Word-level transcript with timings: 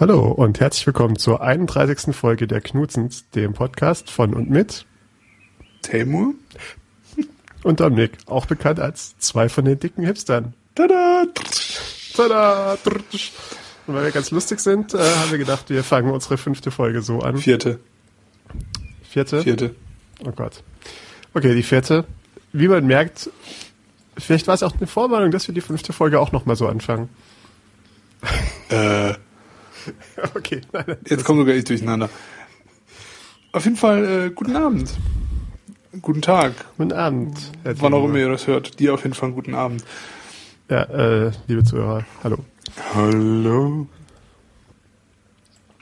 Hallo 0.00 0.28
und 0.28 0.60
herzlich 0.60 0.86
willkommen 0.86 1.16
zur 1.16 1.40
31. 1.40 2.14
Folge 2.14 2.46
der 2.46 2.60
Knutzens, 2.60 3.28
dem 3.30 3.52
Podcast 3.52 4.12
von 4.12 4.32
und 4.32 4.48
mit 4.48 4.86
Temur 5.82 6.34
und 7.64 7.80
Dominik, 7.80 8.12
auch 8.26 8.46
bekannt 8.46 8.78
als 8.78 9.18
zwei 9.18 9.48
von 9.48 9.64
den 9.64 9.80
dicken 9.80 10.04
Hipstern. 10.04 10.54
Tada! 10.76 11.24
Tada! 12.14 12.78
Und 12.84 13.94
weil 13.94 14.04
wir 14.04 14.12
ganz 14.12 14.30
lustig 14.30 14.60
sind, 14.60 14.94
äh, 14.94 14.98
haben 14.98 15.32
wir 15.32 15.38
gedacht, 15.38 15.68
wir 15.68 15.82
fangen 15.82 16.12
unsere 16.12 16.38
fünfte 16.38 16.70
Folge 16.70 17.02
so 17.02 17.18
an. 17.18 17.36
Vierte. 17.38 17.80
Vierte? 19.02 19.42
Vierte. 19.42 19.74
Oh 20.24 20.30
Gott. 20.30 20.62
Okay, 21.34 21.56
die 21.56 21.64
vierte. 21.64 22.04
Wie 22.52 22.68
man 22.68 22.86
merkt, 22.86 23.30
vielleicht 24.16 24.46
war 24.46 24.54
es 24.54 24.62
auch 24.62 24.76
eine 24.76 24.86
Vorwarnung, 24.86 25.32
dass 25.32 25.48
wir 25.48 25.56
die 25.56 25.60
fünfte 25.60 25.92
Folge 25.92 26.20
auch 26.20 26.30
nochmal 26.30 26.54
so 26.54 26.68
anfangen. 26.68 27.08
Äh, 28.68 29.14
Okay, 30.34 30.60
nein, 30.72 30.96
jetzt 31.06 31.24
kommen 31.24 31.40
sogar 31.40 31.54
ich 31.54 31.64
durcheinander. 31.64 32.08
Auf 33.52 33.64
jeden 33.64 33.76
Fall, 33.76 34.04
äh, 34.04 34.30
guten 34.30 34.56
Abend. 34.56 34.94
Guten 36.02 36.22
Tag. 36.22 36.52
guten 36.76 36.92
Abend. 36.92 37.36
Herr 37.64 37.80
Wann 37.80 37.94
auch 37.94 38.04
immer 38.04 38.18
ihr 38.18 38.28
das 38.28 38.46
hört. 38.46 38.78
Dir 38.78 38.94
auf 38.94 39.02
jeden 39.02 39.14
Fall 39.14 39.28
einen 39.28 39.36
guten 39.36 39.54
Abend. 39.54 39.84
Ja, 40.68 40.82
äh, 40.82 41.32
liebe 41.46 41.64
Zuhörer, 41.64 42.04
hallo. 42.22 42.38
Hallo. 42.94 43.86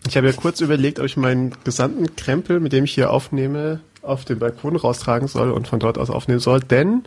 Ich 0.06 0.16
habe 0.16 0.28
ja 0.28 0.32
kurz 0.32 0.60
überlegt, 0.60 1.00
ob 1.00 1.06
ich 1.06 1.16
meinen 1.16 1.54
gesamten 1.64 2.14
Krempel, 2.14 2.60
mit 2.60 2.72
dem 2.72 2.84
ich 2.84 2.94
hier 2.94 3.10
aufnehme, 3.10 3.80
auf 4.02 4.24
den 4.24 4.38
Balkon 4.38 4.76
raustragen 4.76 5.26
soll 5.26 5.50
und 5.50 5.66
von 5.66 5.80
dort 5.80 5.98
aus 5.98 6.10
aufnehmen 6.10 6.38
soll, 6.38 6.60
denn 6.60 7.02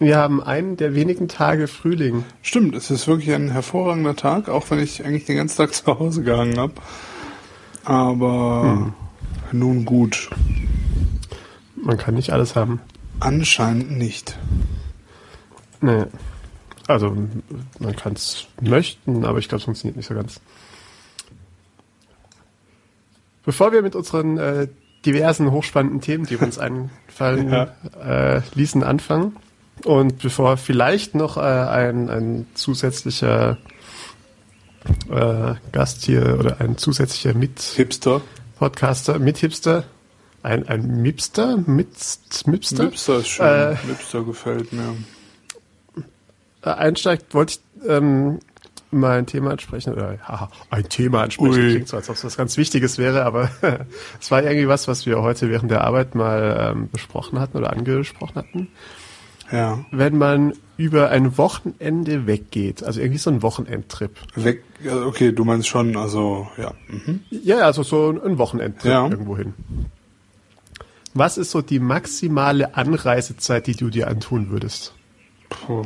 wir 0.00 0.16
haben 0.16 0.42
einen 0.42 0.78
der 0.78 0.94
wenigen 0.94 1.28
Tage 1.28 1.68
Frühling. 1.68 2.24
Stimmt, 2.40 2.74
es 2.74 2.90
ist 2.90 3.06
wirklich 3.06 3.34
ein 3.34 3.50
hervorragender 3.50 4.16
Tag, 4.16 4.48
auch 4.48 4.70
wenn 4.70 4.78
ich 4.78 5.04
eigentlich 5.04 5.26
den 5.26 5.36
ganzen 5.36 5.58
Tag 5.58 5.74
zu 5.74 5.86
Hause 5.86 6.22
gehangen 6.22 6.58
habe. 6.58 6.72
Aber 7.84 8.92
nun 9.52 9.84
gut. 9.84 10.30
Man 11.76 11.98
kann 11.98 12.14
nicht 12.14 12.32
alles 12.32 12.56
haben. 12.56 12.80
Anscheinend 13.20 13.90
nicht. 13.92 14.38
Nee. 15.82 16.04
Also, 16.86 17.14
man 17.78 17.94
kann 17.94 18.14
es 18.14 18.46
möchten, 18.60 19.24
aber 19.26 19.38
ich 19.38 19.48
glaube, 19.48 19.60
es 19.60 19.64
funktioniert 19.64 19.96
nicht 19.98 20.06
so 20.08 20.14
ganz. 20.14 20.40
Bevor 23.44 23.72
wir 23.72 23.82
mit 23.82 23.94
unseren 23.94 24.38
äh, 24.38 24.68
diversen 25.04 25.50
hochspannenden 25.50 26.00
Themen, 26.00 26.24
die 26.24 26.36
uns 26.36 26.58
einfallen 26.58 27.50
Ja. 27.50 27.74
äh, 28.02 28.40
ließen, 28.54 28.82
anfangen 28.82 29.36
und 29.84 30.18
bevor 30.18 30.56
vielleicht 30.56 31.14
noch 31.14 31.36
äh, 31.36 31.40
ein, 31.40 32.08
ein 32.10 32.46
zusätzlicher 32.54 33.58
äh, 35.10 35.54
Gast 35.72 36.04
hier 36.04 36.38
oder 36.38 36.60
ein 36.60 36.76
zusätzlicher 36.78 37.38
Hipster. 37.38 38.14
Mit-Podcaster, 38.14 39.18
Mit-Hipster, 39.18 39.84
ein, 40.42 40.68
ein 40.68 41.02
Mipster, 41.02 41.58
Mitst, 41.58 42.46
Mipster, 42.46 42.84
Hipster 42.84 43.18
ist 43.18 43.28
schön. 43.28 43.46
Äh. 43.46 43.76
Hipster 43.76 44.24
gefällt 44.24 44.72
mir. 44.72 44.96
äh, 46.62 46.70
einsteigt, 46.70 47.34
wollte 47.34 47.54
ich 47.54 47.88
ähm, 47.88 48.40
mal 48.90 49.18
ein 49.18 49.26
Thema 49.26 49.50
ansprechen. 49.50 49.92
Oder, 49.92 50.18
haha, 50.22 50.50
ein 50.70 50.88
Thema 50.88 51.22
ansprechen. 51.22 51.52
Ui. 51.52 51.70
Klingt 51.70 51.88
so, 51.88 51.96
als 51.96 52.08
ob 52.08 52.16
es 52.16 52.24
was 52.24 52.36
ganz 52.36 52.56
Wichtiges 52.56 52.98
wäre, 52.98 53.24
aber 53.24 53.50
es 54.20 54.30
war 54.30 54.42
irgendwie 54.42 54.68
was, 54.68 54.88
was 54.88 55.06
wir 55.06 55.20
heute 55.20 55.50
während 55.50 55.70
der 55.70 55.84
Arbeit 55.84 56.14
mal 56.14 56.72
ähm, 56.72 56.88
besprochen 56.90 57.38
hatten 57.38 57.58
oder 57.58 57.72
angesprochen 57.72 58.36
hatten. 58.36 58.68
Ja. 59.52 59.84
Wenn 59.90 60.16
man 60.18 60.54
über 60.76 61.10
ein 61.10 61.36
Wochenende 61.36 62.26
weggeht, 62.26 62.82
also 62.82 63.00
irgendwie 63.00 63.18
so 63.18 63.30
ein 63.30 63.42
Wochenendtrip. 63.42 64.16
Weg. 64.34 64.62
Okay, 65.06 65.32
du 65.32 65.44
meinst 65.44 65.68
schon, 65.68 65.96
also, 65.96 66.48
ja. 66.56 66.72
Mhm. 66.88 67.20
Ja, 67.30 67.58
also 67.58 67.82
so 67.82 68.10
ein 68.10 68.38
Wochenendtrip 68.38 68.90
Ja. 68.90 69.08
irgendwo 69.08 69.36
hin. 69.36 69.54
Was 71.12 71.38
ist 71.38 71.50
so 71.50 71.60
die 71.60 71.80
maximale 71.80 72.76
Anreisezeit, 72.76 73.66
die 73.66 73.74
du 73.74 73.90
dir 73.90 74.08
antun 74.08 74.50
würdest? 74.50 74.94
Puh. 75.48 75.82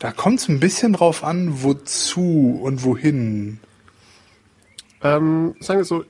Da 0.00 0.10
kommt 0.10 0.40
es 0.40 0.48
ein 0.48 0.60
bisschen 0.60 0.92
drauf 0.92 1.22
an, 1.24 1.62
wozu 1.62 2.58
und 2.62 2.82
wohin. 2.82 3.60
Ähm, 5.02 5.54
sagen 5.60 5.78
wir 5.80 5.84
so, 5.84 6.04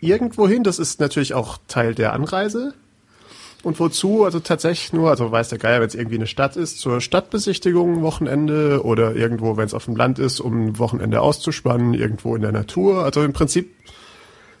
irgendwohin, 0.00 0.64
das 0.64 0.78
ist 0.78 0.98
natürlich 0.98 1.34
auch 1.34 1.58
Teil 1.68 1.94
der 1.94 2.14
Anreise. 2.14 2.74
Und 3.64 3.80
wozu? 3.80 4.24
Also 4.24 4.38
tatsächlich 4.38 4.92
nur, 4.92 5.10
also 5.10 5.32
weiß 5.32 5.48
der 5.48 5.58
Geier, 5.58 5.80
wenn 5.80 5.88
es 5.88 5.94
irgendwie 5.94 6.16
eine 6.16 6.26
Stadt 6.26 6.56
ist, 6.56 6.78
zur 6.78 7.00
Stadtbesichtigung 7.00 8.02
Wochenende 8.02 8.84
oder 8.84 9.16
irgendwo, 9.16 9.56
wenn 9.56 9.66
es 9.66 9.74
auf 9.74 9.86
dem 9.86 9.96
Land 9.96 10.18
ist, 10.18 10.40
um 10.40 10.66
ein 10.66 10.78
Wochenende 10.78 11.20
auszuspannen, 11.20 11.94
irgendwo 11.94 12.36
in 12.36 12.42
der 12.42 12.52
Natur. 12.52 13.02
Also 13.02 13.22
im 13.22 13.32
Prinzip, 13.32 13.74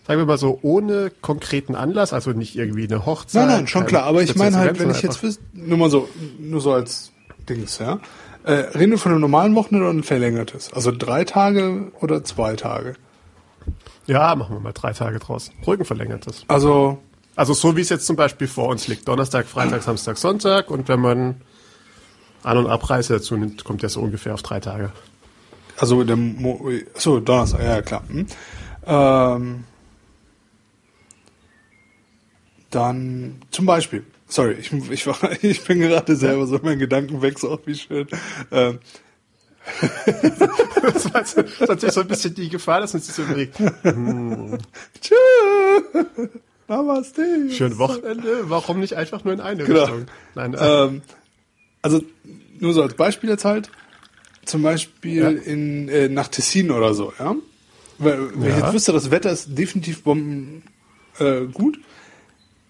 sagen 0.06 0.20
wir 0.20 0.26
mal 0.26 0.38
so, 0.38 0.58
ohne 0.62 1.12
konkreten 1.20 1.76
Anlass, 1.76 2.12
also 2.12 2.32
nicht 2.32 2.56
irgendwie 2.56 2.84
eine 2.84 3.06
Hochzeit. 3.06 3.46
Nein, 3.46 3.56
nein, 3.58 3.66
schon 3.68 3.82
kein 3.82 3.88
klar. 3.88 4.02
Aber 4.04 4.22
ich 4.22 4.34
meine 4.34 4.56
halt, 4.56 4.80
wenn 4.80 4.90
ich 4.90 5.02
jetzt 5.02 5.22
wüsste, 5.22 5.44
nur 5.52 5.78
mal 5.78 5.90
so, 5.90 6.08
nur 6.40 6.60
so 6.60 6.72
als 6.72 7.12
Dings, 7.48 7.78
ja. 7.78 8.00
Äh, 8.44 8.52
reden 8.76 8.92
wir 8.92 8.98
von 8.98 9.12
einem 9.12 9.20
normalen 9.20 9.54
Wochenende 9.54 9.88
oder 9.88 9.96
ein 9.96 10.02
verlängertes? 10.02 10.72
Also 10.72 10.90
drei 10.90 11.24
Tage 11.24 11.92
oder 12.00 12.24
zwei 12.24 12.56
Tage? 12.56 12.94
Ja, 14.06 14.34
machen 14.34 14.56
wir 14.56 14.60
mal 14.60 14.72
drei 14.72 14.92
Tage 14.92 15.18
draus. 15.18 15.50
Ruhigen 15.66 15.84
verlängertes. 15.84 16.44
Also, 16.48 16.98
Also 17.38 17.54
so 17.54 17.76
wie 17.76 17.82
es 17.82 17.88
jetzt 17.88 18.04
zum 18.04 18.16
Beispiel 18.16 18.48
vor 18.48 18.66
uns 18.66 18.88
liegt. 18.88 19.06
Donnerstag, 19.06 19.46
Freitag, 19.46 19.84
Samstag, 19.84 20.18
Sonntag. 20.18 20.72
Und 20.72 20.88
wenn 20.88 20.98
man 20.98 21.40
An- 22.42 22.58
und 22.58 22.66
Abreise 22.66 23.12
dazu 23.12 23.36
nimmt, 23.36 23.62
kommt 23.62 23.80
der 23.82 23.90
so 23.90 24.00
ungefähr 24.00 24.34
auf 24.34 24.42
drei 24.42 24.58
Tage. 24.58 24.90
also 25.76 26.02
der 26.02 26.16
Mo 26.16 26.68
so 26.94 27.20
Donnerstag, 27.20 27.62
ja 27.62 27.80
klar. 27.80 28.02
Hm. 28.08 28.26
Ähm, 28.86 29.64
dann 32.70 33.40
zum 33.52 33.66
Beispiel, 33.66 34.04
sorry, 34.26 34.54
ich, 34.54 34.72
ich, 34.72 35.06
war, 35.06 35.16
ich 35.40 35.62
bin 35.62 35.78
gerade 35.78 36.16
selber 36.16 36.44
so 36.44 36.58
mein 36.60 36.80
Gedanken 36.80 37.22
weg, 37.22 37.38
so 37.38 37.56
wie 37.66 37.76
schön. 37.76 38.08
Ähm, 38.50 38.80
Das 40.82 41.14
war 41.14 41.22
natürlich 41.68 41.94
so 41.94 42.00
ein 42.00 42.08
bisschen 42.08 42.34
die 42.34 42.48
Gefahr, 42.48 42.80
dass 42.80 42.94
man 42.94 43.02
sich 43.02 43.14
so 43.14 43.22
überlegt, 43.22 43.58
tschüss, 45.00 46.30
Namaste. 46.68 47.22
ein 47.22 47.78
Wochenende, 47.78 48.50
warum 48.50 48.80
nicht 48.80 48.94
einfach 48.94 49.24
nur 49.24 49.32
in 49.34 49.40
eine 49.40 49.64
Genau. 49.64 49.80
Richtung? 49.84 50.06
Nein, 50.34 50.54
äh, 50.54 50.84
Ähm, 50.84 51.02
also 51.82 52.02
nur 52.60 52.72
so 52.74 52.82
als 52.82 52.94
Beispiel 52.94 53.30
jetzt 53.30 53.44
halt, 53.44 53.70
zum 54.44 54.62
Beispiel 54.62 55.22
Ja. 55.22 55.28
in 55.30 55.88
äh, 55.88 56.08
nach 56.08 56.28
Tessin 56.28 56.70
oder 56.70 56.94
so, 56.94 57.12
ja. 57.18 57.34
Weil, 57.98 58.30
wenn 58.34 58.50
ich 58.50 58.56
Ja. 58.58 58.64
jetzt 58.64 58.74
wüsste, 58.74 58.92
das 58.92 59.10
Wetter 59.10 59.30
ist 59.32 59.56
definitiv 59.58 60.02
bomben 60.02 60.62
äh, 61.18 61.46
gut. 61.46 61.80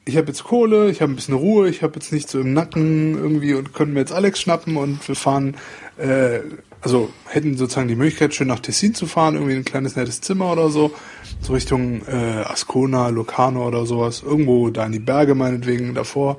Ich 0.07 0.17
habe 0.17 0.29
jetzt 0.29 0.43
Kohle, 0.45 0.91
ich 0.91 1.03
habe 1.03 1.13
ein 1.13 1.17
bisschen 1.17 1.35
Ruhe, 1.35 1.69
ich 1.69 1.83
habe 1.83 1.97
jetzt 1.97 2.13
nicht 2.15 2.31
so 2.31 2.41
im 2.41 2.55
Nacken 2.55 3.15
irgendwie 3.15 3.53
und 3.53 3.75
können 3.75 3.93
mir 3.93 4.01
jetzt 4.01 4.13
Alex 4.13 4.41
schnappen 4.41 4.79
und 4.79 5.07
wir 5.07 5.15
fahren, 5.17 5.55
äh, 5.99 6.41
also 6.81 7.11
hätten 7.27 7.57
sozusagen 7.57 7.89
die 7.89 7.97
Möglichkeit, 7.97 8.35
schön 8.35 8.49
nach 8.49 8.61
Tessin 8.61 8.95
zu 8.95 9.07
fahren, 9.07 9.35
irgendwie 9.35 9.55
ein 9.55 9.65
kleines 9.65 9.97
nettes 9.97 10.21
Zimmer 10.21 10.53
oder 10.53 10.71
so, 10.71 10.93
so 11.41 11.53
Richtung 11.53 12.03
äh, 12.07 12.43
Ascona, 12.45 13.09
Locarno 13.09 13.67
oder 13.67 13.87
sowas, 13.87 14.23
irgendwo 14.23 14.71
da 14.71 14.87
in 14.87 14.93
die 14.93 14.99
Berge 14.99 15.35
meinetwegen 15.35 15.95
davor 15.95 16.39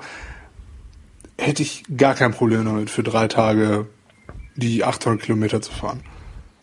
hätte 1.39 1.63
ich 1.63 1.83
gar 1.95 2.16
kein 2.16 2.31
Problem 2.31 2.66
damit, 2.66 2.89
für 2.89 3.03
drei 3.03 3.28
Tage 3.28 3.88
die 4.55 4.83
800 4.83 5.22
Kilometer 5.22 5.61
zu 5.61 5.72
fahren. 5.72 6.01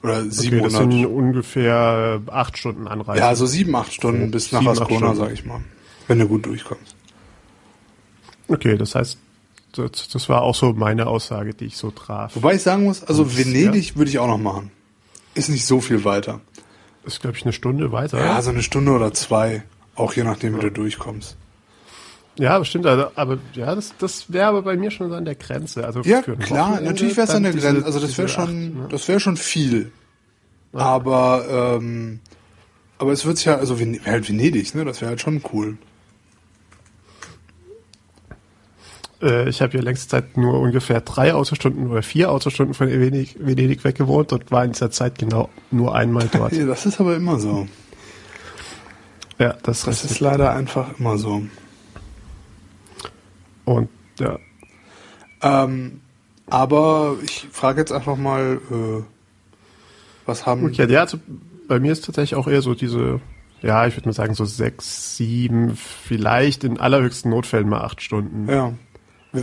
Oder 0.02 0.18
okay, 0.18 0.26
das 0.26 0.36
700. 0.36 0.72
sind 0.72 1.06
ungefähr 1.06 2.20
acht 2.26 2.58
Stunden 2.58 2.86
Anreise. 2.86 3.20
ja, 3.20 3.34
so 3.34 3.46
sieben, 3.46 3.74
acht 3.74 3.92
Stunden 3.92 4.26
So, 4.26 4.30
bis 4.30 4.52
nach 4.52 4.64
Ascona, 4.66 5.14
sag 5.14 5.32
ich 5.32 5.44
mal. 5.44 5.60
Wenn 6.06 6.18
du 6.18 6.28
gut 6.28 6.46
durchkommst. 6.46 6.94
Okay, 8.48 8.76
das 8.76 8.94
heißt, 8.94 9.18
das, 9.76 10.08
das 10.08 10.28
war 10.28 10.42
auch 10.42 10.54
so 10.54 10.72
meine 10.72 11.06
Aussage, 11.06 11.54
die 11.54 11.66
ich 11.66 11.76
so 11.76 11.90
traf. 11.90 12.34
Wobei 12.34 12.54
ich 12.54 12.62
sagen 12.62 12.84
muss, 12.84 13.02
also 13.04 13.22
Und, 13.22 13.36
Venedig 13.36 13.96
würde 13.96 14.10
ich 14.10 14.18
auch 14.18 14.26
noch 14.26 14.38
machen. 14.38 14.70
Ist 15.34 15.48
nicht 15.48 15.66
so 15.66 15.80
viel 15.80 16.04
weiter. 16.04 16.40
Ist, 17.04 17.20
glaube 17.20 17.36
ich, 17.36 17.44
eine 17.44 17.52
Stunde 17.52 17.92
weiter. 17.92 18.18
Ja, 18.18 18.40
so 18.42 18.50
eine 18.50 18.62
Stunde 18.62 18.92
oder 18.92 19.12
zwei. 19.12 19.62
Auch 19.94 20.12
je 20.14 20.24
nachdem, 20.24 20.56
wie 20.56 20.60
du 20.60 20.70
durchkommst. 20.70 21.36
Ja, 22.38 22.58
bestimmt. 22.58 22.86
Also, 22.86 23.10
aber 23.14 23.38
ja, 23.54 23.74
das, 23.74 23.94
das 23.98 24.30
wäre 24.32 24.46
aber 24.46 24.62
bei 24.62 24.76
mir 24.76 24.90
schon 24.90 25.08
so 25.08 25.14
an 25.14 25.24
der 25.24 25.36
Grenze. 25.36 25.86
Also 25.86 26.02
Ja, 26.02 26.20
klar, 26.20 26.38
Wochenende 26.38 26.84
natürlich 26.90 27.16
wäre 27.16 27.26
es 27.26 27.34
an 27.34 27.44
der 27.44 27.52
Grenze. 27.52 27.84
Also 27.84 28.00
das 28.00 28.18
wäre 28.18 28.28
schon, 28.28 28.74
ne? 28.74 28.88
das 28.90 29.08
wäre 29.08 29.20
schon 29.20 29.36
viel. 29.36 29.92
Aber, 30.72 31.78
ähm, 31.80 32.20
aber 32.98 33.12
es 33.12 33.24
wird 33.24 33.42
ja, 33.44 33.56
also 33.56 33.78
halt 34.04 34.28
Venedig, 34.28 34.74
ne? 34.74 34.84
Das 34.84 35.00
wäre 35.00 35.10
halt 35.10 35.20
schon 35.20 35.40
cool. 35.52 35.78
Äh, 39.22 39.48
ich 39.48 39.62
habe 39.62 39.72
hier 39.72 39.82
längste 39.82 40.08
Zeit 40.08 40.36
nur 40.36 40.60
ungefähr 40.60 41.00
drei 41.00 41.34
Autostunden 41.34 41.88
oder 41.90 42.02
vier 42.02 42.30
Autostunden 42.30 42.74
von 42.74 42.88
Venedig, 42.88 43.36
Venedig 43.38 43.84
weg 43.84 43.96
gewohnt 43.96 44.32
und 44.32 44.50
war 44.50 44.64
in 44.64 44.72
dieser 44.72 44.90
Zeit 44.90 45.18
genau 45.18 45.48
nur 45.70 45.94
einmal 45.94 46.28
dort. 46.30 46.52
Ja, 46.52 46.66
das 46.66 46.86
ist 46.86 47.00
aber 47.00 47.16
immer 47.16 47.38
so. 47.38 47.66
ja, 49.38 49.54
das, 49.62 49.84
Das 49.84 50.04
ist 50.04 50.12
ist 50.12 50.20
leider 50.20 50.52
einfach 50.54 50.98
immer 50.98 51.16
so. 51.18 51.42
und 53.64 53.88
ja, 54.18 54.38
Ähm, 55.42 56.00
aber 56.48 57.16
ich 57.22 57.48
frage 57.52 57.80
jetzt 57.80 57.92
einfach 57.92 58.16
mal, 58.16 58.60
äh, 58.70 59.02
was 60.24 60.46
haben 60.46 60.64
okay, 60.64 60.90
ja, 60.90 61.00
also 61.02 61.18
bei 61.68 61.80
mir 61.80 61.92
ist 61.92 62.04
tatsächlich 62.04 62.36
auch 62.36 62.48
eher 62.48 62.62
so 62.62 62.74
diese, 62.74 63.20
ja, 63.62 63.86
ich 63.86 63.96
würde 63.96 64.08
mal 64.08 64.12
sagen 64.12 64.34
so 64.34 64.44
sechs, 64.44 65.16
sieben, 65.16 65.76
vielleicht 65.76 66.64
in 66.64 66.78
allerhöchsten 66.78 67.30
Notfällen 67.30 67.68
mal 67.68 67.82
acht 67.82 68.00
Stunden. 68.02 68.48
Ja. 68.48 68.72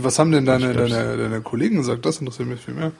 Was 0.02 0.18
haben 0.18 0.32
denn 0.32 0.44
deine, 0.44 0.72
deine, 0.72 1.16
deine 1.16 1.40
Kollegen 1.40 1.76
gesagt? 1.76 2.04
Das 2.06 2.18
interessiert 2.18 2.48
mich 2.48 2.60
viel 2.60 2.74
mehr. 2.74 2.92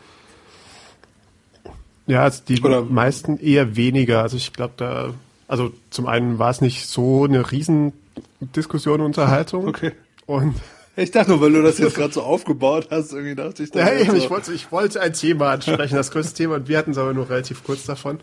Ja, 2.07 2.23
also 2.23 2.43
die 2.47 2.61
Oder- 2.61 2.83
meisten 2.83 3.39
eher 3.39 3.77
weniger. 3.77 4.23
Also 4.23 4.37
ich 4.37 4.53
glaube 4.53 4.75
da, 4.77 5.15
also 5.49 5.73
zum 5.91 6.07
einen 6.07 6.39
war 6.39 6.51
es 6.51 6.61
nicht 6.61 6.87
so 6.87 7.25
eine 7.25 7.51
Riesendiskussion, 7.51 9.01
Unterhaltung. 9.01 9.67
Okay. 9.67 9.93
Und 10.27 10.55
Ich 10.97 11.11
dachte 11.11 11.31
nur, 11.31 11.41
weil 11.41 11.53
du 11.53 11.63
das 11.63 11.79
jetzt 11.79 11.97
gerade 11.97 12.13
so 12.13 12.23
aufgebaut 12.23 12.89
hast, 12.91 13.13
irgendwie 13.13 13.35
dachte 13.35 13.65
ich, 13.65 13.75
ja, 13.75 13.93
eben, 13.93 14.13
so, 14.13 14.17
ich 14.17 14.31
wollte, 14.31 14.53
ich 14.53 14.71
wollte 14.71 15.01
ein 15.01 15.13
Thema 15.13 15.51
ansprechen, 15.51 15.97
das 15.97 16.13
größte 16.13 16.35
Thema, 16.35 16.55
und 16.57 16.69
wir 16.69 16.79
hatten 16.79 16.93
es 16.93 16.99
aber 16.99 17.13
nur 17.13 17.29
relativ 17.29 17.65
kurz 17.65 17.85
davon. 17.85 18.21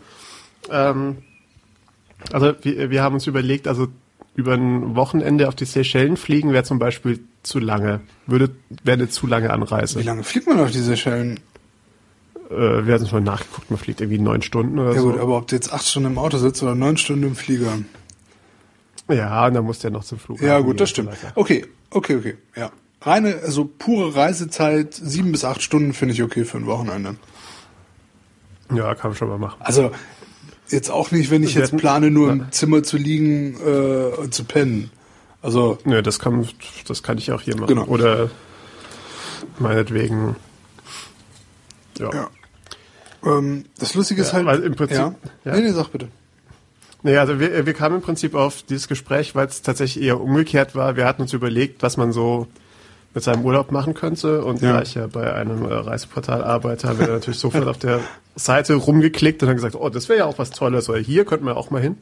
Ähm, 0.70 1.18
also 2.32 2.54
wir, 2.62 2.88
wir 2.88 3.02
haben 3.02 3.14
uns 3.14 3.26
überlegt, 3.26 3.68
also 3.68 3.88
über 4.34 4.54
ein 4.54 4.96
Wochenende 4.96 5.48
auf 5.48 5.54
die 5.54 5.64
Seychellen 5.66 6.16
fliegen 6.16 6.52
wäre 6.52 6.64
zum 6.64 6.78
Beispiel 6.78 7.20
zu 7.42 7.58
lange. 7.58 8.00
Würde, 8.26 8.50
wäre 8.82 8.94
eine 8.98 9.08
zu 9.08 9.26
lange 9.26 9.50
Anreise. 9.50 9.98
wie 10.00 10.04
lange 10.04 10.24
fliegt 10.24 10.46
man 10.46 10.58
auf 10.60 10.70
diese 10.70 10.96
Schellen? 10.96 11.40
Äh, 12.50 12.86
wir 12.86 12.94
hatten 12.94 13.06
schon 13.06 13.24
mal 13.24 13.30
nachgeguckt, 13.32 13.70
man 13.70 13.78
fliegt 13.78 14.00
irgendwie 14.00 14.20
neun 14.20 14.42
Stunden 14.42 14.78
oder 14.78 14.94
Ja 14.94 15.00
so. 15.00 15.10
gut, 15.10 15.20
aber 15.20 15.36
ob 15.36 15.48
du 15.48 15.54
jetzt 15.54 15.72
acht 15.72 15.86
Stunden 15.86 16.12
im 16.12 16.18
Auto 16.18 16.38
sitzt 16.38 16.62
oder 16.62 16.74
neun 16.74 16.96
Stunden 16.96 17.24
im 17.24 17.36
Flieger. 17.36 17.78
ja, 19.10 19.46
und 19.46 19.54
dann 19.54 19.64
muss 19.64 19.80
der 19.80 19.90
noch 19.90 20.04
zum 20.04 20.18
Flughafen. 20.18 20.48
Ja 20.48 20.60
gut, 20.60 20.80
das 20.80 20.90
stimmt. 20.90 21.10
weiter. 21.10 21.32
Okay, 21.34 21.66
okay, 21.90 22.16
okay, 22.16 22.36
ja. 22.56 22.70
Reine, 23.02 23.40
also 23.42 23.64
pure 23.64 24.14
Reisezeit, 24.14 24.94
sieben 24.94 25.32
bis 25.32 25.44
acht 25.44 25.60
Stunden 25.60 25.92
finde 25.92 26.14
ich 26.14 26.22
okay 26.22 26.44
für 26.44 26.58
ein 26.58 26.66
Wochenende. 26.66 27.16
Ja, 28.72 28.94
kann 28.94 29.10
man 29.10 29.18
schon 29.18 29.28
mal 29.28 29.38
machen. 29.38 29.60
Also 29.60 29.90
jetzt 30.72 30.90
auch 30.90 31.10
nicht, 31.10 31.30
wenn 31.30 31.42
ich 31.42 31.54
jetzt 31.54 31.76
plane, 31.76 32.10
nur 32.10 32.26
Ja. 32.28 32.32
im 32.34 32.52
Zimmer 32.52 32.82
zu 32.82 32.96
liegen 32.96 33.56
äh, 33.64 34.16
und 34.20 34.34
zu 34.34 34.44
pennen. 34.44 34.90
Also 35.42 35.78
Nö, 35.84 36.02
das 36.02 36.18
kann, 36.18 36.48
das 36.86 37.02
kann 37.02 37.18
ich 37.18 37.32
auch 37.32 37.40
hier 37.40 37.56
machen. 37.56 37.68
Genau. 37.68 37.84
Oder 37.86 38.30
meinetwegen. 39.58 40.36
Ja. 41.98 42.10
Ja. 42.12 42.30
ähm, 43.24 43.64
das 43.78 43.94
Lustige 43.94 44.22
ist 44.22 44.28
Ja, 44.28 44.34
halt. 44.34 44.46
weil 44.46 44.60
im 44.62 44.74
Prinzip- 44.74 44.96
ja. 44.96 45.14
ja. 45.44 45.54
Nee, 45.54 45.60
nee, 45.62 45.72
sag 45.72 45.88
bitte. 45.92 46.08
Naja, 47.02 47.20
also 47.20 47.40
wir, 47.40 47.66
wir 47.66 47.74
kamen 47.74 47.96
im 47.96 48.02
Prinzip 48.02 48.34
auf 48.34 48.62
dieses 48.62 48.86
Gespräch, 48.88 49.34
weil 49.34 49.46
es 49.48 49.62
tatsächlich 49.62 50.04
eher 50.04 50.20
umgekehrt 50.20 50.74
war. 50.76 50.96
Wir 50.96 51.04
hatten 51.04 51.22
uns 51.22 51.32
überlegt, 51.32 51.82
was 51.82 51.96
man 51.96 52.12
so 52.12 52.46
mit 53.14 53.22
seinem 53.24 53.44
Urlaub 53.44 53.70
machen 53.72 53.94
könnte. 53.94 54.44
Und 54.44 54.62
Ja. 54.62 54.74
da 54.74 54.82
ich 54.82 54.94
ja 54.94 55.06
bei 55.06 55.32
einem 55.34 55.64
äh, 55.64 55.72
Reiseportal 55.74 56.42
arbeite, 56.42 56.88
haben 56.88 56.98
wir 56.98 57.08
natürlich 57.08 57.38
sofort 57.40 57.66
auf 57.68 57.78
der 57.78 58.00
Seite 58.36 58.74
rumgeklickt 58.74 59.42
und 59.42 59.48
dann 59.48 59.56
gesagt, 59.56 59.74
oh, 59.74 59.88
das 59.90 60.08
wäre 60.08 60.20
ja 60.20 60.24
auch 60.26 60.38
was 60.38 60.50
Tolles. 60.50 60.88
Oder 60.88 60.98
hier 60.98 61.24
könnten 61.24 61.44
wir 61.46 61.56
auch 61.56 61.70
mal 61.70 61.82
hin. 61.82 61.96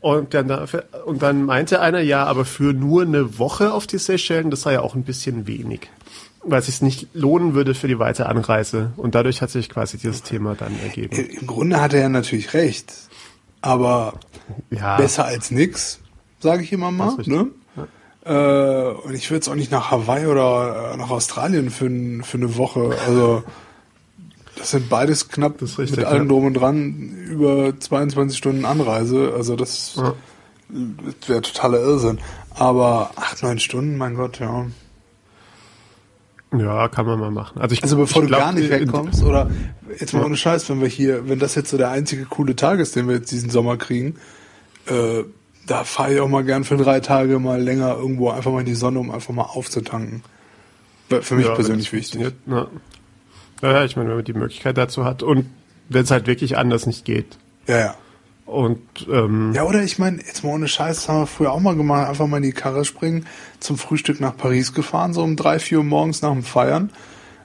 Und 0.00 0.34
dann, 0.34 0.50
und 1.06 1.22
dann 1.22 1.44
meinte 1.46 1.80
einer, 1.80 2.00
ja, 2.00 2.24
aber 2.26 2.44
für 2.44 2.74
nur 2.74 3.02
eine 3.02 3.38
Woche 3.38 3.72
auf 3.72 3.86
die 3.86 3.96
Seychellen, 3.96 4.50
das 4.50 4.60
sei 4.62 4.74
ja 4.74 4.82
auch 4.82 4.94
ein 4.94 5.02
bisschen 5.04 5.46
wenig. 5.46 5.88
Weil 6.42 6.58
es 6.58 6.66
sich 6.66 6.82
nicht 6.82 7.08
lohnen 7.14 7.54
würde 7.54 7.74
für 7.74 7.88
die 7.88 7.98
weitere 7.98 8.26
Anreise. 8.26 8.92
Und 8.98 9.14
dadurch 9.14 9.40
hat 9.40 9.48
sich 9.48 9.70
quasi 9.70 9.96
dieses 9.96 10.22
Thema 10.22 10.54
dann 10.56 10.78
ergeben. 10.82 11.16
Im 11.16 11.46
Grunde 11.46 11.80
hat 11.80 11.94
er 11.94 12.00
ja 12.00 12.08
natürlich 12.10 12.52
recht. 12.52 12.92
Aber 13.62 14.20
Ja, 14.68 14.98
besser 14.98 15.24
als 15.24 15.50
nix, 15.50 16.00
sage 16.40 16.64
ich 16.64 16.72
immer 16.72 16.90
mal. 16.90 17.16
Ne? 17.24 17.46
Äh, 18.24 18.32
und 19.04 19.14
ich 19.14 19.28
würde 19.30 19.36
jetzt 19.36 19.48
auch 19.48 19.54
nicht 19.54 19.70
nach 19.70 19.90
Hawaii 19.90 20.26
oder 20.26 20.92
äh, 20.92 20.96
nach 20.96 21.10
Australien 21.10 21.70
für, 21.70 21.90
für 22.24 22.36
eine 22.38 22.56
Woche. 22.56 22.96
Also 23.06 23.42
das 24.56 24.70
sind 24.70 24.88
beides 24.88 25.28
knapp 25.28 25.58
Das 25.58 25.72
ist 25.72 25.78
richtig, 25.78 25.98
mit 25.98 26.06
allem 26.06 26.22
ja. 26.22 26.28
drum 26.28 26.46
und 26.46 26.54
dran 26.54 26.94
über 27.28 27.78
22 27.78 28.38
Stunden 28.38 28.64
Anreise. 28.64 29.32
Also 29.36 29.56
das, 29.56 29.96
Ja. 29.96 30.14
das 30.68 31.28
wäre 31.28 31.42
totaler 31.42 31.80
Irrsinn. 31.80 32.18
Aber 32.56 33.10
acht, 33.16 33.42
neun 33.42 33.58
Stunden, 33.58 33.96
mein 33.98 34.14
Gott, 34.14 34.38
ja. 34.38 34.66
Ja, 36.56 36.86
kann 36.88 37.04
man 37.04 37.18
mal 37.18 37.32
machen. 37.32 37.60
Also, 37.60 37.72
ich, 37.74 37.82
Also 37.82 37.96
bevor 37.96 38.22
ich 38.22 38.28
du 38.28 38.34
glaub, 38.36 38.40
gar 38.40 38.52
nicht 38.52 38.70
in- 38.70 38.80
wegkommst, 38.86 39.24
oder 39.24 39.50
jetzt 39.98 40.12
mal 40.12 40.20
Ja. 40.20 40.26
ohne 40.26 40.36
Scheiß, 40.36 40.68
wenn 40.70 40.80
wir 40.80 40.86
hier, 40.88 41.28
wenn 41.28 41.40
das 41.40 41.56
jetzt 41.56 41.70
so 41.70 41.76
der 41.76 41.90
einzige 41.90 42.24
coole 42.26 42.54
Tag 42.54 42.78
ist, 42.78 42.94
den 42.94 43.08
wir 43.08 43.16
jetzt 43.16 43.32
diesen 43.32 43.50
Sommer 43.50 43.76
kriegen, 43.76 44.14
äh, 44.86 45.24
da 45.66 45.84
fahre 45.84 46.14
ich 46.14 46.20
auch 46.20 46.28
mal 46.28 46.44
gern 46.44 46.64
für 46.64 46.76
drei 46.76 47.00
Tage 47.00 47.38
mal 47.38 47.60
länger 47.60 47.96
irgendwo 47.96 48.30
einfach 48.30 48.52
mal 48.52 48.60
in 48.60 48.66
die 48.66 48.74
Sonne, 48.74 48.98
um 48.98 49.10
einfach 49.10 49.32
mal 49.32 49.42
aufzutanken. 49.42 50.22
Für 51.08 51.34
mich 51.34 51.46
ja, 51.46 51.54
persönlich 51.54 51.92
wichtig. 51.92 52.32
Ja. 52.46 52.66
ja, 53.62 53.84
ich 53.84 53.96
meine, 53.96 54.08
wenn 54.08 54.16
man 54.16 54.24
die 54.24 54.32
Möglichkeit 54.32 54.76
dazu 54.78 55.04
hat 55.04 55.22
und 55.22 55.46
wenn 55.88 56.04
es 56.04 56.10
halt 56.10 56.26
wirklich 56.26 56.56
anders 56.56 56.86
nicht 56.86 57.04
geht. 57.04 57.38
Ja, 57.66 57.78
ja. 57.78 57.94
Und 58.46 58.80
ähm, 59.10 59.52
Ja, 59.54 59.64
oder 59.64 59.82
ich 59.82 59.98
meine, 59.98 60.18
jetzt 60.18 60.44
mal 60.44 60.50
ohne 60.50 60.68
Scheiß, 60.68 60.96
das 60.96 61.08
haben 61.08 61.20
wir 61.20 61.26
früher 61.26 61.52
auch 61.52 61.60
mal 61.60 61.76
gemacht, 61.76 62.08
einfach 62.08 62.26
mal 62.26 62.38
in 62.38 62.42
die 62.42 62.52
Karre 62.52 62.84
springen, 62.84 63.26
zum 63.58 63.78
Frühstück 63.78 64.20
nach 64.20 64.36
Paris 64.36 64.74
gefahren, 64.74 65.14
so 65.14 65.22
um 65.22 65.36
drei, 65.36 65.58
vier 65.58 65.78
Uhr 65.78 65.84
morgens 65.84 66.20
nach 66.20 66.32
dem 66.32 66.42
Feiern. 66.42 66.90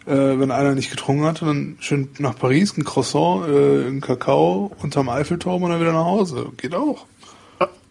Äh, 0.05 0.39
wenn 0.39 0.51
einer 0.51 0.75
nicht 0.75 0.89
getrunken 0.89 1.23
hatte, 1.23 1.45
dann 1.45 1.77
schön 1.79 2.09
nach 2.19 2.35
Paris, 2.35 2.75
ein 2.77 2.83
Croissant, 2.83 3.47
äh, 3.47 3.87
ein 3.87 4.01
Kakao 4.01 4.71
unterm 4.81 5.07
Eiffelturm 5.07 5.63
und 5.63 5.69
dann 5.69 5.79
wieder 5.79 5.93
nach 5.93 6.05
Hause. 6.05 6.47
Geht 6.57 6.75
auch. 6.75 7.05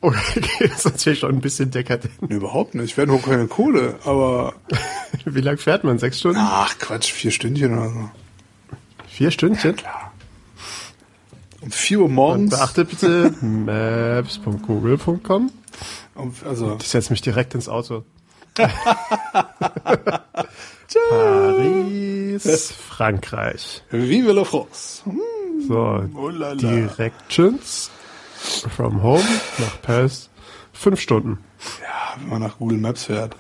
Okay, 0.00 0.40
das 0.68 0.78
ist 0.78 0.84
natürlich 0.86 1.18
schon 1.20 1.30
ein 1.34 1.40
bisschen 1.40 1.70
dekadent. 1.70 2.20
Nee, 2.22 2.34
überhaupt 2.36 2.74
nicht. 2.74 2.96
Wir 2.96 3.02
hatten 3.02 3.12
auch 3.14 3.22
keine 3.24 3.46
Kohle, 3.48 3.96
aber 4.04 4.54
Wie 5.24 5.40
lang 5.40 5.58
fährt 5.58 5.84
man? 5.84 5.98
Sechs 5.98 6.18
Stunden? 6.20 6.38
ach 6.40 6.78
Quatsch, 6.78 7.12
vier 7.12 7.30
Stündchen 7.30 7.76
oder 7.78 7.90
so. 7.90 8.10
Vier 9.08 9.30
Stündchen? 9.30 9.76
Klar. 9.76 10.12
Um 11.60 11.70
vier 11.72 12.00
Uhr 12.00 12.08
morgens. 12.08 12.50
Beachtet 12.50 12.88
bitte 12.90 13.34
maps.google.com. 13.40 15.50
Also, 16.44 16.76
Ich 16.80 16.88
setze 16.88 17.12
mich 17.12 17.20
direkt 17.22 17.54
ins 17.54 17.68
Auto. 17.68 18.04
Paris, 21.28 22.72
Frankreich. 22.72 23.82
Vive 23.90 24.32
la 24.32 24.44
France. 24.44 25.02
Hm, 25.04 25.20
So, 25.66 26.04
Oh 26.14 26.28
la 26.28 26.50
la. 26.52 26.54
Directions 26.54 27.90
from 28.38 29.02
home 29.02 29.24
nach 29.58 29.82
Paris. 29.82 30.30
Fünf 30.72 31.00
Stunden. 31.00 31.38
Ja, 31.82 32.20
wenn 32.20 32.28
man 32.28 32.42
nach 32.42 32.58
Google 32.58 32.78
Maps 32.78 33.04
fährt. 33.04 33.34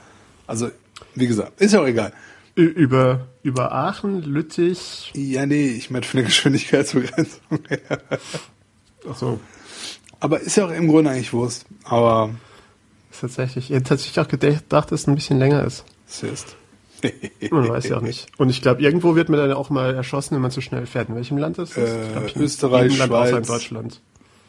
Also, 0.46 0.70
wie 1.14 1.26
gesagt, 1.26 1.60
ist 1.60 1.72
ja 1.74 1.80
auch 1.80 1.86
egal. 1.86 2.12
Ü- 2.56 2.62
Über, 2.64 3.26
über 3.42 3.70
Aachen, 3.72 4.22
Lüttich, 4.22 5.12
Ja, 5.14 5.46
nee, 5.46 5.68
ich 5.68 5.90
meine 5.90 6.04
für 6.04 6.18
eine 6.18 6.26
Geschwindigkeitsbegrenzung. 6.26 7.60
also 9.08 9.38
Aber 10.20 10.40
ist 10.40 10.56
ja 10.56 10.66
auch 10.66 10.70
im 10.72 10.88
Grunde 10.88 11.10
eigentlich 11.10 11.32
Wurst. 11.32 11.66
Aber 11.84 12.30
ist 13.10 13.20
tatsächlich, 13.20 13.70
ich 13.70 13.76
hätte 13.76 13.88
tatsächlich 13.90 14.18
auch 14.20 14.28
gedacht, 14.28 14.64
dass 14.90 14.90
es 15.02 15.06
ein 15.06 15.14
bisschen 15.14 15.38
länger 15.38 15.64
ist. 15.64 15.84
es 16.08 16.22
ist. 16.24 16.56
Man 17.52 17.68
weiß 17.68 17.88
ja 17.88 17.98
auch 17.98 18.02
nicht. 18.02 18.26
Und 18.38 18.50
ich 18.50 18.60
glaube, 18.60 18.82
irgendwo 18.82 19.14
wird 19.14 19.28
man 19.28 19.38
dann 19.38 19.52
auch 19.52 19.70
mal 19.70 19.94
erschossen, 19.94 20.34
wenn 20.34 20.42
man 20.42 20.50
zu 20.50 20.60
schnell 20.60 20.84
fährt. 20.84 21.08
In 21.08 21.14
welchem 21.14 21.38
Land 21.38 21.58
ist 21.58 21.76
das? 21.76 21.88
Äh, 21.88 22.06
ich 22.06 22.12
glaub, 22.12 22.36
in 22.36 22.42
Österreich, 22.42 22.96
Schweiz. 22.96 23.46
Deutschland. 23.46 24.00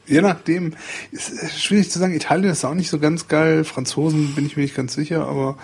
Je 0.06 0.22
nachdem, 0.22 0.74
ist 1.12 1.60
schwierig 1.62 1.92
zu 1.92 2.00
sagen, 2.00 2.14
Italien 2.16 2.52
ist 2.52 2.66
auch 2.66 2.74
nicht 2.74 2.90
so 2.90 2.98
ganz 3.00 3.28
geil, 3.28 3.64
Franzosen 3.64 4.34
bin 4.36 4.46
ich 4.46 4.58
mir 4.58 4.64
nicht 4.64 4.76
ganz 4.76 4.94
sicher, 4.94 5.28
aber 5.28 5.58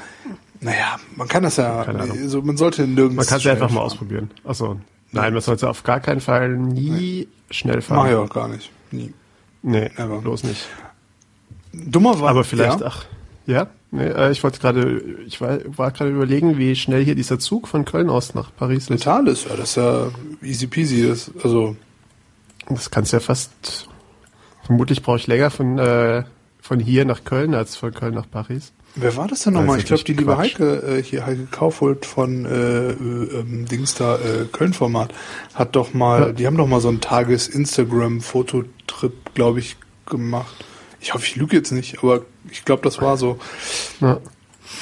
naja, 0.62 0.98
man 1.16 1.28
kann 1.28 1.44
das 1.44 1.58
ja, 1.58 1.82
also 1.82 2.42
man 2.42 2.58
sollte 2.58 2.88
nirgends. 2.88 3.16
Man 3.18 3.26
kann 3.26 3.38
es 3.38 3.44
ja 3.44 3.52
einfach 3.54 3.70
mal 3.70 3.76
fahren. 3.76 3.86
ausprobieren. 3.86 4.32
Achso. 4.44 4.80
Nein, 5.12 5.34
man 5.34 5.42
sollte 5.42 5.70
auf 5.70 5.84
gar 5.84 6.00
keinen 6.00 6.22
Fall 6.22 6.50
nie 6.58 7.28
schnell 7.50 7.82
fahren. 7.82 7.98
Mach 7.98 8.08
ich 8.10 8.16
auch 8.16 8.30
gar 8.34 8.48
nicht. 8.48 8.72
Nie. 8.92 9.14
Nee, 9.64 9.90
Never. 9.98 10.20
bloß 10.22 10.44
nicht. 10.44 10.68
Dummer 11.74 12.20
war, 12.20 12.30
Aber 12.30 12.44
vielleicht, 12.44 12.80
ja, 12.82 12.86
ach, 12.86 13.06
ja, 13.48 13.68
nee, 13.92 14.06
äh, 14.08 14.32
ich 14.32 14.44
wollte 14.44 14.60
gerade, 14.60 15.02
ich 15.28 15.42
war, 15.42 15.60
war 15.66 15.92
gerade 15.92 16.12
überlegen, 16.12 16.58
wie 16.58 16.76
schnell 16.76 17.04
hier 17.04 17.16
dieser 17.16 17.38
Zug 17.40 17.68
von 17.68 17.84
Köln 17.86 18.10
aus 18.10 18.34
nach 18.34 18.52
Paris 18.56 18.90
ist. 18.90 19.04
Thales, 19.04 19.46
ja, 19.46 19.56
das 19.56 19.70
ist 19.72 19.76
ja 19.78 20.08
easy 20.42 20.68
peasy, 20.68 21.08
das, 21.08 21.32
also, 21.44 21.76
Das 22.70 22.90
kannst 22.92 23.12
ja 23.14 23.20
fast, 23.20 23.88
vermutlich 24.66 25.02
brauche 25.02 25.18
ich 25.18 25.28
länger 25.28 25.50
von, 25.52 25.78
äh, 25.80 26.24
von 26.62 26.80
hier 26.80 27.06
nach 27.06 27.24
Köln 27.24 27.54
als 27.54 27.76
von 27.76 27.94
Köln 27.94 28.14
nach 28.16 28.30
Paris. 28.30 28.72
wer 28.96 29.16
war 29.18 29.28
das 29.28 29.44
denn 29.44 29.54
nochmal? 29.54 29.78
Ich 29.80 29.86
glaube, 29.86 30.04
die 30.04 30.14
liebe 30.14 30.32
natürlich 30.32 30.54
Heike, 30.60 30.98
äh, 30.98 31.04
hier 31.04 31.26
Heike 31.26 31.48
Kaufhold 31.52 32.06
von, 32.06 32.46
äh, 32.46 32.92
äh, 32.92 33.40
ähm, 33.40 33.66
Dings 33.68 33.96
da, 33.96 34.16
äh, 34.16 34.46
Köln-Format, 34.52 35.14
hat 35.54 35.76
doch 35.76 35.94
mal, 35.94 36.22
Ja. 36.22 36.32
die 36.32 36.48
haben 36.48 36.58
doch 36.58 36.68
mal 36.68 36.82
so 36.82 36.88
einen 36.90 37.02
Tages-Instagram-Fototrip, 37.02 39.14
glaube 39.34 39.60
ich, 39.60 39.76
gemacht. 40.06 40.56
Ich 41.02 41.14
hoffe, 41.14 41.26
ich 41.26 41.36
lüge 41.36 41.56
jetzt 41.58 41.72
nicht, 41.72 42.00
aber 42.00 42.22
ich 42.50 42.66
glaube, 42.66 42.82
das 42.84 43.02
war 43.02 43.18
so. 43.18 43.38
Ja. 44.02 44.20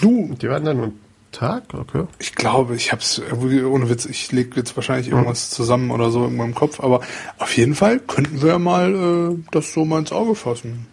Du, 0.02 0.34
Die 0.42 0.48
waren 0.50 0.63
dann 0.63 0.94
Tag, 1.34 1.74
okay. 1.74 2.06
Ich 2.20 2.34
glaube, 2.36 2.75
ich 2.75 2.92
hab's, 2.92 3.18
irgendwie, 3.18 3.62
ohne 3.63 3.90
Witz, 3.90 4.06
ich 4.06 4.32
lege 4.32 4.56
jetzt 4.56 4.75
wahrscheinlich 4.78 5.10
irgendwas 5.10 5.50
zusammen 5.50 5.92
oder 5.92 6.10
so 6.12 6.25
in 6.25 6.38
meinem 6.38 6.56
Kopf, 6.56 6.80
aber 6.80 7.02
auf 7.38 7.58
jeden 7.58 7.75
Fall 7.75 8.00
könnten 8.00 8.42
wir 8.42 8.50
ja 8.50 8.60
mal 8.60 8.94
äh, 9.34 9.44
das 9.52 9.74
so 9.74 9.84
mal 9.84 10.00
ins 10.00 10.12
Auge 10.12 10.36
fassen. 10.36 10.88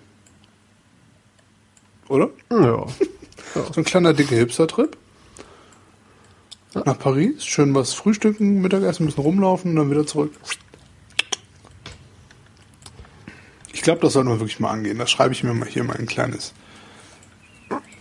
Oder? 2.09 2.31
Ja. 2.51 2.87
So 3.53 3.81
ein 3.81 3.85
kleiner 3.85 4.13
dicker 4.15 4.37
Hipster-Trip. 4.37 4.97
Nach 6.75 6.97
Paris, 6.97 7.45
schön 7.45 7.75
was 7.75 7.95
frühstücken, 7.95 8.61
Mittagessen, 8.61 9.03
ein 9.03 9.07
bisschen 9.07 9.25
rumlaufen 9.25 9.73
und 9.73 9.77
dann 9.77 9.91
wieder 9.91 10.07
zurück. 10.07 10.33
Ich 13.73 13.83
glaube, 13.83 14.03
das 14.03 14.13
sollten 14.13 14.29
wir 14.29 14.39
wirklich 14.39 14.61
mal 14.61 14.71
angehen. 14.71 14.99
Das 14.99 15.11
schreibe 15.11 15.35
ich 15.35 15.43
mir 15.43 15.53
mal 15.53 15.69
hier 15.69 15.83
mal 15.83 15.97
ein 15.97 16.07
kleines. 16.07 16.53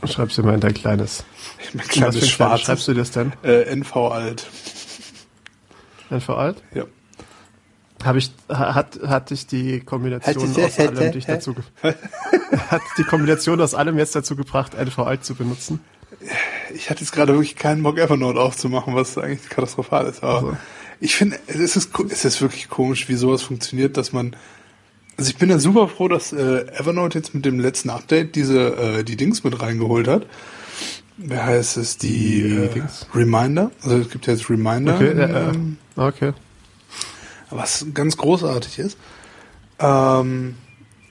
Schreibst 0.06 0.38
du 0.38 0.44
mal 0.44 0.54
in 0.56 0.60
dein 0.62 0.74
kleines. 0.74 1.26
Mein 1.74 1.84
Was 1.84 1.88
kleines 1.90 2.16
für 2.18 2.22
ein 2.26 2.28
schwarzes. 2.30 2.66
schreibst 2.66 2.88
du 2.88 2.94
das 2.94 3.12
denn? 3.12 3.34
Äh, 3.44 3.64
NV 3.76 3.96
alt. 3.96 4.48
NV 6.10 6.30
alt? 6.30 6.64
Ja. 6.74 6.86
Habe 8.04 8.18
ich, 8.20 8.32
ha- 8.48 8.76
hat, 8.76 9.00
hat 9.06 9.30
dich 9.30 9.46
die 9.48 9.82
Kombination 9.82 10.36
Hat- 10.56 10.64
aus 10.64 10.80
allem 10.80 11.12
dich 11.12 11.26
dazu, 11.26 11.54
hat 11.84 12.82
die 12.98 13.04
Kombination 13.04 13.60
aus 13.60 13.74
allem 13.74 13.98
jetzt 13.98 14.16
dazu 14.16 14.36
gebracht, 14.38 14.74
NV 14.74 15.00
alt 15.00 15.26
zu 15.26 15.36
benutzen? 15.36 15.82
Ich 16.74 16.90
hatte 16.90 17.02
jetzt 17.02 17.12
gerade 17.12 17.34
wirklich 17.34 17.56
keinen 17.58 17.84
Bock, 17.84 17.98
Evernote 17.98 18.40
aufzumachen, 18.40 18.96
was 18.96 19.18
eigentlich 19.18 19.50
katastrophal 19.50 20.06
ist. 20.06 20.24
Aber 20.24 20.36
Also. 20.36 20.58
ich 21.02 21.16
finde, 21.16 21.38
es 21.48 21.76
ist, 21.76 21.92
es 22.10 22.26
ist 22.26 22.42
wirklich 22.42 22.70
komisch, 22.70 23.10
wie 23.10 23.16
sowas 23.16 23.42
funktioniert, 23.42 23.98
dass 23.98 24.14
man. 24.14 24.36
Also 25.20 25.32
ich 25.32 25.38
bin 25.38 25.50
ja 25.50 25.60
super 25.60 25.90
froh, 25.90 26.08
dass 26.08 26.32
äh, 26.32 26.66
Evernote 26.78 27.18
jetzt 27.18 27.36
mit 27.36 27.44
dem 27.44 27.60
letzten 27.60 27.90
Update 27.90 28.38
diese 28.38 29.00
äh, 29.00 29.04
die 29.04 29.18
Dings 29.18 29.44
mit 29.44 29.62
reingeholt 29.62 30.08
hat. 30.08 30.26
Wer 31.18 31.46
heißt 31.46 31.76
es? 31.76 31.98
Die, 31.98 32.70
Die 32.74 32.80
äh? 32.80 32.84
Reminder. 33.14 33.70
Also 33.84 33.98
es 33.98 34.10
gibt 34.10 34.28
ja 34.28 34.34
jetzt 34.34 34.50
Reminder. 34.50 34.96
Okay, 34.96 35.20
ja, 35.20 35.28
ja. 35.28 35.50
ähm, 35.50 35.78
okay. 35.98 36.32
was 37.50 37.88
ganz 37.94 38.16
großartig 38.16 38.80
ist. 38.80 38.98
Ähm, 39.78 40.56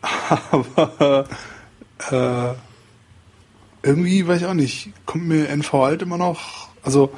aber 0.50 1.28
äh, 2.10 2.54
irgendwie, 3.82 4.26
weiß 4.26 4.40
ich 4.40 4.46
auch 4.46 4.54
nicht, 4.54 4.94
kommt 5.04 5.28
mir 5.28 5.50
NV 5.50 5.74
Alt 5.74 6.00
immer 6.00 6.16
noch, 6.16 6.70
also 6.82 7.12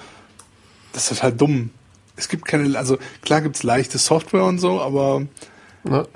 das 0.92 1.12
ist 1.12 1.23
halt 1.23 1.40
dumm. 1.40 1.70
Es 2.16 2.28
gibt 2.28 2.47
keine, 2.47 2.76
also 2.76 2.99
klar 3.23 3.42
gibt's 3.42 3.62
leichte 3.62 3.99
Software 3.99 4.42
und 4.42 4.59
so, 4.59 4.80
aber 4.80 5.23
Ja. 5.88 6.09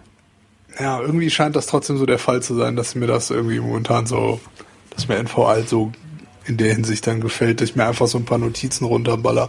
Ja, 0.79 1.01
irgendwie 1.01 1.31
scheint 1.31 1.57
das 1.57 1.67
trotzdem 1.67 1.99
so 1.99 2.07
der 2.07 2.19
Fall 2.19 2.43
zu 2.43 2.55
sein, 2.55 2.77
dass 2.77 2.95
mir 2.95 3.07
das 3.07 3.31
irgendwie 3.31 3.61
momentan 3.61 4.07
so, 4.07 4.41
dass 4.91 5.09
mir 5.09 5.17
NV 5.17 5.39
Alt 5.39 5.69
so 5.69 5.93
in 6.47 6.57
der 6.57 6.75
Hinsicht 6.75 7.07
dann 7.07 7.21
gefällt, 7.21 7.61
dass 7.61 7.71
ich 7.71 7.77
mir 7.77 7.87
einfach 7.87 8.07
so 8.07 8.19
ein 8.19 8.25
paar 8.25 8.39
Notizen 8.39 8.85
runterballer. 8.85 9.49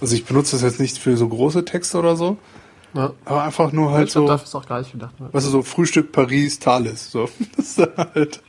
Also 0.00 0.14
ich 0.14 0.24
benutze 0.24 0.52
das 0.52 0.62
jetzt 0.62 0.80
nicht 0.80 0.98
für 0.98 1.16
so 1.16 1.28
große 1.28 1.64
Texte 1.64 1.98
oder 1.98 2.16
so, 2.16 2.38
ja. 2.94 3.12
aber 3.24 3.44
einfach 3.44 3.72
nur 3.72 3.92
halt 3.92 4.08
ich 4.08 4.12
so, 4.12 4.26
dafür 4.26 4.44
ist 4.44 4.54
auch 4.54 4.66
gar 4.66 4.80
nicht 4.80 4.92
gedacht. 4.92 5.14
Weißt 5.18 5.46
du, 5.46 5.50
so 5.50 5.62
Frühstück 5.62 6.12
Paris, 6.12 6.58
Thales, 6.58 7.10
so. 7.10 7.28
Das 7.56 7.78
ist 7.78 7.88
halt, 7.96 8.42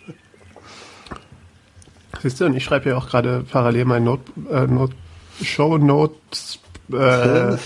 Siehst 2.22 2.41
du, 2.41 2.45
und 2.45 2.55
ich 2.55 2.63
schreibe 2.63 2.89
ja 2.89 2.98
auch 2.98 3.07
gerade 3.07 3.45
parallel 3.50 3.86
mein 3.86 4.03
Note, 4.03 4.31
äh, 4.50 4.65
Note 4.65 4.95
Show 5.43 5.77
Notes, 5.77 6.60
äh, 6.91 7.57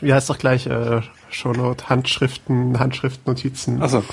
wie 0.00 0.12
heißt 0.12 0.28
doch 0.30 0.38
gleich, 0.38 0.66
äh, 0.66 1.02
Show 1.34 1.52
Note, 1.52 1.88
Handschriften, 1.88 2.78
Handschriftnotizen. 2.78 3.82
achso. 3.82 4.04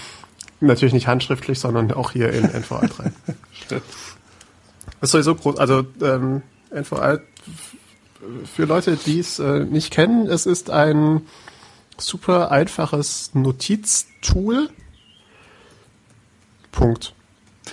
Natürlich 0.60 0.94
nicht 0.94 1.08
handschriftlich, 1.08 1.60
sondern 1.60 1.92
auch 1.92 2.12
hier 2.12 2.32
in 2.32 2.46
NV 2.46 2.72
Alt 2.74 3.00
rein. 3.00 3.16
Das 3.70 3.82
ist 5.02 5.12
sowieso 5.12 5.34
groß, 5.34 5.58
also 5.58 5.86
ähm, 6.02 6.44
NV 6.70 6.94
Alt, 6.94 7.22
für 8.54 8.66
Leute, 8.66 8.96
die 8.96 9.20
es 9.20 9.40
äh, 9.40 9.66
nicht 9.66 9.92
kennen, 9.92 10.28
es 10.28 10.46
ist 10.46 10.70
ein 10.70 11.22
super 11.98 12.52
einfaches 12.52 13.32
Notiztool. 13.34 14.70
Punkt. 16.72 17.14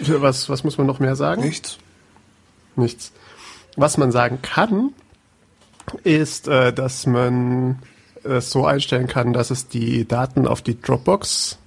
Was, 0.00 0.49
was 0.49 0.64
muss 0.64 0.78
man 0.78 0.87
noch 0.87 1.00
mehr 1.00 1.17
sagen? 1.17 1.43
Nichts. 1.43 1.78
Nichts. 2.76 3.12
Was 3.76 3.99
man 3.99 4.12
sagen 4.12 4.40
kann, 4.43 4.93
ist, 6.05 6.49
äh, 6.49 6.73
dass 6.73 7.07
man 7.07 7.81
es 8.37 8.50
so 8.50 8.66
einstellen 8.66 9.06
kann, 9.06 9.32
dass 9.32 9.50
es 9.50 9.68
die 9.68 10.06
Daten 10.06 10.47
auf 10.47 10.62
die 10.62 10.80
Dropbox 10.80 11.58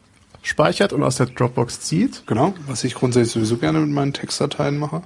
speichert 0.42 0.94
und 0.94 1.04
aus 1.04 1.18
der 1.18 1.28
Dropbox 1.28 1.82
zieht. 1.82 2.24
Genau, 2.26 2.54
was 2.68 2.84
ich 2.84 2.96
grundsätzlich 2.96 3.34
sowieso 3.34 3.58
gerne 3.58 3.80
mit 3.80 3.92
meinen 3.92 4.14
Textdateien 4.14 4.78
mache. 4.78 5.04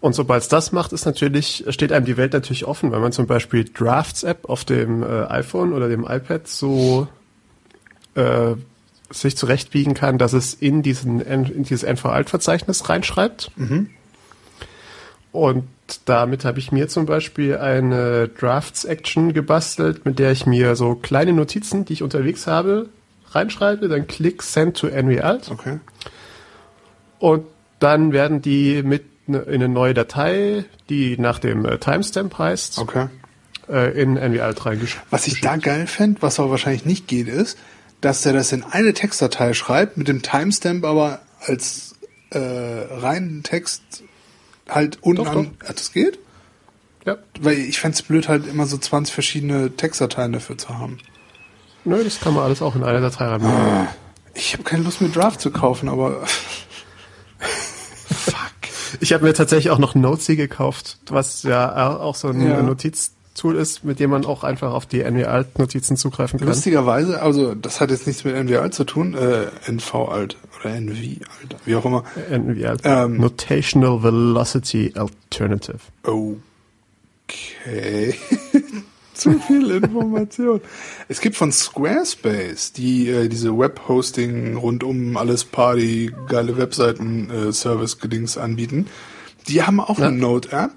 Und 0.00 0.14
sobald 0.14 0.42
es 0.42 0.48
das 0.48 0.72
macht, 0.72 0.92
ist 0.92 1.06
natürlich, 1.06 1.64
steht 1.68 1.92
einem 1.92 2.04
die 2.04 2.16
Welt 2.16 2.32
natürlich 2.32 2.64
offen, 2.64 2.90
weil 2.90 2.98
man 2.98 3.12
zum 3.12 3.28
Beispiel 3.28 3.64
Drafts-App 3.64 4.48
auf 4.48 4.64
dem 4.64 5.02
äh, 5.04 5.26
iPhone 5.26 5.72
oder 5.72 5.88
dem 5.88 6.04
iPad 6.04 6.48
so 6.48 7.06
äh, 8.16 8.54
sich 9.10 9.36
zurechtbiegen 9.36 9.94
kann, 9.94 10.18
dass 10.18 10.32
es 10.32 10.54
in, 10.54 10.82
diesen, 10.82 11.20
in 11.20 11.62
dieses 11.62 11.84
NV-Alt-Verzeichnis 11.84 12.88
reinschreibt. 12.88 13.52
Und 15.32 15.64
damit 16.04 16.44
habe 16.44 16.58
ich 16.58 16.72
mir 16.72 16.88
zum 16.88 17.06
Beispiel 17.06 17.56
eine 17.56 18.28
Drafts-Action 18.28 19.32
gebastelt, 19.32 20.04
mit 20.04 20.18
der 20.18 20.30
ich 20.32 20.46
mir 20.46 20.76
so 20.76 20.94
kleine 20.94 21.32
Notizen, 21.32 21.84
die 21.84 21.94
ich 21.94 22.02
unterwegs 22.02 22.46
habe, 22.46 22.88
reinschreibe, 23.30 23.88
dann 23.88 24.06
klick 24.06 24.42
Send 24.42 24.76
to 24.76 24.88
NVAlt 24.88 25.50
Okay. 25.50 25.78
und 27.18 27.46
dann 27.78 28.12
werden 28.12 28.42
die 28.42 28.82
mit 28.82 29.04
ne- 29.26 29.38
in 29.40 29.54
eine 29.54 29.68
neue 29.68 29.94
Datei, 29.94 30.64
die 30.88 31.16
nach 31.18 31.38
dem 31.38 31.64
äh, 31.64 31.78
Timestamp 31.78 32.36
heißt, 32.38 32.78
Okay. 32.78 33.06
äh, 33.68 33.98
in 34.00 34.14
NVAlt 34.14 34.64
reingeschrieben. 34.66 35.06
Was 35.10 35.26
ich 35.26 35.40
da 35.40 35.56
geil 35.56 35.86
fände, 35.86 36.20
was 36.22 36.38
aber 36.38 36.50
wahrscheinlich 36.50 36.84
nicht 36.84 37.08
geht, 37.08 37.28
ist, 37.28 37.58
dass 38.02 38.22
der 38.22 38.32
das 38.34 38.52
in 38.52 38.64
eine 38.64 38.92
Textdatei 38.92 39.54
schreibt, 39.54 39.96
mit 39.96 40.08
dem 40.08 40.22
Timestamp 40.22 40.84
aber 40.84 41.20
als 41.40 41.94
äh, 42.30 42.38
reinen 42.38 43.42
Text 43.42 43.82
halt 44.68 44.98
unten 45.02 45.24
Doch. 45.24 45.44
Ach, 45.68 45.72
das 45.74 45.92
geht? 45.92 46.18
Ja, 47.04 47.16
Weil 47.40 47.58
ich 47.58 47.80
fänd's 47.80 48.02
blöd, 48.02 48.28
halt 48.28 48.46
immer 48.46 48.66
so 48.66 48.78
20 48.78 49.12
verschiedene 49.12 49.72
Textdateien 49.76 50.32
dafür 50.32 50.56
zu 50.56 50.68
haben. 50.78 50.98
nö, 51.84 52.02
das 52.04 52.20
kann 52.20 52.32
man 52.34 52.44
alles 52.44 52.62
auch 52.62 52.76
in 52.76 52.84
eine 52.84 53.00
Datei 53.00 53.24
reinmachen. 53.26 53.88
Ich 54.34 54.52
habe 54.52 54.62
keine 54.62 54.84
Lust, 54.84 55.00
mir 55.00 55.08
Draft 55.08 55.40
zu 55.40 55.50
kaufen, 55.50 55.88
aber 55.88 56.22
Ich 59.00 59.12
habe 59.12 59.24
mir 59.24 59.32
tatsächlich 59.34 59.70
auch 59.70 59.78
noch 59.78 59.94
Notesy 59.94 60.36
gekauft, 60.36 60.98
was 61.08 61.42
ja 61.42 61.96
auch 61.96 62.14
so 62.14 62.28
ein 62.28 62.46
Ja. 62.46 62.62
Notiztool 62.62 63.56
ist, 63.56 63.84
mit 63.84 63.98
dem 64.00 64.10
man 64.10 64.24
auch 64.26 64.44
einfach 64.44 64.72
auf 64.72 64.86
die 64.86 65.00
NVAlt-Notizen 65.02 65.96
zugreifen 65.96 66.38
kann. 66.38 66.46
lustigerweise, 66.48 67.20
also 67.22 67.54
das 67.54 67.80
hat 67.80 67.90
jetzt 67.90 68.06
nichts 68.06 68.24
mit 68.24 68.34
NV-Alt 68.36 68.74
zu 68.74 68.84
tun, 68.84 69.14
äh, 69.14 69.46
NV-Alt 69.70 70.36
oder 70.64 70.74
NV-Alt, 70.74 71.56
wie 71.64 71.74
auch 71.76 71.84
immer. 71.84 72.04
NVAlt. 72.30 72.80
Ähm. 72.84 73.18
Notational 73.18 74.02
Velocity 74.02 74.92
Alternative. 74.96 75.78
Okay. 77.28 78.14
Zu 79.14 79.38
viel 79.40 79.70
Information. 79.70 80.60
Es 81.08 81.20
gibt 81.20 81.36
von 81.36 81.52
Squarespace, 81.52 82.72
die 82.72 83.08
äh, 83.10 83.28
diese 83.28 83.56
Webhosting 83.56 84.56
rund 84.56 84.82
um 84.84 85.16
alles 85.18 85.44
Party, 85.44 86.10
geile 86.28 86.56
Webseiten, 86.56 87.30
äh, 87.30 87.52
Service-Gedings 87.52 88.38
anbieten. 88.38 88.86
Die 89.48 89.62
haben 89.62 89.80
auch 89.80 89.98
Ja. 89.98 90.06
eine 90.08 90.16
Note-App, 90.16 90.70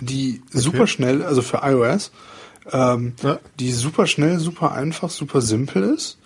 die 0.00 0.42
super 0.52 0.86
schnell, 0.86 1.22
also 1.22 1.40
für 1.40 1.60
iOS, 1.64 2.12
ähm, 2.70 3.14
Ja. 3.22 3.40
die 3.58 3.72
super 3.72 4.06
schnell, 4.06 4.38
super 4.38 4.72
einfach, 4.72 5.08
super 5.10 5.40
simpel 5.40 5.82
ist. 5.94 6.18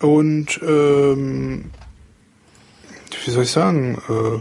Und 0.00 0.60
ähm, 0.66 1.70
wie 3.24 3.30
soll 3.30 3.44
ich 3.44 3.50
sagen, 3.50 4.00
äh, 4.08 4.40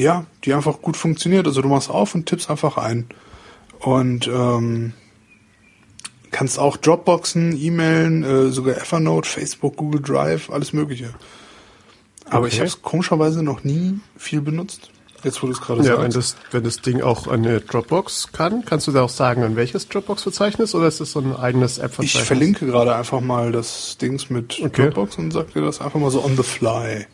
ja, 0.00 0.26
die 0.44 0.54
einfach 0.54 0.80
gut 0.80 0.96
funktioniert. 0.96 1.46
Also 1.46 1.62
du 1.62 1.68
machst 1.68 1.90
auf 1.90 2.14
und 2.14 2.26
tippst 2.26 2.50
einfach 2.50 2.78
ein. 2.78 3.06
Und 3.80 4.26
ähm, 4.28 4.94
kannst 6.30 6.58
auch 6.58 6.76
Dropboxen, 6.76 7.56
E-Mailen, 7.56 8.22
äh, 8.22 8.50
sogar 8.50 8.76
Evernote, 8.76 9.28
Facebook, 9.28 9.76
Google 9.76 10.00
Drive, 10.00 10.50
alles 10.50 10.72
mögliche. 10.72 11.12
Aber 12.26 12.46
ich 12.46 12.54
Okay. 12.54 12.60
habe 12.60 12.68
es 12.68 12.82
komischerweise 12.82 13.42
noch 13.42 13.64
nie 13.64 14.00
viel 14.16 14.40
benutzt. 14.40 14.90
Jetzt 15.24 15.42
wo 15.42 15.46
du 15.46 15.52
es 15.52 15.60
gerade 15.60 15.84
Ja, 15.84 16.02
wenn 16.02 16.10
das, 16.10 16.36
wenn 16.50 16.64
das 16.64 16.80
Ding 16.80 17.00
auch 17.00 17.28
eine 17.28 17.60
Dropbox 17.60 18.32
kann, 18.32 18.64
kannst 18.64 18.88
du 18.88 18.92
da 18.92 19.02
auch 19.02 19.08
sagen, 19.08 19.44
an 19.44 19.54
welches 19.54 19.88
Dropbox-Verzeichnis 19.88 20.74
oder 20.74 20.88
ist 20.88 21.00
das 21.00 21.12
so 21.12 21.20
ein 21.20 21.36
eigenes 21.36 21.78
App-Verzeichnis? 21.78 22.22
Ich 22.22 22.26
verlinke 22.26 22.66
gerade 22.66 22.94
einfach 22.96 23.20
mal 23.20 23.52
das 23.52 23.98
Dings 23.98 24.30
mit 24.30 24.60
Okay. 24.60 24.90
Dropbox 24.90 25.18
und 25.18 25.30
sag 25.32 25.52
dir 25.52 25.62
das 25.62 25.80
einfach 25.80 26.00
mal 26.00 26.10
so 26.10 26.24
on 26.24 26.36
the 26.36 26.42
fly. 26.42 27.06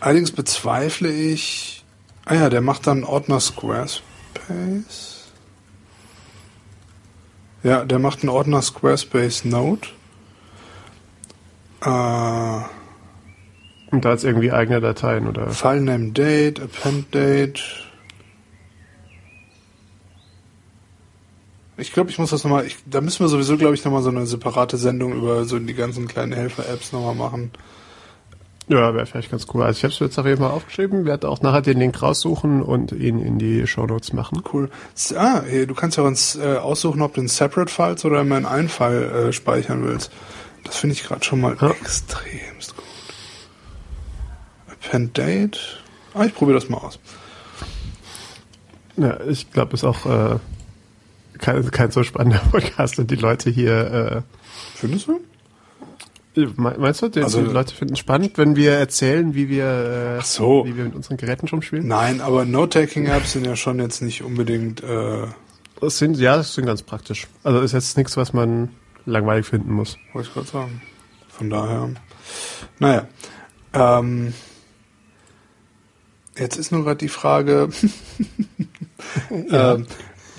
Allerdings 0.00 0.32
bezweifle 0.32 1.12
ich. 1.12 1.84
Ah 2.24 2.34
ja, 2.34 2.48
der 2.48 2.62
macht 2.62 2.86
dann 2.86 3.04
Ordner 3.04 3.40
Squarespace. 3.40 4.02
Ja, 7.62 7.84
der 7.84 7.98
macht 7.98 8.20
einen 8.20 8.30
Ordner 8.30 8.62
Squarespace 8.62 9.44
Note. 9.44 9.90
Äh, 11.82 12.60
Und 13.90 14.04
da 14.04 14.12
ist 14.12 14.24
irgendwie 14.24 14.52
eigene 14.52 14.80
Dateien 14.80 15.26
oder. 15.26 15.48
File 15.50 15.80
Name 15.80 16.12
Date, 16.12 16.60
Append 16.60 17.12
Date. 17.14 17.60
Ich 21.76 21.92
glaube, 21.92 22.10
ich 22.10 22.18
muss 22.18 22.30
das 22.30 22.44
nochmal, 22.44 22.66
ich, 22.66 22.76
da 22.84 23.00
müssen 23.00 23.20
wir 23.24 23.28
sowieso, 23.28 23.56
glaube 23.56 23.74
ich, 23.74 23.84
nochmal 23.84 24.02
so 24.02 24.10
eine 24.10 24.26
separate 24.26 24.76
Sendung 24.76 25.14
über 25.14 25.44
so 25.44 25.58
die 25.58 25.74
ganzen 25.74 26.08
kleinen 26.08 26.32
Helfer-Apps 26.32 26.92
nochmal 26.92 27.14
machen. 27.14 27.50
Ja, 28.68 28.94
wäre 28.94 29.06
vielleicht 29.06 29.30
ganz 29.30 29.46
cool. 29.52 29.62
Also 29.64 29.78
ich 29.78 29.84
habe 29.84 29.92
es 29.94 29.98
jetzt 29.98 30.18
auf 30.18 30.26
jeden 30.26 30.38
Fall 30.38 30.50
aufgeschrieben, 30.50 31.04
werde 31.06 31.28
auch 31.28 31.40
nachher 31.40 31.62
den 31.62 31.78
Link 31.78 32.00
raussuchen 32.00 32.62
und 32.62 32.92
ihn 32.92 33.18
in 33.18 33.38
die 33.38 33.66
Show 33.66 33.86
Notes 33.86 34.12
machen. 34.12 34.42
Cool. 34.52 34.70
Ah, 35.16 35.40
du 35.40 35.74
kannst 35.74 35.96
ja 35.96 36.04
uns 36.04 36.36
äh, 36.36 36.56
aussuchen, 36.56 37.02
ob 37.02 37.14
du 37.14 37.22
in 37.22 37.28
Separate 37.28 37.72
Files 37.72 38.04
oder 38.04 38.20
immer 38.20 38.38
in 38.38 38.46
einen 38.46 38.68
File 38.68 39.28
äh, 39.28 39.32
speichern 39.32 39.82
willst. 39.84 40.12
Das 40.64 40.76
finde 40.76 40.92
ich 40.94 41.02
gerade 41.02 41.24
schon 41.24 41.40
mal 41.40 41.56
Ja. 41.60 41.70
extremst 41.70 42.76
gut. 42.76 42.84
Append 44.84 45.16
Date. 45.16 45.58
Ah, 46.14 46.24
ich 46.24 46.34
probiere 46.34 46.58
das 46.58 46.68
mal 46.68 46.78
aus. 46.78 46.98
Ja, 48.96 49.18
ich 49.28 49.50
glaube, 49.52 49.74
es 49.74 49.80
ist 49.80 49.84
auch 49.84 50.06
äh, 50.06 50.38
kein, 51.38 51.70
kein 51.70 51.90
so 51.90 52.02
spannender 52.02 52.40
Podcast 52.50 52.98
und 52.98 53.10
die 53.10 53.16
Leute 53.16 53.50
hier 53.50 54.24
Findest 54.74 55.06
du? 55.08 55.20
äh, 56.36 56.46
me- 56.56 56.76
meinst 56.78 57.02
du, 57.02 57.08
die, 57.08 57.22
Also- 57.22 57.42
die 57.42 57.52
Leute 57.52 57.74
finden 57.74 57.94
es 57.94 58.00
spannend, 58.00 58.36
wenn 58.36 58.56
wir 58.56 58.72
erzählen, 58.72 59.34
wie 59.34 59.48
wir 59.48 60.18
äh, 60.20 60.22
so. 60.24 60.64
wie 60.66 60.76
wir 60.76 60.84
mit 60.84 60.94
unseren 60.94 61.16
Geräten 61.16 61.48
rumspielen? 61.48 61.86
Nein, 61.86 62.20
aber 62.20 62.44
Note-Taking-Apps 62.44 63.32
sind 63.32 63.46
ja 63.46 63.56
schon 63.56 63.78
jetzt 63.78 64.02
nicht 64.02 64.22
unbedingt. 64.22 64.82
Äh, 64.82 65.26
Das 65.80 65.98
sind 65.98 66.16
ja, 66.18 66.36
das 66.36 66.54
sind 66.54 66.66
ganz 66.66 66.82
praktisch. 66.82 67.26
Also 67.44 67.60
ist 67.60 67.72
jetzt 67.72 67.96
nichts, 67.96 68.16
was 68.16 68.32
man 68.32 68.70
langweilig 69.06 69.46
finden 69.46 69.72
muss. 69.72 69.96
wollte 70.12 70.28
ich 70.28 70.34
gerade 70.34 70.46
sagen. 70.48 70.82
Von 71.28 71.48
daher. 71.48 71.88
Naja. 72.78 73.06
Ähm, 73.72 74.34
jetzt 76.40 76.56
ist 76.56 76.72
nur 76.72 76.84
gerade 76.84 76.98
die 76.98 77.08
Frage. 77.08 77.68
ähm, 79.30 79.86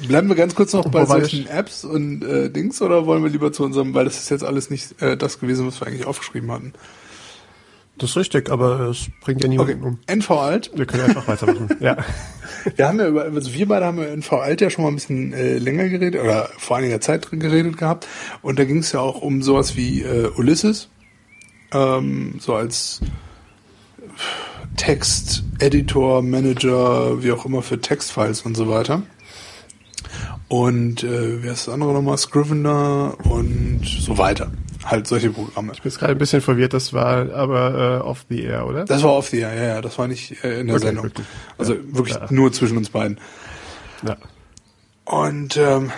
bleiben 0.08 0.28
wir 0.28 0.36
ganz 0.36 0.56
kurz 0.56 0.74
noch 0.74 0.90
bei 0.90 1.04
Wo 1.04 1.10
war 1.10 1.20
solchen 1.20 1.48
Apps 1.48 1.84
und 1.86 2.24
äh, 2.24 2.50
Dings 2.50 2.82
oder 2.82 3.06
wollen 3.06 3.24
wir 3.24 3.30
lieber 3.30 3.54
zu 3.54 3.64
unserem, 3.64 3.94
weil 3.94 4.06
das 4.06 4.18
ist 4.18 4.30
jetzt 4.30 4.44
alles 4.44 4.70
nicht 4.70 5.02
äh, 5.02 5.16
das 5.16 5.40
gewesen, 5.40 5.68
was 5.68 5.80
wir 5.80 5.88
eigentlich 5.88 6.06
aufgeschrieben 6.06 6.52
hatten. 6.52 6.74
Das 7.98 8.12
ist 8.12 8.18
richtig, 8.18 8.50
aber 8.50 8.80
es 8.90 9.10
bringt 9.22 9.44
ja 9.44 9.50
Okay, 9.50 9.76
niemanden 9.76 9.84
um. 9.84 10.00
NV 10.08 10.32
Alt. 10.32 10.72
Wir 10.74 10.88
können 10.88 11.04
einfach 11.04 11.28
weitermachen. 11.28 11.70
ja. 11.80 11.98
Wir 12.76 12.88
haben 12.88 13.00
ja 13.00 13.08
über, 13.08 13.26
also 13.26 13.54
wir 13.54 13.68
beide 13.68 13.86
haben 13.86 14.00
ja 14.00 14.06
NV 14.06 14.32
Alt 14.34 14.62
ja 14.62 14.72
schon 14.72 14.86
mal 14.86 14.90
ein 14.90 14.96
bisschen 14.96 15.34
äh, 15.34 15.60
länger 15.60 15.88
geredet 15.88 16.20
oder 16.20 16.50
vor 16.58 16.78
einiger 16.78 17.00
Zeit 17.00 17.30
drin 17.30 17.40
geredet 17.40 17.78
gehabt. 17.78 18.08
Und 18.42 18.58
da 18.58 18.66
ging 18.66 18.80
es 18.80 18.92
ja 18.92 19.02
auch 19.02 19.22
um 19.22 19.44
sowas 19.44 19.76
wie 19.76 20.02
äh, 20.02 20.32
Ulysses, 20.36 20.90
ähm, 21.74 22.36
so 22.40 22.56
als 22.56 23.02
Text, 24.82 25.44
Editor, 25.60 26.24
Manager, 26.24 27.22
wie 27.22 27.32
auch 27.32 27.46
immer 27.46 27.62
für 27.62 27.80
Textfiles 27.80 28.42
und 28.42 28.58
so 28.58 28.68
weiter. 28.68 29.04
Und 30.48 31.04
äh, 31.04 31.44
wie 31.44 31.50
heißt 31.52 31.68
das 31.68 31.74
andere 31.76 31.94
nochmal? 31.94 32.18
Scrivener 32.18 33.14
und 33.26 33.82
so 33.86 34.18
weiter. 34.18 34.52
Halt 34.84 35.06
solche 35.06 35.30
Programme. 35.30 35.74
Ich 35.74 35.84
bin 35.84 35.92
jetzt 35.92 36.00
gerade 36.00 36.14
ein 36.14 36.18
bisschen 36.18 36.42
verwirrt, 36.42 36.74
das 36.74 36.94
war 36.94 37.32
aber 37.32 38.00
äh, 38.00 38.04
off 38.04 38.26
the 38.28 38.42
air, 38.42 38.66
oder? 38.66 38.86
Das 38.86 39.04
war 39.04 39.12
off 39.12 39.30
the 39.30 39.38
air, 39.42 39.54
ja, 39.54 39.64
ja, 39.76 39.82
das 39.82 40.00
war 40.00 40.08
nicht 40.08 40.44
äh, 40.44 40.62
in 40.62 40.66
der 40.66 40.78
Okay, 40.78 40.86
Sendung. 40.88 41.04
wirklich. 41.06 41.28
Also 41.60 41.74
Ja, 41.76 41.80
wirklich 41.86 42.16
ja. 42.16 42.26
nur 42.32 42.52
zwischen 42.52 42.78
uns 42.78 42.90
beiden. 42.90 43.20
Ja. 44.04 44.18
Und 45.06 45.58
ähm, 45.58 45.92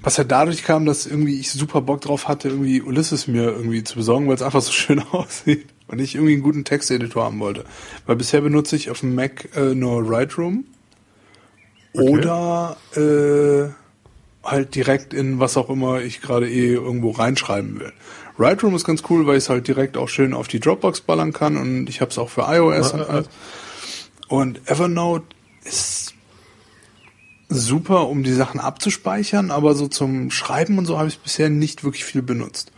was 0.00 0.16
ja 0.16 0.24
dadurch 0.24 0.64
kam, 0.64 0.86
dass 0.86 1.04
irgendwie 1.04 1.38
ich 1.38 1.52
super 1.52 1.82
Bock 1.82 2.00
drauf 2.00 2.26
hatte, 2.26 2.48
irgendwie 2.48 2.80
Ulysses 2.80 3.26
mir 3.26 3.42
irgendwie 3.50 3.84
zu 3.84 3.96
besorgen, 3.96 4.28
weil 4.28 4.34
es 4.36 4.42
einfach 4.42 4.62
so 4.62 4.72
schön 4.72 5.00
aussieht 5.12 5.66
und 5.88 5.98
ich 5.98 6.14
irgendwie 6.14 6.34
einen 6.34 6.42
guten 6.42 6.64
Texteditor 6.64 7.24
haben 7.24 7.40
wollte. 7.40 7.64
Weil 8.06 8.16
bisher 8.16 8.40
benutze 8.40 8.76
ich 8.76 8.90
auf 8.90 9.00
dem 9.00 9.14
Mac 9.14 9.48
äh, 9.56 9.74
nur 9.74 10.02
Lightroom 10.02 10.64
Okay. 11.94 12.06
oder 12.06 12.76
äh, 12.94 13.72
halt 14.48 14.74
direkt 14.74 15.14
in 15.14 15.40
was 15.40 15.56
auch 15.56 15.70
immer 15.70 16.00
ich 16.00 16.20
gerade 16.20 16.48
eh 16.48 16.74
irgendwo 16.74 17.10
reinschreiben 17.10 17.80
will. 17.80 17.92
Lightroom 18.36 18.74
ist 18.76 18.84
ganz 18.84 19.02
cool, 19.10 19.26
weil 19.26 19.38
ich 19.38 19.44
es 19.44 19.50
halt 19.50 19.66
direkt 19.66 19.96
auch 19.96 20.08
schön 20.08 20.32
auf 20.32 20.48
die 20.48 20.60
Dropbox 20.60 21.00
ballern 21.00 21.32
kann 21.32 21.56
und 21.56 21.88
ich 21.88 22.00
habe 22.00 22.10
es 22.10 22.18
auch 22.18 22.28
für 22.28 22.42
iOS 22.42 22.92
Ja, 22.92 22.98
und 22.98 23.08
alles. 23.08 23.28
Und 24.28 24.70
Evernote 24.70 25.24
ist 25.64 26.14
super, 27.48 28.08
um 28.08 28.22
die 28.22 28.32
Sachen 28.32 28.60
abzuspeichern, 28.60 29.50
aber 29.50 29.74
so 29.74 29.88
zum 29.88 30.30
Schreiben 30.30 30.78
und 30.78 30.86
so 30.86 30.98
habe 30.98 31.08
ich 31.08 31.18
bisher 31.18 31.48
nicht 31.48 31.82
wirklich 31.82 32.04
viel 32.04 32.22
benutzt. 32.22 32.70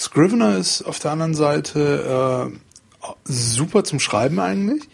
Scrivener 0.00 0.56
ist 0.56 0.82
auf 0.82 0.98
der 0.98 1.10
anderen 1.10 1.34
Seite 1.34 2.50
äh, 2.50 3.10
super 3.24 3.84
zum 3.84 4.00
Schreiben 4.00 4.40
eigentlich. 4.40 4.88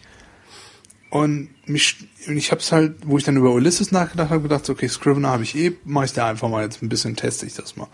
Und 1.10 1.50
mich, 1.64 2.08
ich 2.26 2.50
habe 2.50 2.60
es 2.60 2.72
halt, 2.72 2.96
wo 3.06 3.16
ich 3.16 3.22
dann 3.22 3.36
über 3.36 3.52
Ulysses 3.52 3.92
nachgedacht 3.92 4.30
habe, 4.30 4.42
gedacht, 4.42 4.68
okay, 4.68 4.88
Scrivener 4.88 5.30
habe 5.30 5.44
ich 5.44 5.54
eh, 5.56 5.76
mache 5.84 6.06
ich 6.06 6.12
da 6.12 6.28
einfach 6.28 6.48
mal 6.48 6.64
jetzt 6.64 6.82
ein 6.82 6.88
bisschen, 6.88 7.14
teste 7.14 7.46
ich 7.46 7.54
das 7.54 7.76
mal. 7.76 7.86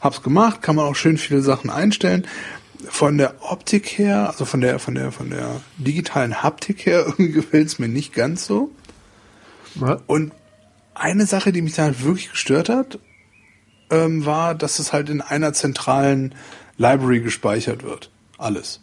Hab's 0.00 0.22
gemacht, 0.22 0.60
kann 0.60 0.74
man 0.74 0.86
auch 0.86 0.96
schön 0.96 1.18
viele 1.18 1.40
Sachen 1.40 1.70
einstellen. 1.70 2.26
Von 2.88 3.16
der 3.16 3.34
Optik 3.40 3.86
her, 3.98 4.28
also 4.28 4.44
von 4.44 4.60
der, 4.60 4.80
von 4.80 4.96
der, 4.96 5.12
von 5.12 5.30
der 5.30 5.60
digitalen 5.78 6.42
Haptik 6.42 6.84
her, 6.84 7.04
irgendwie 7.06 7.30
gefällt 7.30 7.68
es 7.68 7.78
mir 7.78 7.88
nicht 7.88 8.12
ganz 8.12 8.44
so. 8.44 8.72
Ja. 9.76 10.00
Und 10.08 10.32
eine 10.94 11.26
Sache, 11.26 11.52
die 11.52 11.62
mich 11.62 11.74
da 11.74 11.84
halt 11.84 12.02
wirklich 12.02 12.30
gestört 12.30 12.68
hat, 12.68 12.98
ähm, 13.90 14.26
war, 14.26 14.54
dass 14.54 14.78
es 14.78 14.92
halt 14.92 15.10
in 15.10 15.20
einer 15.20 15.52
zentralen 15.52 16.34
Library 16.78 17.20
gespeichert 17.20 17.82
wird. 17.82 18.10
Alles. 18.38 18.80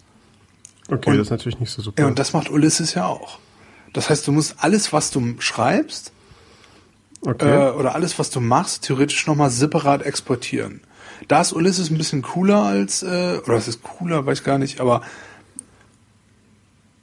Okay, 0.89 1.11
Und- 1.11 1.17
das 1.17 1.27
ist 1.27 1.31
natürlich 1.31 1.59
nicht 1.59 1.71
so 1.71 1.81
super. 1.81 2.01
Ja, 2.01 2.07
und 2.07 2.19
das 2.19 2.33
macht 2.33 2.49
Ulysses 2.49 2.93
ja 2.93 3.05
auch. 3.05 3.39
Das 3.93 4.09
heißt, 4.09 4.27
du 4.27 4.31
musst 4.31 4.55
alles, 4.59 4.91
was 4.91 5.11
du 5.11 5.35
schreibst, 5.39 6.11
okay. 7.21 7.67
äh, 7.67 7.71
oder 7.71 7.93
alles, 7.95 8.17
was 8.17 8.31
du 8.31 8.39
machst, 8.41 8.83
theoretisch 8.83 9.27
nochmal 9.27 9.51
separat 9.51 10.01
exportieren. 10.01 10.81
Da 11.27 11.41
ist 11.41 11.53
Ulysses 11.53 11.89
ein 11.89 11.97
bisschen 11.97 12.21
cooler 12.23 12.63
als, 12.63 13.03
äh, 13.03 13.39
oder 13.45 13.55
es 13.55 13.67
ist 13.67 13.83
cooler, 13.83 14.25
weiß 14.25 14.39
ich 14.39 14.43
gar 14.43 14.57
nicht, 14.57 14.81
aber 14.81 15.03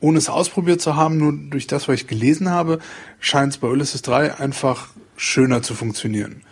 ohne 0.01 0.19
es 0.19 0.29
ausprobiert 0.29 0.81
zu 0.81 0.97
haben, 0.97 1.19
nur 1.19 1.33
durch 1.33 1.67
das, 1.67 1.87
was 1.87 1.95
ich 1.95 2.07
gelesen 2.07 2.51
habe, 2.51 2.81
scheint 3.21 3.53
es 3.53 3.59
bei 3.59 3.69
Ulysses 3.69 4.03
3 4.03 4.39
einfach 4.39 4.89
schöner 5.17 5.63
zu 5.63 5.75
funktionieren. 5.75 6.43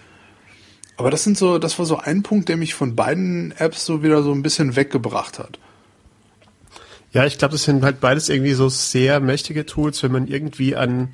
Aber 0.99 1.13
das 1.13 1.23
sind 1.23 1.39
so, 1.39 1.59
das 1.59 1.79
war 1.79 1.87
so 1.87 1.97
ein 1.97 2.25
Punkt, 2.25 2.49
der 2.49 2.57
mich 2.57 2.75
von 2.75 2.97
beiden 2.97 3.53
Apps 3.53 3.87
so 3.87 4.03
wieder 4.03 4.25
so 4.25 4.33
ein 4.33 4.43
bisschen 4.43 4.75
weggebracht 4.75 5.39
hat. 5.39 5.61
Ja, 7.13 7.25
ich 7.25 7.39
glaube, 7.39 7.53
das 7.53 7.63
sind 7.63 7.85
halt 7.85 8.01
beides 8.01 8.29
irgendwie 8.29 8.53
so 8.53 8.69
sehr 8.69 9.21
mächtige 9.21 9.65
Tools, 9.65 10.03
wenn 10.03 10.11
man 10.11 10.27
irgendwie 10.27 10.75
an 10.75 11.11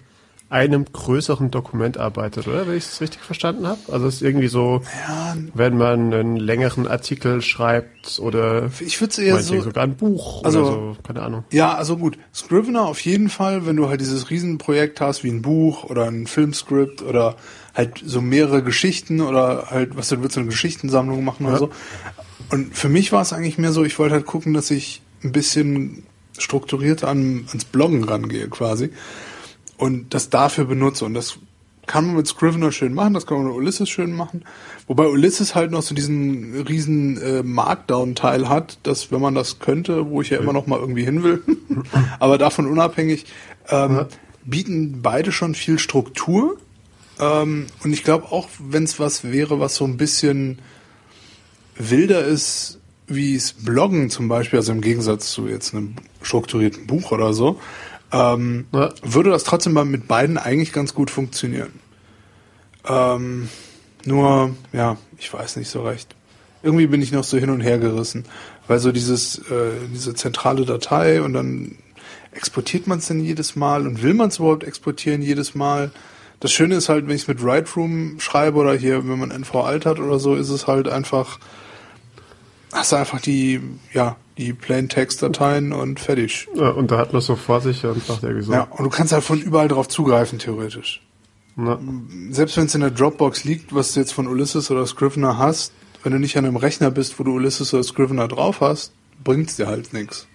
einem 0.51 0.85
größeren 0.85 1.51
Dokument 1.51 1.99
arbeitet, 1.99 2.47
oder? 2.47 2.67
Wenn 2.69 2.77
ich 2.77 2.85
es 2.85 3.01
richtig 3.01 3.23
verstanden 3.23 3.67
habe. 3.67 3.81
Also 3.91 4.07
es 4.07 4.17
ist 4.17 4.23
irgendwie 4.23 4.47
so, 4.49 4.83
Ja, 5.09 5.37
wenn 5.55 5.77
man 5.77 6.13
einen 6.13 6.37
längeren 6.37 6.87
Artikel 6.87 7.43
schreibt 7.43 8.21
oder 8.21 8.71
ich 8.81 9.01
würde 9.01 9.11
es 9.11 9.19
eher 9.19 9.39
so, 9.43 9.61
sogar 9.63 9.85
ein 9.85 9.97
Buch 9.97 10.45
also- 10.45 10.59
oder 10.61 10.69
so, 10.69 10.97
keine 11.03 11.23
Ahnung. 11.23 11.45
Ja, 11.51 11.75
also 11.75 11.97
gut. 11.97 12.19
Scrivener 12.33 12.83
auf 12.83 13.01
jeden 13.01 13.31
Fall, 13.31 13.67
wenn 13.67 13.75
du 13.77 13.89
halt 13.89 14.01
dieses 14.01 14.31
Riesenprojekt 14.31 15.01
hast 15.01 15.25
wie 15.25 15.31
ein 15.31 15.43
Buch 15.43 15.85
oder 15.85 16.05
ein 16.05 16.27
Filmskript 16.27 17.03
oder 17.03 17.37
halt 17.75 18.03
so 18.05 18.21
mehrere 18.21 18.63
Geschichten 18.63 19.21
oder 19.23 19.69
halt, 19.71 19.97
was 19.97 20.09
du 20.11 20.21
willst, 20.23 20.35
so 20.35 20.41
eine 20.41 20.51
Geschichtensammlung 20.51 21.25
machen 21.25 21.47
oder 21.47 21.55
Ja. 21.55 21.59
so. 21.59 21.71
Und 22.51 22.77
für 22.77 22.89
mich 22.91 23.11
war 23.11 23.23
es 23.23 23.33
eigentlich 23.33 23.59
mehr 23.59 23.73
so, 23.73 23.83
ich 23.85 23.99
wollte 23.99 24.15
halt 24.15 24.27
gucken, 24.27 24.55
dass 24.55 24.71
ich 24.71 25.03
ein 25.25 25.33
bisschen 25.33 26.05
strukturierter 26.39 27.09
an, 27.09 27.45
ans 27.49 27.65
Bloggen 27.65 28.05
rangehe 28.05 28.49
quasi 28.49 28.91
und 29.85 30.15
das 30.15 30.31
dafür 30.31 30.65
benutze. 30.65 31.05
Und 31.05 31.13
das 31.13 31.37
kann 31.87 32.07
man 32.07 32.17
mit 32.17 32.27
Scrivener 32.27 32.73
schön 32.73 32.95
machen, 32.95 33.13
das 33.13 33.27
kann 33.27 33.37
man 33.37 33.49
mit 33.49 33.57
Ulysses 33.57 33.91
schön 33.91 34.17
machen. 34.17 34.43
Wobei 34.87 35.07
Ulysses 35.07 35.55
halt 35.55 35.73
noch 35.73 35.83
so 35.83 35.95
diesen 35.95 36.63
riesen 36.63 37.21
äh, 37.21 37.43
Markdown-Teil 37.43 38.49
hat, 38.49 38.79
dass 38.85 39.13
wenn 39.13 39.21
man 39.21 39.35
das 39.35 39.59
könnte, 39.59 40.09
wo 40.09 40.23
ich 40.23 40.31
ja 40.31 40.39
immer 40.39 40.55
noch 40.55 40.67
mal 40.67 40.79
irgendwie 40.79 41.05
hin 41.05 41.23
will, 41.23 41.43
aber 42.19 42.39
davon 42.39 42.65
unabhängig, 42.67 43.27
ähm, 43.69 44.07
bieten 44.47 45.01
beide 45.03 45.33
schon 45.33 45.55
viel 45.55 45.79
Struktur. 45.79 46.57
Ähm, 47.21 47.67
und 47.83 47.93
ich 47.93 48.05
glaube 48.05 48.33
auch, 48.33 48.49
wenn 48.59 48.85
es 48.85 48.99
was 48.99 49.25
wäre, 49.25 49.61
was 49.61 49.77
so 49.77 49.85
ein 49.85 49.99
bisschen 49.99 50.61
wilder 51.77 52.25
ist, 52.25 52.81
wie 53.07 53.35
es 53.35 53.53
Bloggen 53.53 54.09
zum 54.09 54.29
Beispiel, 54.29 54.59
also 54.59 54.73
im 54.73 54.81
Gegensatz 54.81 55.31
zu 55.31 55.47
jetzt 55.47 55.75
einem 55.75 55.97
strukturierten 56.23 56.87
Buch 56.87 57.13
oder 57.13 57.35
so, 57.35 57.61
ähm, 58.15 58.67
Ja. 58.73 58.91
würde 59.03 59.31
das 59.31 59.45
trotzdem 59.45 59.73
mal 59.73 59.85
mit 59.85 60.07
beiden 60.09 60.39
eigentlich 60.39 60.73
ganz 60.73 60.95
gut 60.95 61.11
funktionieren. 61.11 61.73
Ähm, 62.87 63.49
nur, 64.05 64.55
ja, 64.73 64.97
ich 65.19 65.33
weiß 65.33 65.57
nicht 65.57 65.69
so 65.69 65.83
recht. 65.83 66.15
Irgendwie 66.63 66.87
bin 66.87 67.03
ich 67.03 67.13
noch 67.13 67.25
so 67.25 67.37
hin 67.37 67.51
und 67.51 67.61
her 67.61 67.79
gerissen, 67.79 68.25
weil 68.69 68.79
so 68.79 68.93
dieses, 68.93 69.39
äh, 69.51 69.73
diese 69.93 70.15
zentrale 70.15 70.65
Datei 70.65 71.21
und 71.23 71.33
dann 71.33 71.77
exportiert 72.33 72.87
man 72.87 72.99
es 72.99 73.07
denn 73.07 73.21
jedes 73.21 73.57
Mal 73.57 73.87
und 73.87 74.03
will 74.03 74.15
man 74.15 74.29
es 74.29 74.39
überhaupt 74.39 74.65
exportieren 74.65 75.23
jedes 75.23 75.55
Mal? 75.55 75.91
Das 76.41 76.53
Schöne 76.53 76.75
ist 76.77 76.89
halt, 76.89 77.07
wenn 77.07 77.15
ich 77.15 77.23
es 77.23 77.29
mit 77.29 77.41
Lightroom 77.41 78.19
schreibe 78.19 78.59
oder 78.59 78.75
hier, 78.75 79.09
wenn 79.09 79.19
man 79.19 79.31
NV 79.31 79.55
Alt 79.57 79.87
hat 79.87 79.99
oder 79.99 80.19
so, 80.19 80.35
ist 80.35 80.51
es 80.51 80.67
halt 80.67 80.89
einfach, 80.89 81.39
hast 82.75 82.93
du 82.93 82.97
einfach 82.97 83.21
die, 83.21 83.61
ja, 83.93 84.17
die 84.37 84.53
Plain 84.53 84.89
Text 84.89 85.23
Dateien 85.23 85.73
und 85.73 86.01
fertig. 86.01 86.49
Ja, 86.55 86.71
und 86.71 86.91
da 86.91 86.99
hat 86.99 87.13
man 87.13 87.21
es 87.21 87.27
so 87.27 87.37
vor 87.37 87.61
sich 87.61 87.85
und 87.85 88.07
macht 88.09 88.23
irgendwie 88.23 88.43
so. 88.43 88.53
Ja, 88.53 88.63
und 88.63 88.85
du 88.85 88.91
kannst 88.91 89.13
halt 89.13 89.25
von 89.25 89.41
überall 89.41 89.69
drauf 89.69 89.89
zugreifen, 89.89 90.39
theoretisch. 90.39 91.01
Na, 91.57 91.79
Selbst 92.31 92.57
wenn 92.57 92.67
es 92.67 92.75
in 92.75 92.81
der 92.81 92.91
Dropbox 92.91 93.45
liegt, 93.45 93.75
was 93.75 93.95
du 93.95 94.01
jetzt 94.01 94.13
von 94.13 94.27
Ulysses 94.27 94.71
oder 94.71 94.87
Scrivener 94.87 95.39
hast, 95.39 95.73
wenn 96.03 96.13
du 96.13 96.19
nicht 96.19 96.37
an 96.37 96.45
einem 96.45 96.57
Rechner 96.57 96.91
bist, 96.91 97.19
wo 97.19 97.25
du 97.25 97.33
Ulysses 97.33 97.73
oder 97.73 97.85
Scrivener 97.85 98.27
drauf 98.29 98.61
hast, 98.61 98.93
bringt's 99.23 99.57
dir 99.57 99.69
halt 99.69 99.93
nichts. 99.93 100.27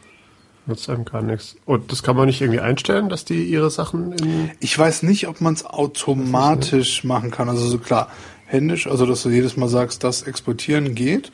nutzt 0.66 0.90
einem 0.90 1.04
gar 1.04 1.22
nichts. 1.22 1.58
Und 1.66 1.92
das 1.92 2.04
kann 2.04 2.16
man 2.16 2.28
nicht 2.28 2.40
irgendwie 2.42 2.62
einstellen, 2.62 3.10
dass 3.10 3.26
die 3.26 3.44
ihre 3.44 3.70
Sachen 3.70 4.14
in. 4.14 4.52
Ich 4.62 4.78
weiß 4.80 5.04
nicht, 5.04 5.28
ob 5.28 5.42
man 5.42 5.54
es 5.56 5.66
automatisch 5.66 7.04
machen 7.04 7.32
kann. 7.32 7.50
Also 7.50 7.68
so 7.68 7.80
klar, 7.80 8.10
händisch, 8.46 8.88
also 8.88 9.06
dass 9.06 9.24
du 9.24 9.30
jedes 9.30 9.58
Mal 9.58 9.68
sagst, 9.68 10.04
das 10.04 10.24
exportieren 10.24 10.96
geht. 10.96 11.32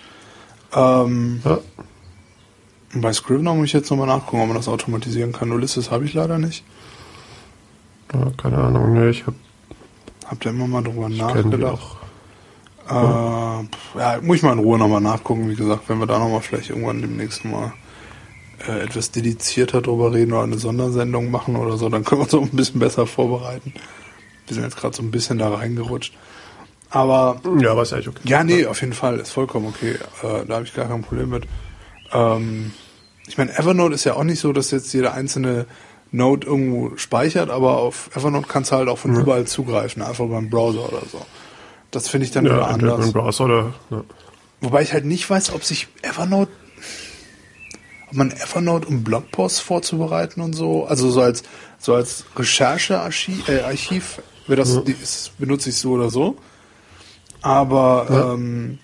Ähm, 0.73 1.41
Ja. 1.43 1.59
Bei 2.97 3.11
Scrivener 3.11 3.53
muss 3.53 3.65
ich 3.65 3.73
jetzt 3.73 3.89
nochmal 3.89 4.07
nachgucken, 4.07 4.41
ob 4.41 4.47
man 4.47 4.55
das 4.55 4.69
automatisieren 4.69 5.33
kann. 5.33 5.51
Ulysses 5.51 5.91
habe 5.91 6.05
ich 6.05 6.13
leider 6.13 6.37
nicht. 6.37 6.63
ja 8.13 8.31
keine 8.37 8.57
Ahnung, 8.57 8.93
ne, 8.93 9.09
ich 9.09 9.27
hab, 9.27 9.33
Habt 10.25 10.45
ihr 10.45 10.51
immer 10.51 10.67
mal 10.67 10.81
drüber 10.81 11.09
nachgedacht? 11.09 11.97
Äh, 12.89 12.93
ja, 12.93 14.19
muss 14.21 14.37
ich 14.37 14.43
mal 14.43 14.53
in 14.53 14.59
Ruhe 14.59 14.77
nochmal 14.77 15.01
nachgucken. 15.01 15.49
Wie 15.49 15.55
gesagt, 15.55 15.87
wenn 15.89 15.99
wir 15.99 16.07
da 16.07 16.19
nochmal 16.19 16.41
vielleicht 16.41 16.69
irgendwann 16.69 17.01
demnächst 17.01 17.45
mal 17.45 17.73
äh, 18.67 18.79
etwas 18.83 19.11
dedizierter 19.11 19.81
drüber 19.81 20.13
reden 20.13 20.33
oder 20.33 20.43
eine 20.43 20.57
Sondersendung 20.57 21.29
machen 21.29 21.55
oder 21.55 21.77
so, 21.77 21.89
dann 21.89 22.03
können 22.03 22.21
wir 22.21 22.25
uns 22.25 22.33
auch 22.33 22.41
ein 22.41 22.55
bisschen 22.55 22.79
besser 22.79 23.05
vorbereiten. 23.05 23.73
Wir 24.47 24.55
sind 24.55 24.63
jetzt 24.63 24.77
gerade 24.77 24.95
so 24.95 25.03
ein 25.03 25.11
bisschen 25.11 25.37
da 25.37 25.53
reingerutscht. 25.53 26.13
Aber 26.95 27.41
Ja, 27.59 27.71
aber 27.71 27.81
ist 27.81 27.91
eigentlich 27.91 28.07
okay. 28.07 28.21
ja, 28.23 28.41
nee, 28.45 28.65
auf 28.65 28.79
jeden 28.79 28.93
Fall, 28.93 29.19
ist 29.19 29.31
vollkommen 29.31 29.67
okay. 29.67 29.95
Äh, 30.23 30.45
da 30.47 30.55
habe 30.55 30.63
ich 30.63 30.73
gar 30.73 30.87
kein 30.87 31.01
Problem 31.01 31.29
mit. 31.29 31.43
Ähm, 32.13 32.71
ich 33.27 33.37
meine, 33.37 33.51
Evernote 33.57 33.93
ist 33.93 34.05
ja 34.05 34.13
auch 34.13 34.23
nicht 34.23 34.39
so, 34.39 34.53
dass 34.53 34.71
jetzt 34.71 34.93
jede 34.93 35.11
einzelne 35.11 35.65
Note 36.11 36.47
irgendwo 36.47 36.95
speichert, 36.95 37.49
aber 37.49 37.79
auf 37.79 38.09
Evernote 38.15 38.47
kannst 38.47 38.71
du 38.71 38.77
halt 38.77 38.87
auch 38.87 38.97
von 38.97 39.13
überall 39.13 39.45
zugreifen, 39.45 40.01
einfach 40.01 40.25
beim 40.27 40.49
Browser 40.49 40.87
oder 40.87 41.01
so. 41.11 41.19
Das 41.91 42.07
finde 42.07 42.27
ich 42.27 42.31
dann 42.31 42.45
Ja, 42.45 42.53
wieder 42.53 42.67
anders. 42.69 43.05
im 43.07 43.11
Browser 43.11 43.43
oder. 43.43 43.73
Ja. 43.89 44.03
Wobei 44.61 44.81
ich 44.81 44.93
halt 44.93 45.03
nicht 45.03 45.29
weiß, 45.29 45.51
ob 45.53 45.65
sich 45.65 45.89
Evernote, 46.01 46.51
ob 48.09 48.13
man 48.15 48.31
Evernote, 48.31 48.87
um 48.87 49.03
Blogposts 49.03 49.59
vorzubereiten 49.59 50.39
und 50.39 50.53
so, 50.53 50.85
also 50.85 51.11
so 51.11 51.19
als 51.19 51.43
so 51.77 51.93
als 51.93 52.23
Recherchearchiv, 52.37 53.49
äh, 53.49 53.59
Archiv, 53.63 54.21
das, 54.47 54.81
die, 54.85 54.93
ist, 54.93 55.37
benutze 55.37 55.69
ich 55.71 55.77
so 55.77 55.91
oder 55.91 56.09
so. 56.09 56.37
Aber 57.45 58.07
Ja. 58.09 58.33
ähm, 58.33 58.79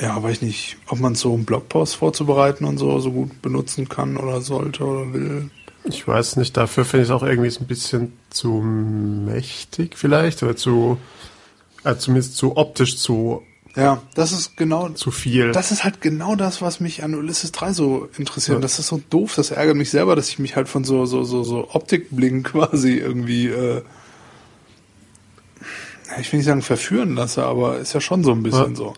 ja, 0.00 0.20
weiß 0.20 0.36
ich 0.36 0.42
nicht, 0.42 0.76
ob 0.88 0.98
man 0.98 1.14
so 1.14 1.32
um 1.32 1.44
Blogposts 1.44 1.94
vorzubereiten 1.94 2.64
und 2.64 2.78
so 2.78 2.98
so 2.98 3.12
gut 3.12 3.40
benutzen 3.40 3.88
kann 3.88 4.16
oder 4.16 4.40
sollte 4.40 4.82
oder 4.84 5.12
will. 5.12 5.50
Ich 5.84 6.06
weiß 6.06 6.36
nicht, 6.36 6.56
dafür 6.56 6.84
finde 6.84 7.04
ich 7.04 7.08
es 7.10 7.14
auch 7.14 7.22
irgendwie 7.22 7.54
ein 7.56 7.66
bisschen 7.66 8.12
zu 8.30 8.48
mächtig 8.62 9.96
vielleicht 9.96 10.42
oder 10.42 10.56
zu, 10.56 10.98
äh, 11.84 11.94
zumindest 11.96 12.36
zu 12.36 12.56
optisch 12.56 12.98
zu, 12.98 13.42
Ja, 13.76 14.02
das 14.14 14.32
ist 14.32 14.56
genau 14.56 14.88
zu 14.90 15.10
viel. 15.12 15.52
Das 15.52 15.70
ist 15.70 15.84
halt 15.84 16.00
genau 16.00 16.34
das, 16.34 16.60
was 16.60 16.80
mich 16.80 17.04
an 17.04 17.14
Ulysses 17.14 17.52
3 17.52 17.72
so 17.72 18.08
interessiert. 18.18 18.56
Ja. 18.58 18.60
Das 18.60 18.78
ist 18.80 18.88
so 18.88 19.00
doof, 19.08 19.34
das 19.36 19.52
ärgert 19.52 19.76
mich 19.76 19.90
selber, 19.90 20.16
dass 20.16 20.28
ich 20.28 20.38
mich 20.40 20.56
halt 20.56 20.68
von 20.68 20.82
so, 20.82 21.06
so, 21.06 21.22
so, 21.22 21.44
so 21.44 21.68
Optikblicken 21.72 22.42
quasi 22.52 22.94
irgendwie, 22.96 23.46
äh, 23.46 23.82
ich 26.20 26.32
will 26.32 26.38
nicht 26.38 26.46
sagen 26.46 26.62
verführen 26.62 27.14
lasse, 27.14 27.44
aber 27.44 27.78
ist 27.78 27.92
ja 27.92 28.00
schon 28.00 28.24
so 28.24 28.32
ein 28.32 28.42
bisschen 28.42 28.70
Ja. 28.70 28.76
so. 28.76 28.94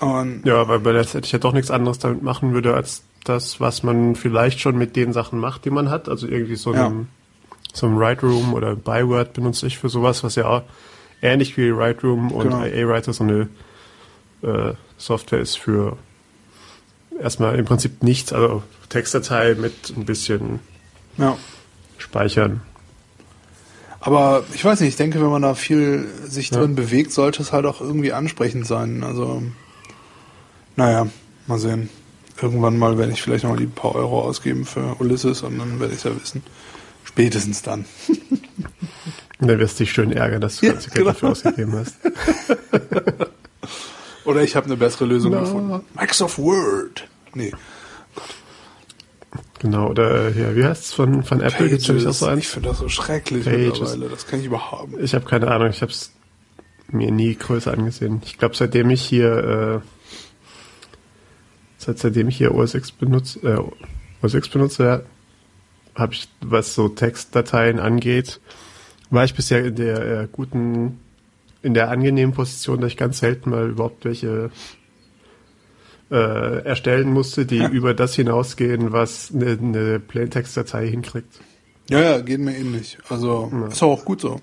Und 0.00 0.42
ja, 0.44 0.68
weil 0.68 0.80
bei 0.80 0.92
das 0.92 1.14
hätte 1.14 1.26
ich 1.26 1.32
ja 1.32 1.38
doch 1.38 1.52
nichts 1.52 1.70
anderes 1.70 1.98
damit 1.98 2.22
machen 2.22 2.52
würde, 2.52 2.74
als 2.74 3.02
das, 3.24 3.60
was 3.60 3.82
man 3.82 4.14
vielleicht 4.14 4.60
schon 4.60 4.76
mit 4.76 4.94
den 4.94 5.12
Sachen 5.12 5.38
macht, 5.40 5.64
die 5.64 5.70
man 5.70 5.90
hat. 5.90 6.08
Also 6.08 6.26
irgendwie 6.28 6.56
so 6.56 6.74
Ja. 6.74 6.86
ein, 6.88 7.08
so 7.72 7.86
ein 7.86 7.98
Write 7.98 8.22
Room 8.26 8.54
oder 8.54 8.76
Byword 8.76 9.32
benutze 9.32 9.66
ich 9.66 9.78
für 9.78 9.88
sowas, 9.88 10.22
was 10.22 10.34
ja 10.34 10.46
auch 10.46 10.62
ähnlich 11.22 11.56
wie 11.56 11.74
Write 11.74 12.02
Room 12.06 12.30
und 12.30 12.44
Genau. 12.50 12.62
IA 12.64 12.86
Writer 12.88 13.12
so 13.12 13.24
eine 13.24 13.48
äh, 14.42 14.74
Software 14.98 15.40
ist 15.40 15.58
für 15.58 15.96
erstmal 17.20 17.58
im 17.58 17.64
Prinzip 17.64 18.02
nichts, 18.02 18.32
also 18.32 18.62
Textdatei 18.90 19.54
mit 19.54 19.92
ein 19.96 20.04
bisschen 20.04 20.60
ja. 21.16 21.36
Speichern. 21.98 22.60
Aber 24.06 24.44
ich 24.54 24.64
weiß 24.64 24.80
nicht, 24.80 24.90
ich 24.90 24.96
denke, 24.96 25.20
wenn 25.20 25.30
man 25.30 25.42
da 25.42 25.54
viel 25.54 26.06
sich 26.24 26.50
Ja. 26.50 26.58
drin 26.60 26.74
bewegt, 26.76 27.12
sollte 27.12 27.42
es 27.42 27.52
halt 27.52 27.66
auch 27.66 27.80
irgendwie 27.80 28.12
ansprechend 28.12 28.66
sein. 28.66 29.02
Also, 29.02 29.42
naja, 30.76 31.08
mal 31.46 31.58
sehen. 31.58 31.90
Irgendwann 32.40 32.78
mal 32.78 32.98
werde 32.98 33.12
ich 33.12 33.22
vielleicht 33.22 33.44
noch 33.44 33.50
mal 33.50 33.56
die 33.58 33.66
paar 33.66 33.94
Euro 33.94 34.20
ausgeben 34.22 34.64
für 34.64 34.94
Ulysses 35.00 35.42
und 35.42 35.58
dann 35.58 35.80
werde 35.80 35.92
ich 35.94 35.98
es 36.00 36.04
ja 36.04 36.12
wissen. 36.20 36.42
Spätestens 37.04 37.62
dann. 37.62 37.84
Und 39.38 39.48
dann 39.48 39.58
wirst 39.58 39.78
du 39.78 39.84
dich 39.84 39.92
schön 39.92 40.12
ärgern, 40.12 40.40
dass 40.40 40.56
du 40.56 40.66
Ja, 40.66 40.72
ganze 40.72 40.88
Geld 40.88 40.98
genau. 41.00 41.10
dafür 41.10 41.28
ausgegeben 41.30 41.72
hast. 41.76 41.94
Oder 44.24 44.42
ich 44.42 44.56
habe 44.56 44.64
eine 44.66 44.76
bessere 44.78 45.04
Lösung 45.04 45.32
Na. 45.32 45.40
gefunden. 45.40 45.80
Microsoft 45.94 46.38
Word. 46.38 47.06
Nee. 47.34 47.52
Genau, 49.66 49.88
oder 49.88 50.28
äh, 50.28 50.32
hier, 50.32 50.54
wie 50.54 50.64
heißt 50.64 50.84
es 50.84 50.92
von, 50.92 51.24
von 51.24 51.40
Apple? 51.40 51.68
Gibt's 51.68 51.88
nämlich 51.88 52.06
auch 52.06 52.12
so 52.12 52.30
Ich 52.34 52.46
finde 52.46 52.68
das 52.68 52.78
so 52.78 52.88
schrecklich 52.88 53.44
Pages. 53.44 53.80
mittlerweile. 53.80 54.08
Das 54.08 54.24
kann 54.28 54.38
ich 54.38 54.46
überhaupt 54.46 54.92
nicht. 54.92 55.02
Ich 55.02 55.12
habe 55.12 55.24
keine 55.24 55.48
Ahnung, 55.48 55.70
ich 55.70 55.82
habe 55.82 55.90
es 55.90 56.12
mir 56.92 57.10
nie 57.10 57.34
größer 57.34 57.72
angesehen. 57.72 58.22
Ich 58.24 58.38
glaube, 58.38 58.54
seitdem 58.54 58.90
ich 58.90 59.02
hier, 59.02 59.82
äh, 59.82 60.14
seit, 61.78 61.98
seitdem 61.98 62.28
ich 62.28 62.36
hier 62.36 62.54
OS 62.54 62.74
X 62.74 62.92
benutze, 62.92 63.40
äh, 63.40 64.24
OS 64.24 64.34
X 64.34 64.48
benutze, 64.50 64.84
ja, 64.84 65.02
habe 66.00 66.12
ich, 66.14 66.28
was 66.42 66.76
so 66.76 66.88
Textdateien 66.88 67.80
angeht, 67.80 68.40
war 69.10 69.24
ich 69.24 69.34
bisher 69.34 69.64
in 69.64 69.74
der 69.74 70.20
äh, 70.20 70.28
guten, 70.30 71.00
in 71.62 71.74
der 71.74 71.90
angenehmen 71.90 72.36
Position, 72.36 72.80
dass 72.80 72.92
ich 72.92 72.96
ganz 72.96 73.18
selten 73.18 73.50
mal 73.50 73.68
überhaupt 73.68 74.04
welche 74.04 74.50
äh, 76.10 76.64
erstellen 76.64 77.12
musste, 77.12 77.46
die 77.46 77.64
über 77.64 77.94
das 77.94 78.14
hinausgehen, 78.14 78.92
was 78.92 79.32
eine, 79.34 79.58
eine 79.60 80.00
Plaintext-Datei 80.00 80.88
hinkriegt. 80.88 81.40
Ja, 81.90 82.00
ja, 82.00 82.18
geht 82.20 82.40
mir 82.40 82.56
ähnlich. 82.56 82.98
Also, 83.08 83.50
ist 83.70 83.82
auch 83.82 84.04
gut 84.04 84.20
so. 84.20 84.40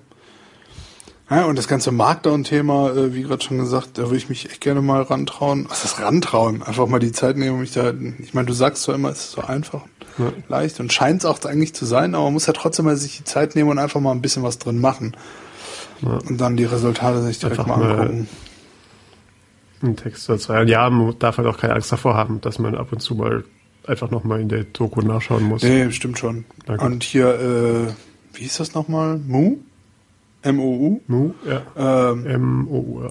Ja, 1.30 1.46
und 1.46 1.56
das 1.56 1.68
ganze 1.68 1.90
Markdown-Thema, 1.90 2.90
äh, 2.90 3.14
wie 3.14 3.22
gerade 3.22 3.42
schon 3.42 3.56
gesagt, 3.58 3.96
da 3.96 4.02
würde 4.04 4.16
ich 4.18 4.28
mich 4.28 4.50
echt 4.50 4.60
gerne 4.60 4.82
mal 4.82 5.00
rantrauen. 5.02 5.66
Was 5.70 5.84
ist 5.84 5.98
rantrauen? 6.00 6.62
Einfach 6.62 6.86
mal 6.86 6.98
die 6.98 7.12
Zeit 7.12 7.38
nehmen, 7.38 7.60
mich 7.60 7.72
da. 7.72 7.92
Ich 8.18 8.34
meine, 8.34 8.46
du 8.46 8.52
sagst 8.52 8.82
zwar 8.82 8.94
immer, 8.94 9.08
es 9.08 9.20
ist 9.20 9.30
so 9.32 9.40
einfach, 9.42 9.82
Ja. 10.18 10.32
leicht 10.48 10.80
und 10.80 10.92
scheint 10.92 11.20
es 11.22 11.24
auch 11.26 11.42
eigentlich 11.44 11.74
zu 11.74 11.86
sein, 11.86 12.14
aber 12.14 12.24
man 12.24 12.34
muss 12.34 12.46
ja 12.46 12.52
trotzdem 12.52 12.84
mal 12.84 12.96
sich 12.96 13.16
die 13.18 13.24
Zeit 13.24 13.56
nehmen 13.56 13.70
und 13.70 13.78
einfach 13.78 14.00
mal 14.00 14.12
ein 14.12 14.20
bisschen 14.20 14.42
was 14.42 14.58
drin 14.58 14.80
machen. 14.80 15.16
Ja. 16.02 16.18
Und 16.28 16.38
dann 16.40 16.58
die 16.58 16.64
Resultate 16.66 17.22
sich 17.22 17.38
direkt 17.38 17.58
Einfach 17.60 17.76
mal 17.78 17.82
mal- 17.88 18.00
angucken. 18.00 18.28
Ein 19.84 19.96
Text 19.96 20.28
oder 20.30 20.38
zwei. 20.38 20.62
Und 20.62 20.68
ja, 20.68 20.88
man 20.88 21.18
darf 21.18 21.36
halt 21.38 21.46
auch 21.46 21.58
keine 21.58 21.74
Angst 21.74 21.92
davor 21.92 22.14
haben, 22.14 22.40
dass 22.40 22.58
man 22.58 22.74
ab 22.74 22.88
und 22.92 23.00
zu 23.00 23.14
mal 23.14 23.44
einfach 23.86 24.10
nochmal 24.10 24.40
in 24.40 24.48
der 24.48 24.64
Doku 24.64 25.02
nachschauen 25.02 25.44
muss. 25.44 25.62
Nee, 25.62 25.90
stimmt 25.90 26.18
schon. 26.18 26.44
Danke. 26.64 26.84
Und 26.84 27.04
hier, 27.04 27.28
äh, 27.38 27.92
wie 28.36 28.42
hieß 28.42 28.56
das 28.56 28.74
nochmal? 28.74 29.18
Mu? 29.18 29.58
M-O-U? 30.42 31.00
Mu, 31.06 31.32
ja. 31.46 32.10
Ähm, 32.10 32.26
M-O-U, 32.26 33.02
ja. 33.04 33.10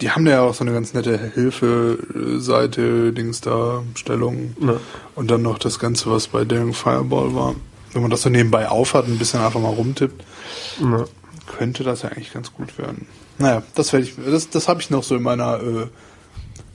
Die 0.00 0.10
haben 0.10 0.26
ja 0.26 0.42
auch 0.42 0.54
so 0.54 0.64
eine 0.64 0.72
ganz 0.72 0.92
nette 0.92 1.18
Hilfe-Seite, 1.34 3.12
Dings 3.12 3.40
da, 3.40 3.82
Stellung. 3.94 4.54
Ja. 4.60 4.76
Und 5.14 5.30
dann 5.30 5.42
noch 5.42 5.58
das 5.58 5.78
Ganze, 5.78 6.10
was 6.10 6.28
bei 6.28 6.44
Daring 6.44 6.72
Fireball 6.74 7.34
war. 7.34 7.54
Wenn 7.92 8.02
man 8.02 8.10
das 8.10 8.22
so 8.22 8.28
nebenbei 8.28 8.68
aufhat, 8.68 9.06
ein 9.06 9.18
bisschen 9.18 9.40
einfach 9.40 9.60
mal 9.60 9.68
rumtippt, 9.72 10.24
Ja. 10.80 11.04
könnte 11.56 11.84
das 11.84 12.02
ja 12.02 12.08
eigentlich 12.10 12.32
ganz 12.32 12.52
gut 12.52 12.76
werden. 12.78 13.06
Naja, 13.38 13.62
das 13.74 13.92
werde 13.92 14.06
ich, 14.06 14.14
das, 14.16 14.50
das 14.50 14.68
habe 14.68 14.80
ich 14.80 14.90
noch 14.90 15.02
so 15.04 15.16
in 15.16 15.22
meiner 15.22 15.60
äh, 15.60 15.86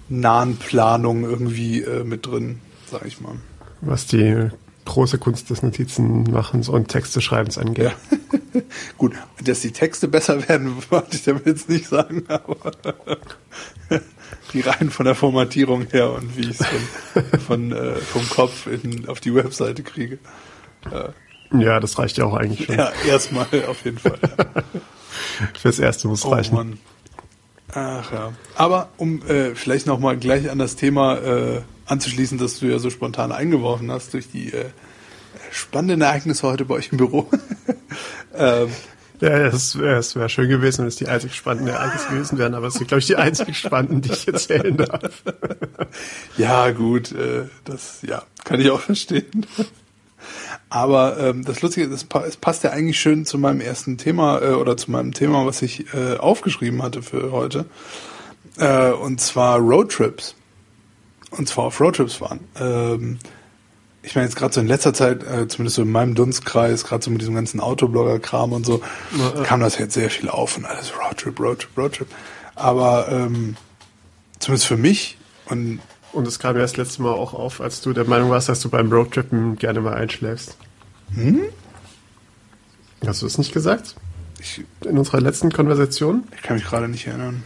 nahen 0.10 0.58
Planung 0.58 1.24
irgendwie 1.24 1.82
äh, 1.82 2.04
mit 2.04 2.26
drin, 2.26 2.60
sag 2.90 3.06
ich 3.06 3.22
mal. 3.22 3.36
Was 3.82 4.08
die 4.08 4.50
große 4.86 5.20
Kunst 5.20 5.50
des 5.52 5.62
Notizenmachens 5.62 6.68
und 6.68 6.88
Texteschreibens 6.88 7.58
angeht. 7.58 7.92
Ja. 7.92 8.62
Gut, 8.98 9.14
dass 9.44 9.62
die 9.62 9.72
Texte 9.72 10.08
besser 10.08 10.48
werden, 10.50 10.76
wollte 10.90 11.16
ich 11.16 11.24
damit 11.24 11.46
jetzt 11.46 11.70
nicht 11.70 11.88
sagen, 11.88 12.24
aber 12.28 12.72
die 14.54 14.62
rein 14.62 14.90
von 14.90 15.06
der 15.06 15.16
Formatierung 15.16 15.86
her 15.92 16.12
und 16.12 16.36
wie 16.36 16.50
ich 16.50 16.60
es 16.60 16.66
von, 16.66 17.40
von, 17.40 17.72
äh, 17.72 17.96
vom 17.96 18.28
Kopf 18.30 18.66
in, 18.68 19.08
auf 19.08 19.20
die 19.20 19.34
Webseite 19.36 19.84
kriege. 19.84 20.18
Ja, 21.52 21.80
das 21.80 22.00
reicht 22.00 22.18
ja 22.18 22.26
auch 22.26 22.36
eigentlich 22.36 22.66
schon. 22.66 22.78
Ja, 22.78 22.92
erstmal 23.08 23.48
auf 23.68 23.84
jeden 23.86 23.98
Fall. 24.00 24.18
Ja. 24.22 24.64
Fürs 25.60 25.80
Erste 25.80 26.08
muss 26.08 26.26
Oh 26.26 26.30
reichen. 26.30 26.56
Mann. 26.56 26.80
Ach 27.74 28.12
ja. 28.12 28.34
Aber 28.56 28.90
um 28.98 29.22
äh, 29.28 29.56
vielleicht 29.56 29.86
nochmal 29.86 30.18
gleich 30.18 30.50
an 30.50 30.58
das 30.60 30.76
Thema 30.76 31.18
äh, 31.18 31.62
anzuschließen, 31.86 32.38
das 32.38 32.60
du 32.60 32.68
ja 32.68 32.80
so 32.80 32.90
spontan 32.90 33.32
eingeworfen 33.32 33.92
hast 33.92 34.14
durch 34.14 34.30
die 34.30 34.54
äh, 34.54 34.66
spannenden 35.52 36.02
Ereignisse 36.02 36.48
heute 36.48 36.66
bei 36.66 36.76
euch 36.76 36.92
im 36.92 36.98
Büro. 36.98 37.30
ähm, 38.36 38.70
Ja, 39.22 39.48
es 39.48 39.78
wäre 39.78 40.02
wär 40.02 40.30
schön 40.30 40.48
gewesen, 40.48 40.80
wenn 40.80 40.88
es 40.88 40.96
die 40.96 41.08
einzig 41.08 41.36
spannenden 41.36 41.74
Ereignisse 41.74 42.08
gewesen 42.08 42.38
wären, 42.38 42.54
aber 42.54 42.68
es 42.68 42.76
sind, 42.76 42.88
glaube 42.88 43.00
ich, 43.00 43.08
die 43.08 43.18
einzig 43.18 43.58
spannenden, 43.58 44.02
die 44.02 44.14
ich 44.14 44.28
erzählen 44.28 44.78
darf. 44.78 45.24
Ja, 46.38 46.72
gut, 46.72 47.12
äh, 47.12 47.46
das 47.66 48.00
ja, 48.04 48.24
kann 48.46 48.62
ich 48.62 48.70
auch 48.70 48.80
verstehen. 48.80 49.46
Aber 50.70 51.18
ähm, 51.20 51.44
das 51.46 51.62
Lustige 51.62 51.88
ist, 51.88 51.94
das 51.94 52.04
pa- 52.04 52.26
es 52.26 52.38
passt 52.38 52.64
ja 52.64 52.70
eigentlich 52.70 53.00
schön 53.00 53.26
zu 53.26 53.38
meinem 53.40 53.60
ersten 53.60 53.98
Thema 53.98 54.40
äh, 54.42 54.52
oder 54.52 54.78
zu 54.78 54.92
meinem 54.92 55.14
Thema, 55.14 55.46
was 55.46 55.62
ich 55.64 55.92
äh, 55.94 56.18
aufgeschrieben 56.18 56.84
hatte 56.84 57.02
für 57.02 57.32
heute. 57.32 57.66
Äh, 58.58 58.92
und 58.92 59.20
zwar 59.20 59.58
Roadtrips. 59.58 60.36
Und 61.32 61.48
zwar 61.48 61.66
auf 61.66 61.80
Roadtrips 61.80 62.16
fahren. 62.16 62.40
Ähm, 62.60 63.20
ich 64.02 64.16
meine 64.16 64.28
jetzt 64.28 64.36
gerade 64.36 64.54
so 64.54 64.62
in 64.62 64.68
letzter 64.68 64.94
Zeit, 64.94 65.24
äh, 65.24 65.48
zumindest 65.48 65.76
so 65.76 65.82
in 65.82 65.92
meinem 65.92 66.16
Dunstkreis, 66.16 66.86
gerade 66.86 67.04
so 67.04 67.12
mit 67.12 67.22
diesem 67.22 67.36
ganzen 67.36 67.60
Autoblogger-Kram 67.60 68.54
und 68.54 68.66
so, 68.66 68.82
ja. 69.18 69.44
kam 69.44 69.60
das 69.60 69.78
jetzt 69.78 69.94
sehr 69.94 70.10
viel 70.10 70.30
auf 70.30 70.56
und 70.58 70.66
alles 70.66 70.94
Roadtrip, 70.98 71.40
Roadtrip, 71.40 71.78
Roadtrip. 71.78 72.08
Aber 72.56 73.10
ähm, 73.12 73.56
zumindest 74.40 74.68
für 74.68 74.78
mich 74.78 75.18
und 75.46 75.80
Und 76.12 76.28
es 76.28 76.40
kam 76.40 76.56
ja 76.56 76.62
das 76.64 76.76
letzte 76.78 77.02
Mal 77.04 77.12
auch 77.12 77.34
auf, 77.34 77.62
als 77.62 77.82
du 77.82 77.94
der 77.94 78.06
Meinung 78.06 78.30
warst, 78.32 78.50
dass 78.50 78.62
du 78.62 78.70
beim 78.70 78.92
Roadtrippen 78.92 79.58
gerne 79.58 79.80
mal 79.82 79.94
einschläfst. 79.94 80.58
Hm? 81.14 81.42
Hast 83.06 83.22
du 83.22 83.26
es 83.28 83.38
nicht 83.38 83.54
gesagt? 83.54 83.96
ich, 84.40 84.64
In 84.86 84.98
unserer 84.98 85.22
letzten 85.22 85.52
Konversation 85.52 86.24
ich 86.36 86.42
kann 86.42 86.56
mich 86.58 86.66
gerade 86.66 86.88
nicht 86.88 87.06
erinnern. 87.08 87.44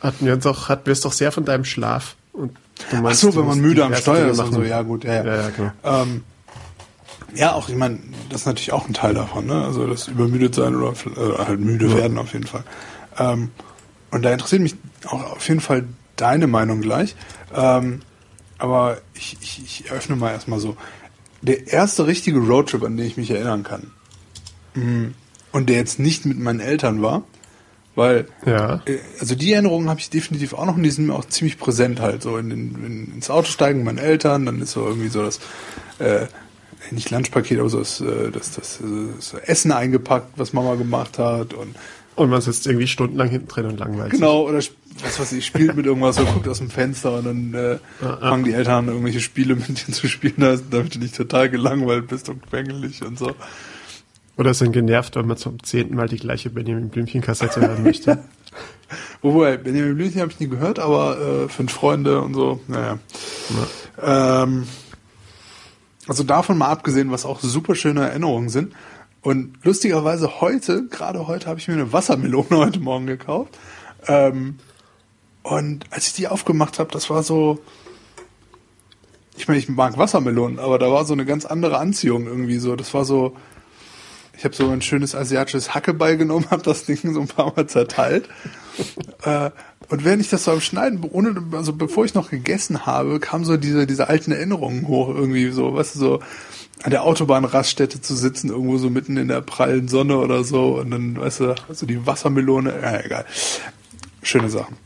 hatten 0.00 0.26
wir 0.26 0.34
uns 0.34 0.46
auch, 0.46 0.68
hatten 0.68 0.86
wir 0.86 0.92
es 0.92 1.00
doch 1.00 1.12
sehr 1.12 1.32
von 1.32 1.44
deinem 1.44 1.64
Schlaf. 1.64 2.16
Und 2.32 2.56
meinst, 3.00 3.20
so, 3.20 3.34
wenn 3.36 3.46
man 3.46 3.60
müde 3.60 3.84
am 3.84 3.94
Steuer 3.94 4.28
ist 4.28 4.38
und 4.38 4.52
so, 4.52 4.62
ja 4.62 4.82
gut, 4.82 5.04
ja, 5.04 5.14
ja. 5.14 5.24
Ja, 5.24 5.36
ja, 5.42 5.50
genau. 5.50 5.70
Ähm, 5.84 6.24
ja, 7.34 7.52
auch, 7.52 7.68
ich 7.68 7.76
meine, 7.76 7.98
das 8.30 8.42
ist 8.42 8.46
natürlich 8.46 8.72
auch 8.72 8.86
ein 8.88 8.94
Teil 8.94 9.14
davon, 9.14 9.46
ne? 9.46 9.64
Also 9.64 9.86
das 9.86 10.08
übermüdet 10.08 10.54
sein 10.54 10.74
oder 10.74 10.92
äh, 10.92 11.38
halt 11.46 11.60
müde 11.60 11.86
Ja. 11.88 11.96
werden 11.96 12.18
auf 12.18 12.32
jeden 12.32 12.46
Fall. 12.46 12.64
Ähm, 13.18 13.50
und 14.10 14.22
da 14.22 14.32
interessiert 14.32 14.60
mich 14.62 14.74
auch 15.06 15.32
auf 15.36 15.48
jeden 15.48 15.60
Fall 15.60 15.84
deine 16.22 16.46
Meinung 16.46 16.80
gleich. 16.80 17.14
Ähm, 17.54 18.00
aber 18.58 18.98
ich, 19.14 19.36
ich, 19.40 19.62
ich 19.64 19.90
eröffne 19.90 20.16
mal 20.16 20.30
erstmal 20.30 20.60
so. 20.60 20.76
Der 21.42 21.66
erste 21.66 22.06
richtige 22.06 22.38
Roadtrip, 22.38 22.84
an 22.84 22.96
den 22.96 23.06
ich 23.06 23.16
mich 23.16 23.30
erinnern 23.32 23.64
kann, 23.64 23.90
mh, 24.74 25.08
und 25.50 25.68
der 25.68 25.76
jetzt 25.76 25.98
nicht 25.98 26.24
mit 26.24 26.38
meinen 26.38 26.60
Eltern 26.60 27.02
war, 27.02 27.24
weil 27.96 28.28
Ja. 28.46 28.80
äh, 28.86 28.98
also 29.20 29.34
die 29.34 29.52
Erinnerungen 29.52 29.90
habe 29.90 29.98
ich 30.00 30.08
definitiv 30.10 30.54
auch 30.54 30.64
noch 30.64 30.76
und 30.76 30.84
die 30.84 30.90
sind 30.90 31.06
mir 31.08 31.14
auch 31.14 31.24
ziemlich 31.26 31.58
präsent 31.58 32.00
halt. 32.00 32.22
So 32.22 32.38
in 32.38 32.50
in, 32.52 33.12
ins 33.16 33.28
Auto 33.28 33.48
steigen 33.48 33.78
mit 33.78 33.86
meinen 33.86 33.98
Eltern, 33.98 34.46
dann 34.46 34.62
ist 34.62 34.72
so 34.72 34.86
irgendwie 34.86 35.08
so 35.08 35.22
das, 35.24 35.40
äh, 35.98 36.26
nicht 36.92 37.10
Lunchpaket, 37.10 37.58
aber 37.58 37.68
so 37.68 37.78
das, 37.80 38.00
äh, 38.00 38.30
das, 38.30 38.52
das, 38.52 38.80
äh, 38.80 38.84
das 39.16 39.34
Essen 39.34 39.72
eingepackt, 39.72 40.28
was 40.36 40.52
Mama 40.52 40.76
gemacht 40.76 41.18
hat 41.18 41.52
und 41.54 41.74
Und 42.14 42.28
man 42.28 42.40
sitzt 42.42 42.66
irgendwie 42.66 42.86
stundenlang 42.86 43.28
hinten 43.30 43.48
drin 43.48 43.66
und 43.66 43.78
langweilt 43.78 44.10
genau, 44.10 44.42
oder 44.46 44.58
was 44.58 45.18
weiß 45.18 45.32
ich, 45.32 45.46
spielt 45.46 45.74
mit 45.74 45.86
irgendwas 45.86 46.18
oder 46.20 46.30
guckt 46.30 46.46
aus 46.46 46.58
dem 46.58 46.68
Fenster 46.68 47.14
und 47.18 47.24
dann 47.24 47.54
äh, 47.54 47.70
Ja, 47.70 47.78
ja. 48.02 48.16
fangen 48.18 48.44
die 48.44 48.52
Eltern 48.52 48.80
an, 48.80 48.88
irgendwelche 48.88 49.20
Spiele 49.20 49.54
mit 49.54 49.68
dir 49.68 49.92
zu 49.92 50.08
spielen, 50.08 50.34
damit 50.70 50.94
du 50.94 50.98
nicht 50.98 51.16
total 51.16 51.48
gelangweilt 51.48 52.08
bist 52.08 52.28
und 52.28 52.46
quengelig 52.48 53.02
und 53.02 53.18
so. 53.18 53.32
Oder 54.36 54.54
sind 54.54 54.72
genervt, 54.72 55.16
weil 55.16 55.22
man 55.24 55.36
zum 55.36 55.62
zehnten 55.62 55.94
Mal 55.94 56.08
die 56.08 56.16
gleiche 56.16 56.50
Benjamin 56.50 56.88
Blümchen-Kassette 56.90 57.60
hören 57.60 57.82
möchte. 57.82 58.18
Wobei, 59.22 59.56
Benjamin 59.56 59.94
Blümchen 59.94 60.20
habe 60.20 60.30
ich 60.32 60.40
nie 60.40 60.48
gehört, 60.48 60.78
aber 60.78 61.44
äh, 61.44 61.48
fünf 61.48 61.72
Freunde 61.72 62.20
und 62.20 62.34
so, 62.34 62.60
naja. 62.68 62.98
Ähm, 64.02 64.64
also 66.08 66.24
davon 66.24 66.58
mal 66.58 66.68
abgesehen, 66.68 67.10
was 67.10 67.24
auch 67.24 67.40
super 67.40 67.74
schöne 67.74 68.08
Erinnerungen 68.08 68.48
sind. 68.48 68.74
Und 69.22 69.54
lustigerweise 69.62 70.40
heute, 70.40 70.86
gerade 70.88 71.28
heute, 71.28 71.46
habe 71.46 71.60
ich 71.60 71.68
mir 71.68 71.74
eine 71.74 71.92
Wassermelone 71.92 72.50
heute 72.50 72.80
Morgen 72.80 73.06
gekauft. 73.06 73.56
Ähm, 74.08 74.58
und 75.42 75.84
als 75.90 76.08
ich 76.08 76.12
die 76.14 76.28
aufgemacht 76.28 76.78
habe, 76.78 76.90
das 76.90 77.08
war 77.08 77.22
so. 77.22 77.60
Ich 79.36 79.48
meine, 79.48 79.58
ich 79.58 79.68
mag 79.68 79.96
Wassermelonen, 79.96 80.58
aber 80.58 80.78
da 80.78 80.90
war 80.90 81.04
so 81.04 81.14
eine 81.14 81.24
ganz 81.24 81.46
andere 81.46 81.78
Anziehung 81.78 82.26
irgendwie 82.26 82.58
so. 82.58 82.74
Das 82.74 82.92
war 82.94 83.04
so. 83.04 83.36
Ich 84.36 84.44
habe 84.44 84.56
so 84.56 84.68
ein 84.70 84.82
schönes 84.82 85.14
asiatisches 85.14 85.72
Hackeball 85.72 86.16
genommen, 86.16 86.46
habe 86.50 86.62
das 86.62 86.84
Ding 86.84 86.98
so 87.14 87.20
ein 87.20 87.28
paar 87.28 87.54
Mal 87.54 87.68
zerteilt. 87.68 88.28
äh, 89.22 89.50
und 89.88 90.04
während 90.04 90.22
ich 90.22 90.30
das 90.30 90.44
so 90.44 90.52
am 90.52 90.60
Schneiden, 90.60 91.04
ohne, 91.12 91.44
also 91.52 91.74
bevor 91.74 92.04
ich 92.04 92.14
noch 92.14 92.30
gegessen 92.30 92.86
habe, 92.86 93.20
kam 93.20 93.44
so 93.44 93.56
diese, 93.56 93.86
diese 93.86 94.08
alten 94.08 94.32
Erinnerungen 94.32 94.88
hoch, 94.88 95.08
irgendwie 95.08 95.50
so, 95.50 95.74
weißt 95.74 95.96
du, 95.96 95.98
so 95.98 96.20
an 96.82 96.90
der 96.90 97.04
Autobahnraststätte 97.04 98.00
zu 98.00 98.14
sitzen, 98.16 98.48
irgendwo 98.50 98.76
so 98.78 98.90
mitten 98.90 99.16
in 99.16 99.28
der 99.28 99.40
prallen 99.40 99.88
Sonne 99.88 100.16
oder 100.18 100.42
so, 100.44 100.78
und 100.80 100.90
dann, 100.90 101.16
weißt 101.20 101.40
du, 101.40 101.54
also 101.68 101.86
die 101.86 102.06
Wassermelone, 102.06 102.72
ja, 102.82 103.00
egal. 103.00 103.24
Schöne 104.22 104.48
Sachen. 104.50 104.76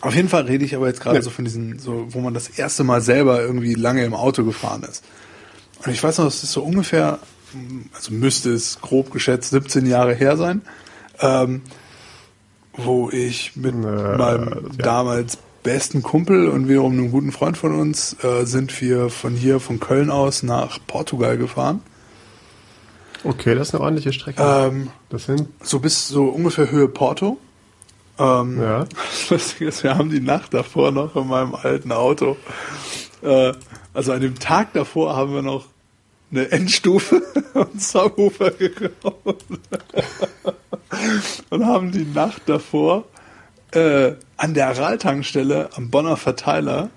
Auf 0.00 0.14
jeden 0.14 0.28
Fall 0.30 0.44
rede 0.44 0.64
ich 0.64 0.74
aber 0.74 0.86
jetzt 0.88 1.00
gerade 1.00 1.16
Ja. 1.16 1.22
so 1.22 1.28
von 1.30 1.44
diesen, 1.44 1.78
so, 1.78 2.06
wo 2.10 2.20
man 2.20 2.32
das 2.32 2.48
erste 2.48 2.84
Mal 2.84 3.02
selber 3.02 3.42
irgendwie 3.42 3.74
lange 3.74 4.02
im 4.04 4.14
Auto 4.14 4.44
gefahren 4.44 4.82
ist. 4.82 5.04
Und 5.84 5.92
ich 5.92 6.02
weiß 6.02 6.18
noch, 6.18 6.26
es 6.26 6.42
ist 6.42 6.52
so 6.52 6.62
ungefähr, 6.62 7.18
also 7.94 8.12
müsste 8.14 8.50
es 8.52 8.80
grob 8.80 9.10
geschätzt 9.10 9.50
17 9.50 9.84
Jahre 9.86 10.14
her 10.14 10.36
sein, 10.38 10.62
ähm, 11.20 11.60
wo 12.74 13.10
ich 13.10 13.56
mit 13.56 13.74
Äh, 13.74 13.76
meinem 14.16 14.48
ja. 14.48 14.60
damals 14.78 15.36
besten 15.62 16.02
Kumpel 16.02 16.48
und 16.48 16.68
wiederum 16.68 16.92
einem 16.92 17.10
guten 17.10 17.32
Freund 17.32 17.56
von 17.58 17.74
uns 17.78 18.16
äh, 18.24 18.44
sind 18.44 18.80
wir 18.80 19.10
von 19.10 19.34
hier, 19.34 19.60
von 19.60 19.80
Köln 19.80 20.10
aus 20.10 20.42
nach 20.42 20.78
Portugal 20.86 21.36
gefahren. 21.36 21.82
Okay, 23.22 23.54
das 23.54 23.68
ist 23.68 23.74
eine 23.74 23.84
ordentliche 23.84 24.12
Strecke. 24.12 24.42
Ähm, 24.42 24.90
das 25.10 25.24
sind, 25.24 25.48
so 25.62 25.78
bis 25.80 26.08
so 26.08 26.24
ungefähr 26.24 26.70
Höhe 26.70 26.88
Porto. 26.88 27.38
Ähm, 28.18 28.60
ja. 28.60 28.86
Das 29.10 29.30
Lustige 29.30 29.66
ist, 29.66 29.82
wir 29.82 29.96
haben 29.96 30.10
die 30.10 30.20
Nacht 30.20 30.54
davor 30.54 30.90
noch 30.90 31.16
in 31.16 31.28
meinem 31.28 31.54
alten 31.54 31.92
Auto, 31.92 32.36
äh, 33.22 33.52
also 33.92 34.12
an 34.12 34.20
dem 34.20 34.38
Tag 34.38 34.72
davor 34.72 35.16
haben 35.16 35.34
wir 35.34 35.42
noch 35.42 35.66
eine 36.30 36.50
Endstufe 36.50 37.22
und 37.54 37.82
Subwoofer 37.82 38.52
gekauft 38.52 39.14
und 41.50 41.66
haben 41.66 41.92
die 41.92 42.04
Nacht 42.04 42.42
davor 42.46 43.04
äh, 43.72 44.12
an 44.40 44.54
der 44.54 44.68
Aral-Tankstelle 44.68 45.68
am 45.76 45.90
Bonner 45.90 46.16
Verteiler 46.16 46.88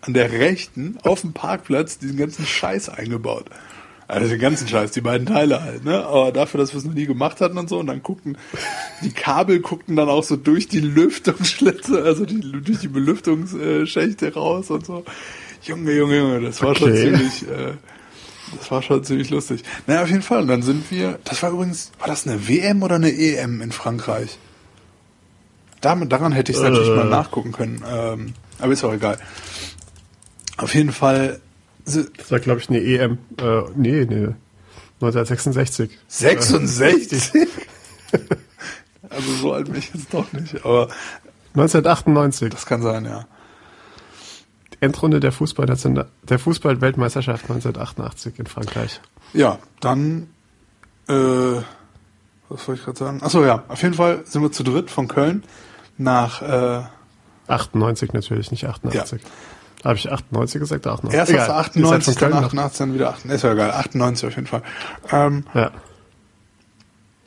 an 0.00 0.14
der 0.14 0.32
rechten 0.32 0.96
auf 1.02 1.20
dem 1.20 1.34
Parkplatz 1.34 1.98
diesen 1.98 2.16
ganzen 2.16 2.46
Scheiß 2.46 2.88
eingebaut. 2.88 3.44
Also 4.06 4.26
den 4.26 4.38
ganzen 4.38 4.66
Scheiß, 4.66 4.92
die 4.92 5.02
beiden 5.02 5.26
Teile 5.26 5.62
halt, 5.62 5.84
ne? 5.84 6.02
Aber 6.06 6.32
dafür, 6.32 6.58
dass 6.60 6.72
wir 6.72 6.78
es 6.78 6.86
noch 6.86 6.94
nie 6.94 7.04
gemacht 7.04 7.42
hatten 7.42 7.58
und 7.58 7.68
so, 7.68 7.78
und 7.78 7.88
dann 7.88 8.02
guckten, 8.02 8.38
die 9.02 9.10
Kabel 9.10 9.60
guckten 9.60 9.96
dann 9.96 10.08
auch 10.08 10.22
so 10.24 10.36
durch 10.36 10.66
die 10.66 10.80
Lüftungsschlitze, 10.80 12.02
also 12.02 12.24
die, 12.24 12.40
durch 12.40 12.78
die 12.78 12.88
Belüftungsschächte 12.88 14.32
raus 14.32 14.70
und 14.70 14.86
so. 14.86 15.04
Junge, 15.64 15.92
Junge, 15.92 16.16
Junge, 16.16 16.40
das 16.40 16.62
war 16.62 16.74
schon 16.74 16.88
Okay. 16.92 17.02
ziemlich, 17.02 17.42
äh, 17.42 17.72
das 18.56 18.70
war 18.70 18.80
schon 18.80 19.04
ziemlich 19.04 19.28
lustig. 19.28 19.62
Naja, 19.86 20.04
auf 20.04 20.08
jeden 20.08 20.22
Fall. 20.22 20.40
Und 20.40 20.48
dann 20.48 20.62
sind 20.62 20.90
wir, 20.90 21.18
das 21.24 21.42
war 21.42 21.50
übrigens, 21.50 21.92
war 21.98 22.08
das 22.08 22.26
eine 22.26 22.48
WM 22.48 22.82
oder 22.82 22.94
eine 22.94 23.12
EM 23.12 23.60
in 23.60 23.72
Frankreich? 23.72 24.38
Damit, 25.80 26.10
daran 26.12 26.32
hätte 26.32 26.52
ich 26.52 26.58
es 26.58 26.64
natürlich 26.64 26.88
Äh. 26.88 26.94
mal 26.96 27.04
nachgucken 27.08 27.52
können. 27.52 27.82
Ähm, 27.88 28.34
aber 28.58 28.72
ist 28.72 28.84
auch 28.84 28.92
egal. 28.92 29.18
Auf 30.56 30.74
jeden 30.74 30.92
Fall 30.92 31.40
Das 31.84 32.06
war, 32.30 32.40
glaube 32.40 32.60
ich, 32.60 32.68
eine 32.68 32.80
EM. 32.80 33.18
Äh, 33.40 33.62
nee, 33.76 34.04
nee. 34.04 34.28
1966. 35.00 35.90
66? 36.08 37.32
also 39.10 39.32
so 39.40 39.52
alt 39.52 39.66
bin 39.66 39.76
ich 39.76 39.92
jetzt 39.94 40.12
doch 40.12 40.30
nicht, 40.32 40.56
aber 40.64 40.88
1998. 41.54 42.50
das 42.50 42.66
kann 42.66 42.82
sein, 42.82 43.04
ja. 43.04 43.26
Endrunde 44.80 45.18
der 45.20 45.32
Fußball 45.32 45.66
der 45.66 46.38
Fußball-Weltmeisterschaft 46.38 47.44
1988 47.44 48.38
in 48.38 48.46
Frankreich. 48.46 49.00
Ja, 49.32 49.58
dann, 49.80 50.28
äh, 51.08 51.14
was 52.48 52.68
wollte 52.68 52.74
ich 52.80 52.84
gerade 52.84 52.98
sagen? 52.98 53.22
Achso, 53.22 53.44
ja, 53.44 53.64
auf 53.68 53.82
jeden 53.82 53.94
Fall 53.94 54.22
sind 54.24 54.42
wir 54.42 54.52
zu 54.52 54.62
dritt 54.62 54.90
von 54.90 55.08
Köln 55.08 55.42
nach, 55.98 56.42
äh, 56.42 56.82
98 57.48 58.12
natürlich, 58.12 58.50
nicht 58.50 58.66
88. 58.66 59.20
Habe 59.84 59.94
ich 59.96 60.10
98 60.10 60.60
gesagt? 60.60 60.86
oder 60.86 60.94
88? 60.94 61.18
erst 61.18 61.30
hast 61.30 61.30
du 61.30 61.34
Egal. 61.34 61.46
Seid 61.46 61.56
98, 61.56 62.04
von 62.04 62.14
Köln 62.20 62.32
dann 62.32 62.40
nach- 62.42 62.48
88, 62.48 62.78
dann 62.78 62.94
wieder 62.94 63.08
88, 63.10 63.34
ist 63.36 63.42
ja 63.44 63.52
egal, 63.52 63.70
98 63.72 64.28
auf 64.28 64.34
jeden 64.36 64.46
Fall. 64.46 64.62
Ähm, 65.12 65.44
Ja. 65.54 65.70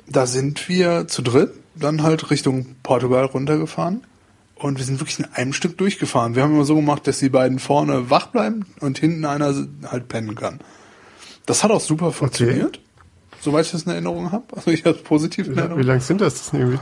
da 0.07 0.25
sind 0.25 0.67
wir 0.69 1.07
zu 1.07 1.21
dritt 1.21 1.53
dann 1.75 2.03
halt 2.03 2.29
Richtung 2.31 2.75
Portugal 2.83 3.25
runtergefahren 3.25 4.03
und 4.55 4.77
wir 4.77 4.85
sind 4.85 4.99
wirklich 4.99 5.19
in 5.19 5.25
einem 5.33 5.53
Stück 5.53 5.77
durchgefahren. 5.77 6.35
Wir 6.35 6.43
haben 6.43 6.53
immer 6.53 6.65
so 6.65 6.75
gemacht, 6.75 7.07
dass 7.07 7.19
die 7.19 7.29
beiden 7.29 7.59
vorne 7.59 8.09
wach 8.09 8.27
bleiben 8.27 8.65
und 8.81 8.99
hinten 8.99 9.23
einer 9.25 9.53
halt 9.89 10.09
pennen 10.09 10.35
kann. 10.35 10.59
Das 11.45 11.63
hat 11.63 11.71
auch 11.71 11.79
super 11.81 12.11
funktioniert, 12.11 12.79
soweit 13.39 13.65
ich 13.65 13.71
das 13.71 13.83
in 13.83 13.91
Erinnerung 13.91 14.31
habe. 14.33 14.43
Also 14.55 14.69
ich 14.71 14.83
habe 14.85 14.97
es 14.97 15.03
positiv 15.03 15.47
in 15.47 15.53
Wie, 15.53 15.55
wie 15.55 15.59
Erinnerung. 15.61 15.83
lang 15.83 16.01
sind 16.01 16.19
das? 16.21 16.33
Das 16.35 16.47
sind 16.49 16.59
irgendwie 16.59 16.79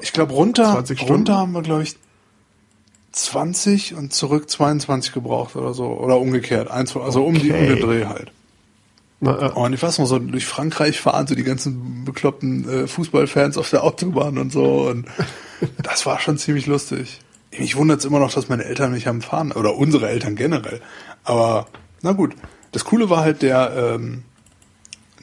Ich 0.00 0.12
glaube 0.12 0.32
runter, 0.32 0.72
20 0.72 0.98
Stunden? 0.98 1.12
runter 1.14 1.36
haben 1.36 1.52
wir 1.52 1.62
glaube 1.62 1.82
ich 1.82 1.96
20 3.12 3.94
und 3.94 4.12
zurück 4.12 4.48
22 4.48 5.12
gebraucht 5.12 5.54
oder 5.56 5.74
so 5.74 5.86
oder 5.86 6.18
umgekehrt, 6.18 6.70
eins, 6.70 6.96
also 6.96 7.24
um 7.24 7.34
die 7.38 7.50
um 7.50 7.56
Okay. 7.56 7.66
den 7.74 7.80
Dreh 7.80 8.04
halt. 8.06 8.32
na, 9.20 9.48
äh, 9.48 9.50
und 9.50 9.72
ich 9.74 9.82
weiß 9.82 9.98
noch 9.98 10.06
so, 10.06 10.18
durch 10.18 10.46
Frankreich 10.46 10.98
fahren 11.00 11.26
so 11.26 11.34
die 11.34 11.44
ganzen 11.44 12.04
bekloppten 12.04 12.68
äh, 12.68 12.86
Fußballfans 12.86 13.58
auf 13.58 13.68
der 13.70 13.84
Autobahn 13.84 14.38
und 14.38 14.50
so. 14.52 14.88
Und 14.88 15.06
das 15.82 16.06
war 16.06 16.20
schon 16.20 16.38
ziemlich 16.38 16.66
lustig. 16.66 17.20
Mich 17.58 17.76
wundert 17.76 17.98
es 17.98 18.06
immer 18.06 18.18
noch, 18.18 18.32
dass 18.32 18.48
meine 18.48 18.64
Eltern 18.64 18.92
mich 18.92 19.06
haben 19.06 19.20
fahren, 19.20 19.52
oder 19.52 19.76
unsere 19.76 20.08
Eltern 20.08 20.34
generell. 20.36 20.80
Aber 21.24 21.66
na 22.00 22.12
gut. 22.12 22.34
Das 22.72 22.86
Coole 22.86 23.10
war 23.10 23.20
halt 23.20 23.42
der, 23.42 23.94
ähm, 23.96 24.22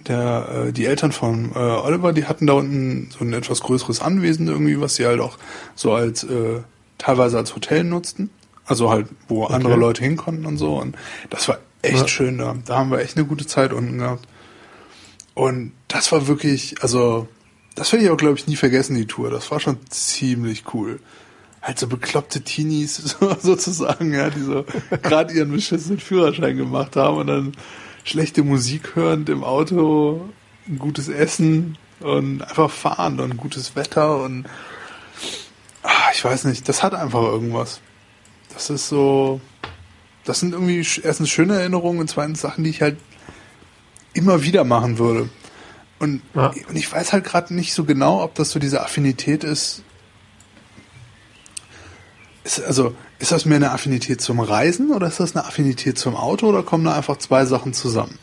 der, 0.08 0.66
äh, 0.68 0.74
die 0.74 0.86
Eltern 0.86 1.12
von 1.12 1.52
äh, 1.54 1.58
Oliver, 1.60 2.14
die 2.14 2.26
hatten 2.26 2.48
da 2.48 2.54
unten 2.54 3.10
so 3.12 3.24
ein 3.24 3.34
etwas 3.34 3.62
größeres 3.62 4.02
Anwesen 4.02 4.48
irgendwie, 4.48 4.80
was 4.80 4.96
sie 4.96 5.06
halt 5.06 5.20
auch 5.20 5.38
so 5.76 5.94
als 5.94 6.26
teilweise 6.98 7.38
als 7.38 7.56
Hotel 7.56 7.84
nutzten. 7.84 8.30
Also 8.66 8.92
halt, 8.92 9.08
wo 9.28 9.46
andere 9.46 9.76
Leute 9.76 10.04
hin 10.04 10.16
konnten 10.16 10.46
und 10.46 10.58
so. 10.58 10.76
Und 10.76 10.96
das 11.32 11.48
war 11.48 11.58
echt 11.82 11.98
Ja. 12.02 12.08
schön 12.08 12.38
da. 12.38 12.56
Da 12.66 12.78
haben 12.78 12.92
wir 12.92 13.00
echt 13.00 13.18
eine 13.18 13.26
gute 13.26 13.48
Zeit 13.48 13.74
unten 13.74 13.98
gehabt. 13.98 14.28
Und 15.34 15.72
das 15.88 16.12
war 16.12 16.28
wirklich, 16.28 16.76
also, 16.84 17.28
das 17.76 17.92
werde 17.92 18.06
ich 18.06 18.12
auch, 18.12 18.18
glaube 18.18 18.36
ich, 18.38 18.46
nie 18.46 18.58
vergessen, 18.58 18.96
die 18.96 19.08
Tour. 19.08 19.32
Das 19.32 19.50
war 19.50 19.60
schon 19.60 19.78
ziemlich 19.90 20.66
cool. 20.74 21.00
Halt 21.62 21.80
so 21.80 21.88
bekloppte 21.88 22.42
Teenies 22.42 22.96
so, 23.20 23.36
sozusagen, 23.40 24.14
ja, 24.14 24.30
die 24.30 24.42
so 24.42 24.66
gerade 25.02 25.34
ihren 25.34 25.52
beschissenen 25.52 26.00
Führerschein 26.00 26.56
gemacht 26.58 26.96
haben 26.96 27.18
und 27.18 27.28
dann 27.28 27.52
schlechte 28.04 28.44
Musik 28.44 28.96
hörend 28.96 29.30
im 29.30 29.44
Auto, 29.44 30.30
gutes 30.78 31.08
Essen 31.08 31.78
und 32.00 32.42
einfach 32.42 32.72
fahren 32.72 33.20
und 33.20 33.38
gutes 33.38 33.76
Wetter 33.76 34.22
und 34.24 34.46
ah, 35.84 36.10
ich 36.14 36.24
weiß 36.24 36.46
nicht, 36.46 36.68
das 36.70 36.84
hat 36.84 36.94
einfach 36.94 37.24
irgendwas. 37.24 37.82
Das 38.54 38.70
ist 38.70 38.88
so, 38.90 39.42
das 40.26 40.40
sind 40.40 40.54
irgendwie 40.54 40.86
erstens 41.04 41.30
schöne 41.30 41.56
Erinnerungen 41.60 42.00
und 42.00 42.10
zweitens 42.10 42.42
Sachen, 42.42 42.64
die 42.64 42.70
ich 42.70 42.82
halt 42.82 42.98
immer 44.14 44.44
wieder 44.44 44.64
machen 44.64 44.98
würde. 44.98 45.30
Und, 46.00 46.22
Ja. 46.34 46.48
und 46.68 46.76
ich 46.76 46.92
weiß 46.92 47.14
halt 47.14 47.26
gerade 47.26 47.54
nicht 47.54 47.74
so 47.74 47.84
genau, 47.84 48.24
ob 48.24 48.36
das 48.36 48.52
so 48.52 48.60
diese 48.60 48.82
Affinität 48.82 49.44
ist. 49.44 49.84
Ist. 52.58 52.66
Also, 52.66 52.94
ist 53.20 53.32
das 53.32 53.46
mehr 53.46 53.58
eine 53.58 53.72
Affinität 53.72 54.22
zum 54.22 54.40
Reisen 54.40 54.92
oder 54.92 55.08
ist 55.08 55.20
das 55.20 55.36
eine 55.36 55.46
Affinität 55.46 55.98
zum 55.98 56.16
Auto 56.16 56.48
oder 56.48 56.64
kommen 56.64 56.84
da 56.86 56.94
einfach 56.96 57.18
zwei 57.18 57.46
Sachen 57.46 57.74
zusammen? 57.74 58.18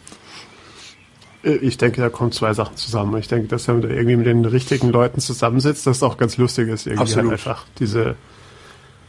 Äh, 1.44 1.56
Ich 1.56 1.76
denke, 1.78 2.00
da 2.00 2.08
kommen 2.08 2.32
zwei 2.32 2.52
Sachen 2.54 2.76
zusammen. 2.76 3.16
Ich 3.18 3.28
denke, 3.28 3.48
dass 3.48 3.68
wenn 3.68 3.80
man 3.80 3.88
da 3.88 3.94
irgendwie 3.94 4.16
mit 4.16 4.26
den 4.26 4.44
richtigen 4.44 4.88
Leuten 4.90 5.20
zusammensitzt, 5.20 5.86
dass 5.86 5.98
es 5.98 6.02
auch 6.02 6.16
ganz 6.18 6.36
lustig 6.36 6.68
ist. 6.68 6.86
Irgendwie 6.86 7.02
Absolut. 7.02 7.30
halt 7.30 7.40
einfach 7.46 7.66
diese, 7.78 8.16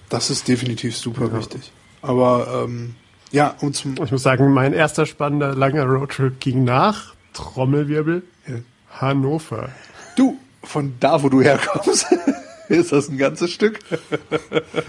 Das 0.09 0.29
ist 0.29 0.47
definitiv 0.47 0.95
super 0.97 1.31
wichtig. 1.37 1.71
Aber 2.01 2.63
ähm, 2.65 2.95
ja, 3.31 3.55
und 3.61 3.75
zum 3.75 3.95
ich 4.03 4.11
muss 4.11 4.23
sagen, 4.23 4.53
mein 4.53 4.73
erster 4.73 5.05
spannender 5.05 5.53
langer 5.55 5.83
Roadtrip 5.85 6.39
ging 6.39 6.63
nach 6.63 7.13
Trommelwirbel 7.33 8.23
Ja. 8.47 8.55
Hannover. 8.99 9.69
du, 10.15 10.37
von 10.63 10.93
da, 10.99 11.21
wo 11.23 11.29
du 11.29 11.41
herkommst, 11.41 12.05
ist 12.75 12.91
das 12.91 13.09
ein 13.09 13.17
ganzes 13.17 13.51
Stück. 13.51 13.79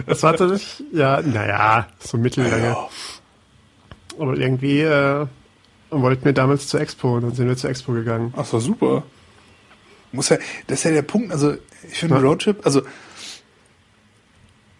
Das 0.06 0.22
war 0.22 0.36
tatsächlich, 0.36 0.84
ja, 0.92 1.20
naja, 1.22 1.86
so 2.00 2.16
mittellange. 2.16 2.66
Ja. 2.66 2.88
Aber 4.18 4.36
irgendwie 4.36 4.80
äh, 4.80 5.26
wollten 5.90 6.24
wir 6.24 6.32
damals 6.32 6.68
zur 6.68 6.80
Expo 6.80 7.16
und 7.16 7.22
dann 7.22 7.34
sind 7.34 7.48
wir 7.48 7.56
zur 7.56 7.70
Expo 7.70 7.92
gegangen. 7.92 8.32
Ach 8.36 8.44
so, 8.44 8.58
super. 8.58 9.04
Muss 10.12 10.28
ja, 10.30 10.38
das 10.66 10.78
ist 10.80 10.84
ja 10.84 10.90
der 10.90 11.02
Punkt, 11.02 11.32
also 11.32 11.54
ich 11.90 11.98
finde 11.98 12.16
Ja. 12.16 12.20
Roadtrip, 12.22 12.64
also 12.64 12.82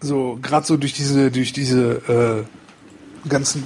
so 0.01 0.39
gerade 0.41 0.67
so 0.67 0.77
durch 0.77 0.95
diese 0.95 1.31
durch 1.31 1.53
diese 1.53 2.47
äh, 3.27 3.29
ganzen 3.29 3.65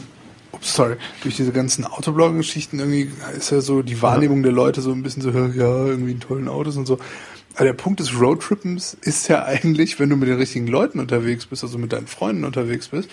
ups, 0.53 0.75
sorry, 0.75 0.97
durch 1.23 1.37
diese 1.37 1.53
ganzen 1.53 1.85
Autoblogger-Geschichten 1.85 2.79
irgendwie 2.79 3.11
ist 3.37 3.51
ja 3.51 3.61
so 3.61 3.83
die 3.83 4.01
Wahrnehmung 4.03 4.43
der 4.43 4.53
Leute 4.53 4.81
so 4.81 4.93
ein 4.93 5.03
bisschen 5.03 5.23
so 5.23 5.31
ja, 5.31 5.87
irgendwie 5.87 6.13
in 6.13 6.21
tollen 6.21 6.49
Autos 6.49 6.77
und 6.77 6.87
so. 6.87 6.99
Aber 7.55 7.65
der 7.65 7.73
Punkt 7.75 8.01
des 8.01 8.19
Roadtrippens 8.19 8.97
ist 9.03 9.29
ja 9.29 9.45
eigentlich, 9.45 9.99
wenn 9.99 10.09
du 10.11 10.17
mit 10.17 10.29
den 10.29 10.37
richtigen 10.39 10.67
Leuten 10.67 10.99
unterwegs 11.01 11.47
bist, 11.47 11.63
also 11.63 11.79
mit 11.79 11.93
deinen 11.93 12.07
Freunden 12.07 12.45
unterwegs 12.45 12.89
bist, 12.89 13.11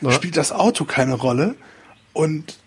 Ja. 0.00 0.10
spielt 0.12 0.36
das 0.36 0.50
Auto 0.52 0.84
keine 0.84 1.14
Rolle 1.14 1.54
und 2.12 2.58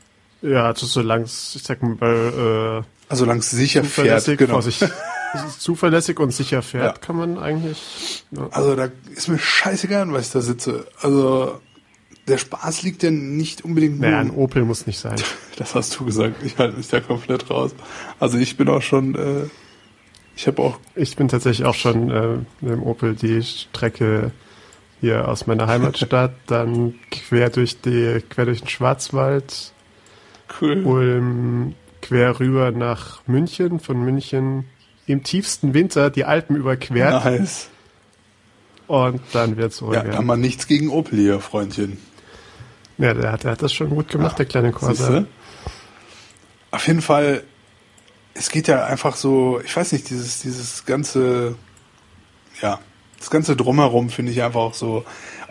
Ja, 0.41 0.65
also 0.67 0.85
solange 0.85 1.23
es, 1.25 1.55
ich 1.55 1.63
sag 1.63 1.81
mal, 1.83 2.83
äh, 2.83 3.09
also 3.09 3.25
lang 3.25 3.39
es 3.39 3.49
sicher 3.49 3.81
fährt, 3.83 3.93
zuverlässig, 4.21 4.37
genau. 4.39 4.53
vor 4.53 4.61
sich, 4.61 4.81
es 4.81 5.43
ist 5.45 5.61
zuverlässig 5.61 6.19
und 6.19 6.31
sicher 6.31 6.61
fährt, 6.61 6.97
Ja. 6.97 7.01
kann 7.01 7.15
man 7.15 7.37
eigentlich. 7.37 8.23
Ja. 8.31 8.47
Also 8.51 8.75
da 8.75 8.89
ist 9.15 9.27
mir 9.29 9.39
scheißegal, 9.39 10.11
was 10.13 10.27
ich 10.27 10.31
da 10.33 10.41
sitze. 10.41 10.85
Also 11.01 11.59
der 12.27 12.37
Spaß 12.37 12.83
liegt 12.83 13.03
ja 13.03 13.11
nicht 13.11 13.63
unbedingt 13.65 13.99
nur. 13.99 14.09
Naja, 14.09 14.19
ein 14.19 14.31
Opel 14.31 14.63
muss 14.63 14.85
nicht 14.87 14.99
sein. 14.99 15.15
das 15.57 15.75
hast 15.75 15.97
du 15.99 16.05
gesagt. 16.05 16.43
Ich 16.43 16.57
halte 16.57 16.77
mich 16.77 16.87
da 16.87 16.99
komplett 17.01 17.49
raus. 17.49 17.71
Also 18.19 18.37
ich 18.37 18.55
bin 18.57 18.69
auch 18.69 18.81
schon. 18.81 19.15
Äh, 19.15 19.49
ich 20.35 20.47
habe 20.47 20.61
auch. 20.61 20.79
Ich 20.95 21.15
bin 21.15 21.27
tatsächlich 21.27 21.65
auch 21.65 21.75
schon 21.75 22.09
äh, 22.09 22.37
mit 22.61 22.71
dem 22.73 22.83
Opel 22.83 23.15
die 23.15 23.41
Strecke 23.43 24.31
hier 25.01 25.27
aus 25.27 25.47
meiner 25.47 25.67
Heimatstadt, 25.67 26.33
dann 26.47 26.95
quer 27.11 27.49
durch 27.49 27.81
die, 27.81 28.21
quer 28.29 28.45
durch 28.45 28.61
den 28.61 28.69
Schwarzwald, 28.69 29.73
Cool. 30.61 30.85
Ulm, 30.85 31.75
quer 32.01 32.39
rüber 32.39 32.71
nach 32.71 33.21
München, 33.27 33.79
von 33.79 34.03
München 34.03 34.65
im 35.05 35.23
tiefsten 35.23 35.73
Winter 35.73 36.09
die 36.09 36.25
Alpen 36.25 36.55
überquert 36.55 37.25
Nice. 37.25 37.69
und 38.87 39.21
dann 39.33 39.57
wieder 39.57 39.69
zurück. 39.69 39.95
Ja, 39.95 40.03
kann 40.03 40.25
man 40.25 40.39
nichts 40.39 40.67
gegen 40.67 40.89
Opel 40.89 41.19
hier, 41.19 41.39
Freundchen. 41.39 41.97
Ja, 42.97 43.13
der 43.13 43.31
hat, 43.31 43.43
der 43.43 43.51
hat 43.51 43.61
das 43.61 43.73
schon 43.73 43.89
gut 43.89 44.09
gemacht, 44.09 44.37
der 44.37 44.45
kleine 44.45 44.71
Corsa. 44.71 44.93
Siehste? 44.93 45.27
Auf 46.71 46.87
jeden 46.87 47.01
Fall, 47.01 47.43
es 48.33 48.49
geht 48.49 48.67
ja 48.67 48.85
einfach 48.85 49.15
so, 49.15 49.61
ich 49.63 49.75
weiß 49.75 49.91
nicht, 49.91 50.09
dieses, 50.09 50.41
dieses 50.41 50.85
ganze, 50.85 51.55
ja, 52.61 52.79
das 53.19 53.29
ganze 53.29 53.55
Drumherum 53.55 54.09
finde 54.09 54.31
ich 54.31 54.41
einfach 54.43 54.59
auch 54.59 54.73
so, 54.73 55.05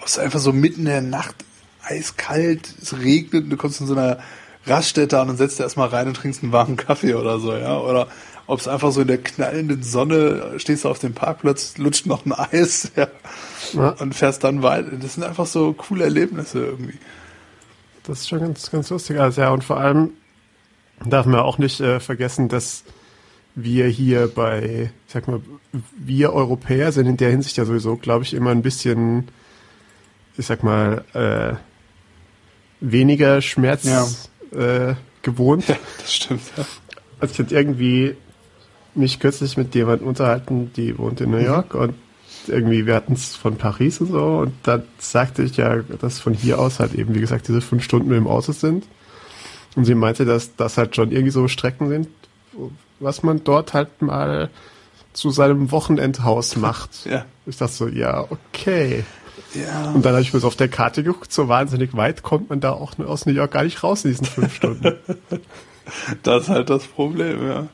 es 0.05 0.13
ist 0.13 0.19
einfach 0.19 0.41
so 0.41 0.53
mitten 0.53 0.81
in 0.81 0.87
der 0.87 1.03
Nacht, 1.03 1.37
eiskalt, 1.85 2.75
es 2.81 2.97
regnet, 2.99 3.45
und 3.45 3.51
du 3.51 3.57
kommst 3.57 3.81
in 3.81 3.87
so 3.87 3.95
einer 3.95 4.19
Raststätte 4.67 5.19
an 5.21 5.31
und 5.31 5.37
setzt 5.37 5.59
dir 5.59 5.65
erstmal 5.65 5.89
rein 5.89 6.07
und 6.09 6.15
trinkst 6.17 6.43
einen 6.43 6.53
warmen 6.53 6.77
Kaffee 6.77 7.15
oder 7.15 7.39
so, 7.39 7.55
ja, 7.57 7.79
oder 7.79 8.09
ob 8.47 8.59
es 8.61 8.69
einfach 8.69 8.91
so 8.93 9.01
in 9.03 9.07
der 9.07 9.19
knallenden 9.19 9.83
Sonne, 9.83 10.55
stehst 10.59 10.85
du 10.85 10.89
auf 10.89 10.99
dem 10.99 11.15
Parkplatz, 11.15 11.79
lutscht 11.79 12.07
noch 12.07 12.27
ein 12.27 12.33
Eis, 12.33 12.91
ja, 12.97 13.09
Ja. 13.73 13.91
und 13.91 14.15
fährst 14.15 14.43
dann 14.45 14.63
weiter. 14.63 14.91
Das 15.01 15.15
sind 15.15 15.23
einfach 15.23 15.47
so 15.47 15.73
coole 15.73 16.05
Erlebnisse 16.05 16.59
irgendwie. 16.67 16.99
Das 18.03 18.21
ist 18.21 18.29
schon 18.29 18.41
ganz, 18.41 18.71
ganz 18.71 18.91
lustig. 18.91 19.21
Also 19.21 19.41
ja, 19.43 19.51
und 19.51 19.63
vor 19.63 19.79
allem 19.79 20.11
darf 21.11 21.27
man 21.27 21.41
auch 21.41 21.59
nicht 21.59 21.81
äh, 21.81 22.01
vergessen, 22.01 22.49
dass 22.49 22.85
wir 23.55 23.87
hier 23.87 24.29
bei, 24.29 24.91
ich 25.07 25.13
sag 25.13 25.29
mal, 25.29 25.41
wir 25.97 26.33
Europäer 26.33 26.93
sind 26.93 27.07
in 27.07 27.17
der 27.17 27.31
Hinsicht 27.31 27.57
ja 27.57 27.65
sowieso, 27.65 27.97
glaube 27.97 28.25
ich, 28.25 28.35
immer 28.35 28.51
ein 28.51 28.63
bisschen, 28.63 29.29
ich 30.37 30.47
sag 30.47 30.63
mal, 30.63 31.05
äh, 31.13 31.55
weniger 32.81 33.43
Schmerz 33.43 34.31
äh, 34.53 34.95
gewohnt. 35.23 35.69
Ja, 35.69 35.77
das 35.99 36.15
stimmt, 36.15 36.43
ja. 36.57 36.65
Also 37.21 37.35
ich 37.35 37.39
hatte 37.39 37.55
irgendwie 37.55 38.17
mich 38.95 39.21
kürzlich 39.21 39.57
mit 39.57 39.75
jemandem 39.75 40.09
unterhalten, 40.09 40.73
die 40.75 40.99
wohnt 40.99 41.21
in 41.21 41.31
New 41.31 41.39
York 41.39 41.75
und 41.75 41.95
irgendwie, 42.49 42.87
wir 42.87 42.95
hatten 42.95 43.13
es 43.13 43.37
von 43.37 43.57
Paris 43.57 44.01
und 44.01 44.09
so 44.09 44.39
und 44.39 44.53
dann 44.65 44.83
sagte 44.99 45.43
ich 45.43 45.57
ja, 45.57 45.77
dass 45.77 46.19
von 46.19 46.35
hier 46.35 46.59
aus 46.59 46.81
halt 46.81 46.95
eben, 46.95 47.15
wie 47.15 47.21
gesagt, 47.21 47.49
diese 47.49 47.61
fünf 47.61 47.85
Stunden 47.85 48.09
mit 48.09 48.17
dem 48.17 48.27
Auto 48.27 48.53
sind. 48.53 48.85
Und 49.75 49.85
sie 49.85 49.95
meinte, 49.95 50.25
dass 50.25 50.55
das 50.57 50.77
halt 50.77 50.97
schon 50.97 51.11
irgendwie 51.11 51.31
so 51.31 51.49
Strecken 51.49 51.89
sind, 51.89 52.09
was 53.01 53.23
man 53.23 53.43
dort 53.45 53.75
halt 53.75 54.03
mal 54.03 54.51
zu 55.13 55.31
seinem 55.31 55.71
Wochenendhaus 55.71 56.57
macht. 56.57 57.07
Ja. 57.07 57.25
Ich 57.47 57.57
dachte 57.57 57.73
so, 57.73 57.89
ja, 57.89 58.27
okay. 58.31 59.05
Ja. 59.55 59.91
Und 59.93 60.05
dann 60.05 60.13
habe 60.13 60.23
ich 60.23 60.33
mir 60.33 60.41
so 60.41 60.47
auf 60.47 60.57
der 60.57 60.69
Karte 60.69 61.03
geguckt, 61.03 61.33
so 61.33 61.49
wahnsinnig 61.49 61.95
weit 61.95 62.23
kommt 62.23 62.51
man 62.51 62.61
da 62.61 62.73
auch 62.73 62.99
aus 62.99 63.27
New 63.27 63.33
York 63.33 63.53
gar 63.53 63.65
nicht 63.65 63.83
raus 63.83 64.05
in 64.05 64.13
diesen 64.13 64.27
fünf 64.27 64.55
Stunden. 64.55 64.97
Das 66.23 66.45
ist 66.45 66.49
halt 66.49 66.71
das 66.71 66.87
Problem, 66.87 67.45
ja. 67.45 67.67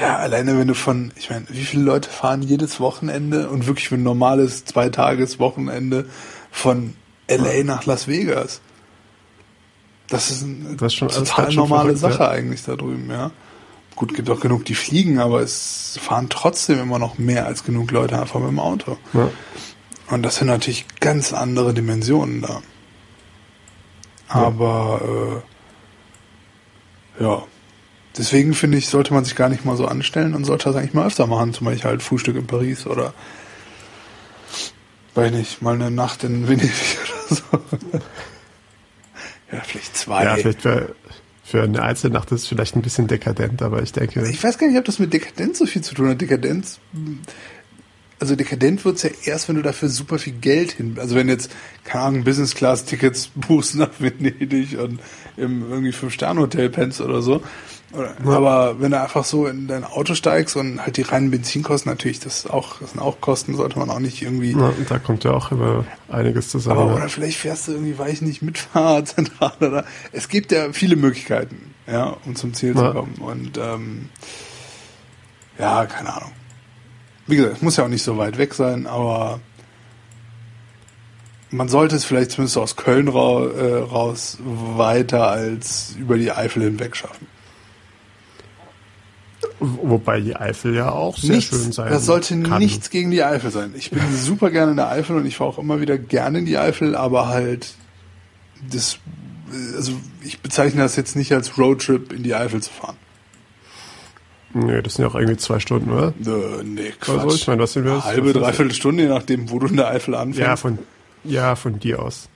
Ja, 0.00 0.16
alleine 0.16 0.58
wenn 0.58 0.68
du 0.68 0.74
von, 0.74 1.12
ich 1.16 1.28
meine, 1.28 1.44
wie 1.50 1.64
viele 1.64 1.82
Leute 1.82 2.08
fahren 2.08 2.40
jedes 2.40 2.80
Wochenende 2.80 3.50
und 3.50 3.66
wirklich 3.66 3.90
für 3.90 3.96
ein 3.96 4.02
normales 4.02 4.64
Zweitages-Wochenende 4.64 6.06
von 6.50 6.94
LA 7.28 7.64
nach 7.64 7.84
Las 7.84 8.08
Vegas? 8.08 8.62
Das 10.08 10.30
ist 10.30 10.42
eine 10.42 10.76
Das 10.76 10.94
ist 10.94 11.14
total 11.14 11.52
normale 11.54 11.96
verrückt, 11.96 11.98
Sache 11.98 12.22
ja. 12.24 12.30
eigentlich 12.30 12.64
da 12.64 12.76
drüben, 12.76 13.10
ja. 13.10 13.30
Gut, 13.94 14.14
gibt 14.14 14.30
auch 14.30 14.40
genug, 14.40 14.64
die 14.64 14.74
fliegen, 14.74 15.18
aber 15.18 15.40
es 15.40 15.98
fahren 16.00 16.28
trotzdem 16.28 16.78
immer 16.78 16.98
noch 16.98 17.18
mehr 17.18 17.46
als 17.46 17.64
genug 17.64 17.90
Leute 17.90 18.20
einfach 18.20 18.38
mit 18.40 18.48
dem 18.48 18.60
Auto. 18.60 18.96
Ja. 19.12 19.30
Und 20.10 20.22
das 20.22 20.36
sind 20.36 20.46
natürlich 20.46 20.86
ganz 21.00 21.32
andere 21.32 21.74
Dimensionen 21.74 22.40
da. 22.40 22.62
Aber 24.28 25.42
äh, 27.18 27.24
ja, 27.24 27.42
deswegen 28.16 28.54
finde 28.54 28.78
ich, 28.78 28.88
sollte 28.88 29.12
man 29.12 29.24
sich 29.24 29.34
gar 29.34 29.48
nicht 29.48 29.64
mal 29.64 29.76
so 29.76 29.86
anstellen 29.86 30.34
und 30.34 30.44
sollte 30.44 30.66
das 30.66 30.76
eigentlich 30.76 30.94
mal 30.94 31.06
öfter 31.06 31.26
machen. 31.26 31.52
Zum 31.52 31.64
Beispiel 31.66 31.90
halt 31.90 32.02
Frühstück 32.02 32.36
in 32.36 32.46
Paris 32.46 32.86
oder 32.86 33.14
weiß 35.14 35.32
nicht, 35.32 35.60
mal 35.62 35.74
eine 35.74 35.90
Nacht 35.90 36.24
in 36.24 36.46
Venedig 36.48 36.70
oder 37.30 37.36
so. 37.36 37.42
Ja, 39.52 39.60
vielleicht 39.60 39.96
zwei. 39.96 40.24
Ja, 40.24 40.36
vielleicht 40.36 40.62
für, 40.62 40.94
für 41.44 41.62
eine 41.62 41.82
Einzelnacht 41.82 42.30
ist 42.32 42.42
es 42.42 42.48
vielleicht 42.48 42.76
ein 42.76 42.82
bisschen 42.82 43.06
dekadent, 43.06 43.62
aber 43.62 43.82
ich 43.82 43.92
denke, 43.92 44.28
Ich 44.28 44.42
weiß 44.42 44.58
gar 44.58 44.68
nicht, 44.68 44.78
ob 44.78 44.84
das 44.84 44.98
mit 44.98 45.12
Dekadenz 45.12 45.58
so 45.58 45.66
viel 45.66 45.82
zu 45.82 45.94
tun 45.94 46.10
hat. 46.10 46.20
Dekadenz, 46.20 46.78
also 48.20 48.36
dekadent 48.36 48.84
wird's 48.84 49.02
ja 49.02 49.10
erst, 49.24 49.48
wenn 49.48 49.56
du 49.56 49.62
dafür 49.62 49.88
super 49.88 50.18
viel 50.18 50.34
Geld 50.34 50.72
hin, 50.72 50.96
also 50.98 51.14
wenn 51.14 51.28
jetzt, 51.28 51.50
keine 51.84 52.04
Ahnung, 52.04 52.24
Business-Class-Tickets 52.24 53.30
buchst 53.34 53.76
nach 53.76 53.90
Venedig 53.98 54.78
und 54.78 55.00
im 55.36 55.70
irgendwie 55.70 55.92
Fünf-Sterne-Hotel 55.92 56.68
pennst 56.68 57.00
oder 57.00 57.22
so. 57.22 57.42
Aber 57.92 58.80
wenn 58.80 58.90
du 58.90 59.00
einfach 59.00 59.24
so 59.24 59.46
in 59.46 59.66
dein 59.66 59.82
Auto 59.82 60.14
steigst 60.14 60.56
und 60.56 60.84
halt 60.84 60.98
die 60.98 61.02
reinen 61.02 61.30
Benzinkosten 61.30 61.90
natürlich, 61.90 62.20
das, 62.20 62.46
auch, 62.46 62.80
das 62.80 62.90
sind 62.90 63.00
auch 63.00 63.20
Kosten, 63.20 63.56
sollte 63.56 63.78
man 63.78 63.88
auch 63.88 63.98
nicht 63.98 64.20
irgendwie. 64.20 64.52
Ja, 64.52 64.72
da 64.88 64.98
kommt 64.98 65.24
ja 65.24 65.30
auch 65.30 65.50
immer 65.52 65.86
einiges 66.08 66.50
zusammen. 66.50 66.80
Aber, 66.80 66.96
oder 66.96 67.08
vielleicht 67.08 67.38
fährst 67.38 67.68
du 67.68 67.72
irgendwie, 67.72 67.98
weil 67.98 68.12
ich 68.12 68.20
nicht 68.20 68.42
zentral 69.04 69.52
oder. 69.60 69.84
Es 70.12 70.28
gibt 70.28 70.52
ja 70.52 70.72
viele 70.72 70.96
Möglichkeiten, 70.96 71.74
ja, 71.86 72.16
um 72.26 72.36
zum 72.36 72.52
Ziel 72.52 72.74
ja. 72.76 72.88
zu 72.88 72.92
kommen. 72.92 73.14
Und 73.20 73.56
ähm, 73.56 74.10
ja, 75.58 75.86
keine 75.86 76.14
Ahnung. 76.14 76.32
Wie 77.26 77.36
gesagt, 77.36 77.56
es 77.56 77.62
muss 77.62 77.76
ja 77.78 77.84
auch 77.84 77.88
nicht 77.88 78.04
so 78.04 78.18
weit 78.18 78.36
weg 78.36 78.52
sein, 78.52 78.86
aber 78.86 79.40
man 81.50 81.68
sollte 81.68 81.96
es 81.96 82.04
vielleicht 82.04 82.32
zumindest 82.32 82.58
aus 82.58 82.76
Köln 82.76 83.08
ra 83.08 83.46
äh, 83.46 83.78
raus 83.78 84.38
weiter 84.42 85.28
als 85.28 85.94
über 85.98 86.18
die 86.18 86.30
Eifel 86.30 86.64
hinweg 86.64 86.94
schaffen. 86.94 87.26
Wobei 89.60 90.20
die 90.20 90.34
Eifel 90.36 90.74
ja 90.74 90.90
auch 90.90 91.16
sehr 91.16 91.36
nichts, 91.36 91.50
schön 91.56 91.72
sein 91.72 91.90
Das 91.90 92.06
sollte 92.06 92.40
kann. 92.42 92.58
nichts 92.60 92.90
gegen 92.90 93.10
die 93.10 93.22
Eifel 93.22 93.50
sein. 93.50 93.72
Ich 93.76 93.90
bin 93.90 94.02
super 94.16 94.50
gerne 94.50 94.72
in 94.72 94.76
der 94.76 94.88
Eifel 94.88 95.16
und 95.16 95.26
ich 95.26 95.36
fahre 95.36 95.50
auch 95.50 95.58
immer 95.58 95.80
wieder 95.80 95.96
gerne 95.98 96.38
in 96.40 96.46
die 96.46 96.58
Eifel, 96.58 96.96
aber 96.96 97.28
halt 97.28 97.74
das, 98.70 98.98
also 99.76 99.92
ich 100.22 100.40
bezeichne 100.40 100.82
das 100.82 100.96
jetzt 100.96 101.14
nicht 101.16 101.32
als 101.32 101.56
Roadtrip 101.58 102.12
in 102.12 102.22
die 102.22 102.34
Eifel 102.34 102.62
zu 102.62 102.70
fahren. 102.70 102.96
Nee, 104.54 104.80
das 104.82 104.94
sind 104.94 105.04
ja 105.04 105.10
auch 105.10 105.14
irgendwie 105.14 105.36
zwei 105.36 105.60
Stunden, 105.60 105.90
oder? 105.92 106.08
Äh, 106.24 106.64
nee, 106.64 106.92
Quatsch. 106.98 107.18
Also, 107.18 107.36
ich 107.36 107.46
meine, 107.46 107.62
was 107.62 107.74
sind 107.74 107.84
wir? 107.84 108.02
Halbe, 108.02 108.32
dreiviertel 108.32 108.72
Stunde, 108.74 109.02
je 109.04 109.08
nachdem, 109.08 109.50
wo 109.50 109.58
du 109.58 109.66
in 109.66 109.76
der 109.76 109.88
Eifel 109.88 110.14
anfängst. 110.14 110.40
Ja, 110.40 110.56
von, 110.56 110.78
ja, 111.24 111.54
von 111.54 111.78
dir 111.78 112.00
aus. 112.02 112.28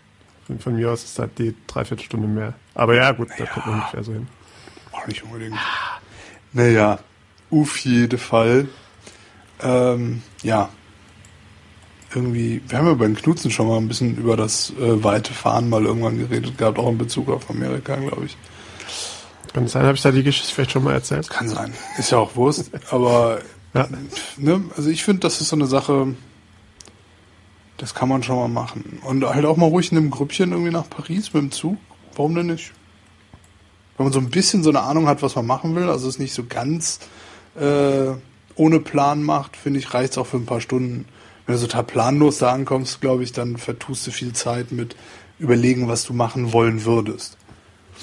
Von, 0.46 0.58
von 0.58 0.76
mir 0.76 0.90
aus 0.90 1.04
ist 1.04 1.18
halt 1.18 1.38
die 1.38 1.54
Dreiviertelstunde 1.66 2.28
mehr. 2.28 2.54
Aber 2.74 2.94
ja, 2.94 3.12
gut, 3.12 3.28
da 3.38 3.46
kommt 3.46 3.66
man 3.66 3.74
ungefähr 3.76 4.04
so 4.04 4.12
hin. 4.12 4.26
Auch 4.92 5.06
nicht 5.06 5.22
unbedingt. 5.24 5.56
Naja, 6.52 6.98
auf 7.50 7.78
jeden 7.78 8.18
Fall. 8.18 8.68
Ähm, 9.62 10.22
ja. 10.42 10.68
Irgendwie, 12.14 12.60
wir 12.68 12.78
haben 12.78 12.86
ja 12.86 12.94
beim 12.94 13.14
Knutzen 13.14 13.50
schon 13.50 13.68
mal 13.68 13.78
ein 13.78 13.88
bisschen 13.88 14.16
über 14.16 14.36
das 14.36 14.70
äh, 14.78 15.02
weite 15.02 15.32
Fahren 15.32 15.70
mal 15.70 15.84
irgendwann 15.84 16.18
geredet 16.18 16.58
gehabt, 16.58 16.78
auch 16.78 16.90
in 16.90 16.98
Bezug 16.98 17.30
auf 17.30 17.48
Amerika, 17.48 17.96
glaube 17.96 18.26
ich. 18.26 18.36
Kann 19.54 19.66
sein, 19.66 19.84
habe 19.84 19.94
ich 19.94 20.02
da 20.02 20.10
die 20.10 20.22
Geschichte 20.22 20.54
vielleicht 20.54 20.72
schon 20.72 20.84
mal 20.84 20.92
erzählt? 20.92 21.28
Kann 21.30 21.48
sein. 21.48 21.72
Ist 21.98 22.10
ja 22.10 22.18
auch 22.18 22.36
Wurst. 22.36 22.70
aber 22.90 23.40
ja. 23.74 23.88
ne, 24.36 24.62
also 24.76 24.90
ich 24.90 25.04
finde, 25.04 25.20
das 25.20 25.40
ist 25.40 25.48
so 25.48 25.56
eine 25.56 25.66
Sache, 25.66 26.14
das 27.78 27.94
kann 27.94 28.08
man 28.08 28.22
schon 28.22 28.36
mal 28.36 28.48
machen. 28.48 29.00
Und 29.04 29.24
halt 29.24 29.44
auch 29.44 29.56
mal 29.56 29.66
ruhig 29.66 29.90
in 29.90 29.98
einem 29.98 30.10
Grüppchen 30.10 30.52
irgendwie 30.52 30.70
nach 30.70 30.88
Paris 30.88 31.32
mit 31.32 31.42
dem 31.42 31.50
Zug. 31.50 31.78
Warum 32.14 32.34
denn 32.34 32.46
nicht? 32.46 32.72
Wenn 34.02 34.06
man 34.06 34.12
so 34.12 34.18
ein 34.18 34.30
bisschen 34.30 34.64
so 34.64 34.70
eine 34.70 34.80
Ahnung 34.80 35.06
hat, 35.06 35.22
was 35.22 35.36
man 35.36 35.46
machen 35.46 35.76
will, 35.76 35.88
also 35.88 36.08
es 36.08 36.18
nicht 36.18 36.34
so 36.34 36.42
ganz 36.48 36.98
äh, 37.54 38.10
ohne 38.56 38.80
Plan 38.80 39.22
macht, 39.22 39.56
finde 39.56 39.78
ich, 39.78 39.94
reicht 39.94 40.10
es 40.10 40.18
auch 40.18 40.26
für 40.26 40.38
ein 40.38 40.44
paar 40.44 40.60
Stunden. 40.60 41.06
Wenn 41.46 41.54
du 41.54 41.60
total 41.62 41.84
planlos 41.84 42.38
da 42.38 42.50
ankommst, 42.50 43.00
glaube 43.00 43.22
ich, 43.22 43.30
dann 43.30 43.58
vertust 43.58 44.04
du 44.08 44.10
viel 44.10 44.32
Zeit 44.32 44.72
mit 44.72 44.96
überlegen, 45.38 45.86
was 45.86 46.02
du 46.02 46.14
machen 46.14 46.52
wollen 46.52 46.84
würdest. 46.84 47.36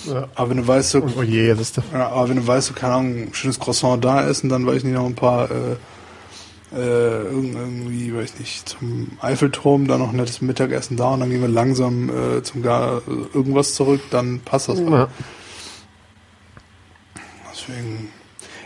Ja. 0.06 0.30
Aber 0.36 0.52
wenn 0.52 0.58
du 0.58 0.68
weißt, 0.68 0.91
so, 0.91 1.04
oh 1.18 1.22
je, 1.22 1.50
das 1.50 1.60
ist 1.60 1.82
ja, 1.91 2.08
aber 2.08 2.30
wenn 2.30 2.38
du 2.38 2.47
weißt, 2.47 2.68
so, 2.68 2.74
keine 2.74 2.93
Ahnung, 2.93 3.24
ein 3.24 3.34
schönes 3.34 3.60
Croissant 3.60 4.06
da 4.06 4.26
essen, 4.26 4.47
dann 4.47 4.66
weiß 4.66 4.78
ich 4.78 4.84
nicht 4.86 4.93
noch 4.93 5.06
ein 5.06 5.16
paar 5.16 5.52
äh, 5.52 5.76
äh, 6.74 7.24
irgendwie, 7.24 8.16
weiß 8.16 8.36
ich 8.36 8.39
nicht, 8.39 8.70
zum 8.70 9.12
Eiffelturm, 9.20 9.88
dann 9.88 10.00
noch 10.00 10.12
ein 10.12 10.16
nettes 10.16 10.41
Mittagessen 10.41 10.95
da 10.95 11.10
und 11.10 11.20
dann 11.20 11.30
gehen 11.30 11.41
wir 11.41 11.50
langsam 11.50 12.10
äh, 12.10 12.41
zum 12.43 12.62
gar 12.62 13.02
irgendwas 13.34 13.74
zurück, 13.74 14.00
dann 14.12 14.39
passt 14.39 14.70
das. 14.70 14.80
Ja. 14.80 15.10
Deswegen 17.70 18.09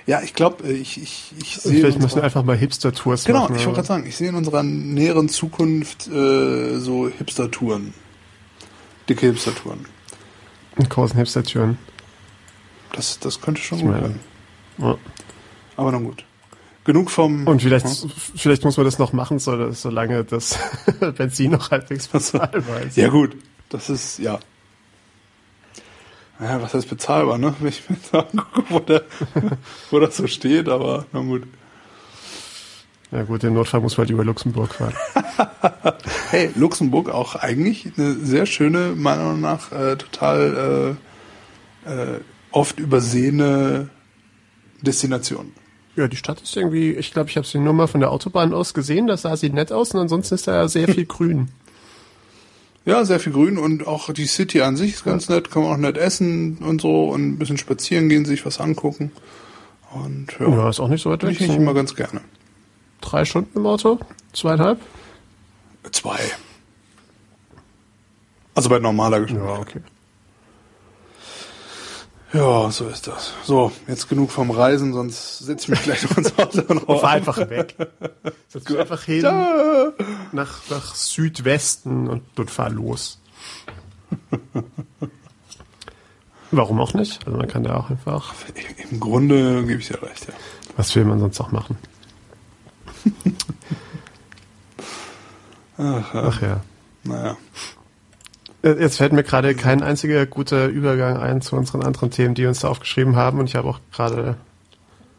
ja, 0.06 0.22
ich 0.22 0.34
glaube, 0.34 0.64
äh, 0.66 0.74
ich, 0.74 1.02
ich, 1.02 1.34
ich 1.40 1.58
sehe. 1.58 1.80
Vielleicht 1.80 2.00
müssen 2.00 2.18
wir 2.18 2.24
einfach 2.24 2.44
mal 2.44 2.58
Hipster-Tours 2.58 3.24
genau, 3.24 3.40
machen. 3.40 3.48
Genau, 3.50 3.60
ich 3.60 3.66
wollte 3.66 3.78
gerade 3.78 3.88
sagen, 3.88 4.06
ich 4.06 4.18
sehe 4.18 4.30
in 4.30 4.36
unserer 4.36 4.64
näheren 4.64 5.30
Zukunft 5.30 6.08
äh, 6.08 6.80
so 6.80 7.08
Hipster-Touren. 7.08 7.94
Dicke 9.08 9.28
Hipster-Touren. 9.28 9.86
Großen 10.90 11.18
Hipster-Touren. 11.18 11.78
Das, 12.92 13.20
das 13.20 13.40
könnte 13.40 13.62
schon 13.62 13.80
ich 13.80 13.86
gut 13.86 13.94
sein. 13.94 14.20
Ja. 14.80 14.98
Aber 15.78 15.92
nun 15.92 16.04
gut. 16.04 16.26
Genug 16.84 17.10
vom. 17.10 17.48
Und 17.48 17.62
vielleicht, 17.62 17.88
hm? 17.88 18.12
vielleicht 18.36 18.66
muss 18.66 18.76
man 18.76 18.86
das 18.86 19.00
noch 19.00 19.14
machen, 19.14 19.40
so, 19.40 19.72
solange 19.72 20.26
das 20.26 20.60
Benzin 21.18 21.52
noch 21.52 21.72
halbwegs 21.72 22.10
bezahlbar 22.10 22.82
ist. 22.82 22.98
Ja, 22.98 23.08
gut. 23.08 23.38
Das 23.70 23.90
ist, 23.90 24.20
ja, 24.20 24.38
ja, 26.44 26.62
was 26.62 26.74
heißt 26.74 26.90
bezahlbar, 26.90 27.38
ne? 27.38 27.56
Wenn 27.60 27.70
ich 27.70 27.90
mir 27.90 27.98
so 28.12 28.20
angucke, 28.20 28.64
wo, 28.70 28.80
der, 28.80 29.04
wo 29.90 30.00
das 30.00 30.18
so 30.18 30.28
steht, 30.28 30.70
aber 30.70 31.06
na 31.12 31.22
gut. 31.22 31.44
Ja 33.12 33.24
gut, 33.24 33.44
im 33.44 33.54
Notfall 33.54 33.82
muss 33.82 33.96
man 33.98 34.06
halt 34.06 34.12
über 34.12 34.24
Luxemburg 34.24 34.74
fahren. 34.74 34.96
hey, 36.32 36.50
Luxemburg 36.56 37.10
auch 37.10 37.36
eigentlich 37.36 37.92
eine 37.96 38.14
sehr 38.16 38.48
schöne, 38.48 38.94
meiner 38.96 39.24
Meinung 39.24 39.42
nach, 39.42 39.72
äh, 39.72 39.96
total 39.98 40.98
äh, 41.86 41.92
äh, 41.92 42.20
oft 42.52 42.80
übersehene 42.80 43.90
Destination. 44.82 45.52
Ja, 45.96 46.08
die 46.08 46.16
Stadt 46.16 46.42
ist 46.42 46.58
irgendwie, 46.58 46.92
ich 46.92 47.12
glaube, 47.12 47.30
ich 47.30 47.38
habe 47.38 47.46
sie 47.46 47.60
nur 47.60 47.74
mal 47.74 47.86
von 47.86 48.00
der 48.00 48.12
Autobahn 48.12 48.52
aus 48.52 48.74
gesehen, 48.74 49.06
da 49.06 49.16
sah 49.16 49.38
sie 49.38 49.52
nett 49.52 49.72
aus 49.72 49.92
und 49.92 50.00
ansonsten 50.00 50.34
ist 50.36 50.48
da 50.48 50.68
sehr 50.68 50.88
viel 50.88 51.06
grün. 51.08 51.50
Ja, 52.86 53.06
sehr 53.06 53.20
viel 53.20 53.32
Grün 53.32 53.58
und 53.58 53.88
auch 53.88 54.12
die 54.12 54.26
City 54.26 54.62
an 54.62 54.76
sich 54.76 54.94
ist 54.94 55.06
ganz 55.06 55.30
nett, 55.30 55.50
kann 55.50 55.64
man 55.64 55.72
auch 55.72 55.78
nett 55.78 55.98
essen 55.98 56.58
und 56.58 56.82
so 56.82 57.10
und 57.10 57.26
ein 57.26 57.40
bisschen 57.40 57.58
spazieren 57.58 58.10
gehen, 58.10 58.26
sich 58.26 58.46
was 58.46 58.60
angucken. 58.60 59.12
Und 59.94 60.28
ja, 60.40 60.50
ja 60.50 60.70
ist 60.70 60.80
auch 60.80 60.90
nicht 60.90 61.02
so 61.02 61.10
weit 61.10 61.24
weg. 61.24 61.32
Ich 61.32 61.40
nicht 61.40 61.56
immer 61.56 61.74
ganz 61.74 61.96
gerne. 61.96 62.22
Drei 63.00 63.24
Stunden 63.26 63.58
im 63.58 63.66
Auto? 63.66 64.00
Zweieinhalb? 64.34 64.80
Zwei. 65.92 66.20
Also 68.56 68.70
bei 68.70 68.80
normaler 68.80 69.22
Geschwindigkeit. 69.22 69.56
Ja, 69.56 69.62
okay. 69.62 69.82
Ja, 72.34 72.72
so 72.72 72.88
ist 72.88 73.06
das. 73.06 73.34
So, 73.44 73.72
jetzt 73.88 74.10
genug 74.10 74.32
vom 74.32 74.50
Reisen, 74.50 74.92
sonst 74.92 75.38
setze 75.40 75.66
ich 75.66 75.70
mich 75.70 75.84
gleich 75.84 76.10
noch 76.10 76.18
ins 76.18 76.38
Auto 76.38 76.62
und 76.68 77.00
Fahr 77.00 77.12
einfach 77.12 77.38
weg. 77.38 77.76
Setz 78.48 78.64
dich 78.64 78.78
einfach 78.80 79.04
hin 79.04 79.22
nach, 80.32 80.62
nach 80.70 80.96
Südwesten 80.96 82.08
und, 82.08 82.24
und 82.40 82.50
fahr 82.50 82.72
los. 82.72 83.20
Warum 86.50 86.80
auch 86.80 86.96
nicht? 86.96 87.26
Also 87.26 87.38
man 87.38 87.48
kann 87.48 87.64
da 87.64 87.78
auch 87.78 87.92
einfach. 87.92 88.34
Im 88.90 89.00
Grunde 89.00 89.64
gebe 89.66 89.80
ich 89.80 89.88
dir 89.88 90.02
recht, 90.02 90.28
ja. 90.28 90.34
Was 90.76 90.96
will 90.96 91.06
man 91.06 91.20
sonst 91.20 91.40
auch 91.40 91.52
machen? 91.52 91.78
Ach, 95.78 96.14
ja. 96.14 96.24
Ach 96.24 96.42
ja. 96.42 96.62
Naja. 97.04 97.38
Äh, 98.64 98.80
jetzt 98.80 98.98
fällt 98.98 99.14
mir 99.14 99.24
gerade 99.24 99.54
kein 99.54 99.84
einziger 99.84 100.26
guter 100.26 100.68
Übergang 100.68 101.18
ein 101.18 101.42
zu 101.42 101.56
unseren 101.56 101.84
anderen 101.84 102.10
Themen, 102.10 102.34
die 102.34 102.46
uns 102.46 102.62
da 102.62 102.70
aufgeschrieben 102.70 103.16
haben. 103.16 103.40
Und 103.40 103.50
ich 103.50 103.56
habe 103.56 103.68
auch 103.68 103.80
gerade. 103.92 104.38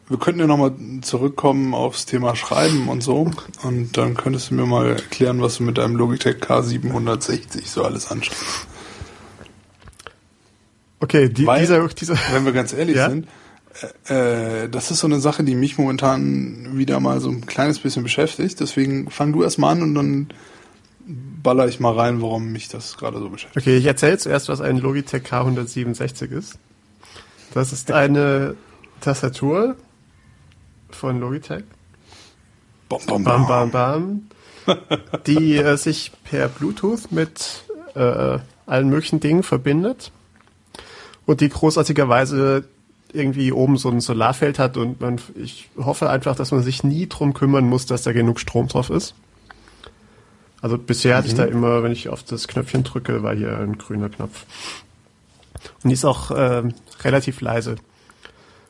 Wir 0.08 0.18
könnten 0.18 0.40
ja 0.40 0.46
nochmal 0.46 0.72
zurückkommen 1.00 1.72
aufs 1.72 2.04
Thema 2.04 2.36
Schreiben 2.36 2.88
und 2.88 3.02
so. 3.02 3.30
Und 3.62 3.96
dann 3.96 4.14
könntest 4.14 4.50
du 4.50 4.54
mir 4.54 4.66
mal 4.66 4.88
erklären, 4.88 5.40
was 5.40 5.56
du 5.56 5.62
mit 5.62 5.78
deinem 5.78 5.96
Logitech 5.96 6.36
K760 6.36 7.66
so 7.66 7.84
alles 7.84 8.10
anschaust. 8.10 8.66
Okay, 11.00 11.28
die, 11.28 11.46
Weil, 11.46 11.60
dieser, 11.60 11.86
dieser. 11.88 12.18
Wenn 12.32 12.44
wir 12.44 12.52
ganz 12.52 12.72
ehrlich 12.72 12.96
ja? 12.98 13.08
sind, 13.08 13.28
äh, 14.08 14.68
das 14.68 14.90
ist 14.90 15.00
so 15.00 15.06
eine 15.06 15.20
Sache, 15.20 15.42
die 15.42 15.54
mich 15.54 15.78
momentan 15.78 16.76
wieder 16.76 17.00
mal 17.00 17.20
so 17.20 17.30
ein 17.30 17.46
kleines 17.46 17.78
bisschen 17.78 18.02
beschäftigt. 18.02 18.60
Deswegen 18.60 19.10
fang 19.10 19.32
du 19.32 19.42
erst 19.42 19.58
mal 19.58 19.70
an 19.70 19.82
und 19.82 19.94
dann 19.94 20.28
baller 21.44 21.68
ich 21.68 21.78
mal 21.78 21.94
rein, 21.94 22.20
warum 22.20 22.50
mich 22.50 22.66
das 22.66 22.96
gerade 22.96 23.20
so 23.20 23.28
beschäftigt. 23.28 23.64
Okay, 23.64 23.76
ich 23.76 23.86
erzähle 23.86 24.18
zuerst, 24.18 24.48
was 24.48 24.60
ein 24.60 24.78
Logitech 24.78 25.22
K167 25.22 26.32
ist. 26.32 26.58
Das 27.52 27.72
ist 27.72 27.92
eine 27.92 28.56
Tastatur 29.00 29.76
von 30.90 31.20
Logitech. 31.20 31.62
Bam, 32.88 33.00
bam, 33.06 33.22
bam. 33.22 33.46
bam, 33.46 33.70
bam, 33.70 33.70
bam 33.70 34.22
die 35.26 35.56
äh, 35.56 35.76
sich 35.76 36.10
per 36.24 36.48
Bluetooth 36.48 37.12
mit 37.12 37.64
äh, 37.94 38.38
allen 38.66 38.88
möglichen 38.88 39.20
Dingen 39.20 39.42
verbindet 39.42 40.10
und 41.26 41.40
die 41.40 41.48
großartigerweise 41.48 42.64
irgendwie 43.12 43.52
oben 43.52 43.76
so 43.76 43.90
ein 43.90 44.00
Solarfeld 44.00 44.58
hat 44.58 44.76
und 44.76 45.00
man, 45.00 45.20
ich 45.36 45.68
hoffe 45.76 46.10
einfach, 46.10 46.34
dass 46.34 46.50
man 46.50 46.62
sich 46.62 46.82
nie 46.82 47.06
drum 47.08 47.32
kümmern 47.32 47.68
muss, 47.68 47.86
dass 47.86 48.02
da 48.02 48.12
genug 48.12 48.40
Strom 48.40 48.66
drauf 48.66 48.90
ist. 48.90 49.14
Also 50.64 50.78
bisher 50.78 51.18
hatte 51.18 51.26
ich 51.26 51.34
da 51.34 51.44
mhm. 51.44 51.52
immer, 51.52 51.82
wenn 51.82 51.92
ich 51.92 52.08
auf 52.08 52.22
das 52.22 52.48
Knöpfchen 52.48 52.84
drücke, 52.84 53.22
war 53.22 53.34
hier 53.34 53.58
ein 53.58 53.76
grüner 53.76 54.08
Knopf. 54.08 54.46
Und 55.82 55.90
die 55.90 55.92
ist 55.92 56.06
auch 56.06 56.30
äh, 56.30 56.62
relativ 57.02 57.42
leise. 57.42 57.76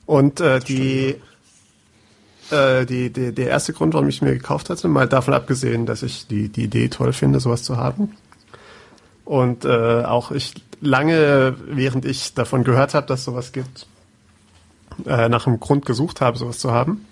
Und 0.05 0.41
äh, 0.41 0.59
die, 0.59 1.15
äh, 2.51 2.85
die, 2.85 3.11
die, 3.11 3.33
der 3.33 3.47
erste 3.47 3.73
Grund, 3.75 3.95
warum 3.95 4.09
ich 4.09 4.23
mir 4.23 4.33
gekauft 4.33 4.71
hatte, 4.71 4.89
mal 4.89 5.07
davon 5.07 5.35
abgesehen, 5.35 5.87
dass 5.87 6.03
ich 6.03 6.27
die, 6.27 6.49
die 6.49 6.65
Idee 6.65 6.89
toll 6.89 7.13
finde, 7.13 7.39
sowas 7.39 7.63
zu 7.63 7.77
haben. 7.77 8.17
Und 9.25 9.65
äh, 9.65 10.03
auch 10.03 10.33
ich 10.33 10.53
lange, 10.81 11.55
während 11.65 12.07
ich 12.07 12.35
davon 12.35 12.65
gehört 12.65 12.95
habe, 12.95 13.07
dass 13.07 13.23
sowas 13.23 13.53
gibt, 13.53 13.87
äh, 15.07 15.29
nach 15.29 15.47
einem 15.47 15.61
Grund 15.61 15.87
gesucht 15.87 16.21
habe, 16.21 16.39
sowas 16.39 16.59
zu 16.59 16.73
haben, 16.73 17.05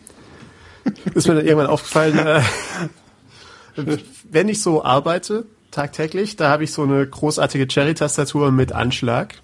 ist 1.14 1.28
mir 1.28 1.37
dann 1.37 1.47
irgendwann 1.47 1.70
aufgefallen, 1.70 2.18
äh, 2.18 2.43
wenn 3.76 4.48
ich 4.48 4.62
so 4.62 4.84
arbeite, 4.84 5.46
tagtäglich, 5.70 6.36
da 6.36 6.50
habe 6.50 6.64
ich 6.64 6.72
so 6.72 6.82
eine 6.82 7.06
großartige 7.06 7.66
Cherry-Tastatur 7.66 8.50
mit 8.52 8.72
Anschlag. 8.72 9.34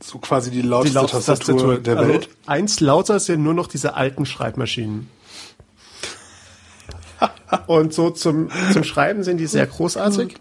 So 0.00 0.18
quasi 0.18 0.50
die 0.50 0.62
lauteste, 0.62 0.90
die 0.90 0.94
lauteste 0.94 1.26
Tastatur, 1.26 1.56
Tastatur, 1.56 1.78
der 1.80 1.98
also 1.98 2.12
Welt. 2.12 2.28
Eins 2.46 2.80
lauter 2.80 3.20
sind 3.20 3.42
nur 3.42 3.54
noch 3.54 3.66
diese 3.66 3.94
alten 3.94 4.26
Schreibmaschinen. 4.26 5.08
Und 7.66 7.94
so 7.94 8.10
zum, 8.10 8.50
zum 8.72 8.84
Schreiben 8.84 9.22
sind 9.22 9.38
die 9.38 9.46
sehr 9.46 9.66
großartig. 9.66 10.34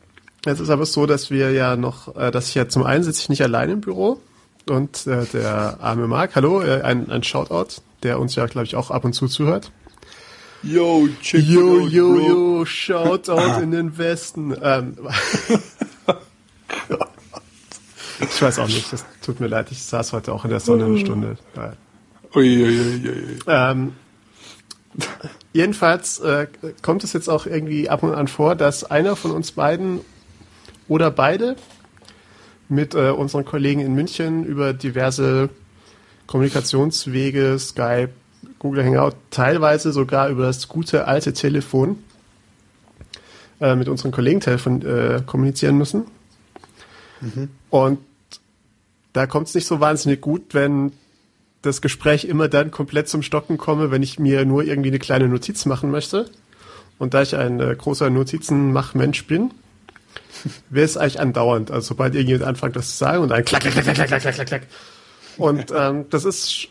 Es 0.45 0.59
ist 0.59 0.69
aber 0.69 0.85
so, 0.85 1.05
dass 1.05 1.29
wir 1.29 1.51
ja 1.51 1.75
noch, 1.75 2.15
äh, 2.15 2.31
dass 2.31 2.49
ich 2.49 2.55
ja 2.55 2.67
zum 2.67 2.83
einen 2.83 3.03
sitze 3.03 3.21
ich 3.21 3.29
nicht 3.29 3.41
allein 3.43 3.69
im 3.69 3.81
Büro 3.81 4.19
und 4.67 5.07
äh, 5.07 5.25
der 5.25 5.77
arme 5.81 6.07
Marc, 6.07 6.35
hallo, 6.35 6.61
äh, 6.61 6.81
ein, 6.81 7.09
ein 7.09 7.23
Shoutout, 7.23 7.81
der 8.03 8.19
uns 8.19 8.35
ja, 8.35 8.45
glaube 8.47 8.65
ich, 8.65 8.75
auch 8.75 8.91
ab 8.91 9.05
und 9.05 9.13
zu 9.13 9.27
zuhört. 9.27 9.71
Yo, 10.63 11.09
check 11.21 11.43
Yo, 11.45 11.81
out, 11.81 11.91
yo, 11.91 12.13
bro. 12.13 12.27
yo, 12.27 12.65
Shoutout 12.65 13.61
in 13.61 13.71
den 13.71 13.97
Westen. 13.97 14.55
Ähm, 14.61 14.97
ich 18.21 18.41
weiß 18.41 18.59
auch 18.59 18.67
nicht, 18.67 18.93
das 18.93 19.03
tut 19.21 19.41
mir 19.41 19.47
leid, 19.47 19.71
ich 19.71 19.83
saß 19.83 20.13
heute 20.13 20.31
auch 20.31 20.45
in 20.45 20.51
der 20.51 20.61
Sonne 20.61 20.85
eine 20.85 20.99
Stunde. 20.99 21.37
Ui, 22.33 22.63
ui, 22.63 22.79
ui, 22.79 23.09
ui. 23.09 23.39
Ähm, 23.45 23.91
jedenfalls 25.51 26.19
äh, 26.19 26.47
kommt 26.81 27.03
es 27.03 27.11
jetzt 27.11 27.27
auch 27.27 27.45
irgendwie 27.45 27.89
ab 27.89 28.01
und 28.01 28.13
an 28.15 28.29
vor, 28.29 28.55
dass 28.55 28.85
einer 28.85 29.17
von 29.17 29.31
uns 29.31 29.51
beiden 29.51 29.99
oder 30.87 31.11
beide 31.11 31.57
mit 32.69 32.95
äh, 32.95 33.09
unseren 33.09 33.43
Kollegen 33.43 33.81
in 33.81 33.93
München 33.95 34.45
über 34.45 34.71
diverse 34.71 35.49
Kommunikationswege, 36.27 37.59
Skype, 37.59 38.11
Google 38.63 38.85
Hangout, 38.85 39.17
teilweise 39.29 39.91
sogar 39.91 40.29
über 40.29 40.45
das 40.45 40.69
gute 40.69 41.05
alte 41.05 41.33
Telefon 41.33 42.01
äh, 43.59 43.75
mit 43.75 43.89
unseren 43.89 44.11
Kollegen 44.11 44.39
telefon 44.39 44.81
äh, 44.83 45.21
kommunizieren 45.25 45.77
müssen. 45.77 46.05
Mhm. 47.19 47.49
Und 47.69 47.99
da 49.11 49.27
kommt 49.27 49.49
es 49.49 49.53
nicht 49.53 49.67
so 49.67 49.81
wahnsinnig 49.81 50.21
gut, 50.21 50.53
wenn 50.53 50.93
das 51.61 51.81
Gespräch 51.81 52.23
immer 52.23 52.47
dann 52.47 52.71
komplett 52.71 53.09
zum 53.09 53.21
Stocken 53.21 53.57
komme, 53.57 53.91
wenn 53.91 54.01
ich 54.01 54.17
mir 54.17 54.45
nur 54.45 54.63
irgendwie 54.63 54.89
eine 54.89 54.99
kleine 54.99 55.27
Notiz 55.27 55.65
machen 55.65 55.91
möchte. 55.91 56.29
Und 56.99 57.13
da 57.13 57.21
ich 57.21 57.35
ein 57.35 57.59
äh, 57.59 57.75
großer 57.77 58.09
Notizenmachmensch 58.09 59.27
bin, 59.27 59.51
wäre 60.69 60.85
es 60.85 60.95
eigentlich 60.95 61.19
andauernd. 61.19 61.69
Also 61.69 61.89
sobald 61.89 62.15
irgendjemand 62.15 62.47
anfängt, 62.47 62.77
das 62.77 62.91
zu 62.91 62.95
sagen 62.95 63.23
und 63.23 63.29
dann 63.29 63.43
klack, 63.43 63.61
klack, 63.61 63.73
klack, 63.73 63.83
klack, 63.93 64.07
klack, 64.07 64.21
klack, 64.21 64.35
klack, 64.35 64.47
klack. 64.47 64.67
Und 65.35 65.73
ähm, 65.75 66.05
das 66.09 66.23
ist 66.23 66.69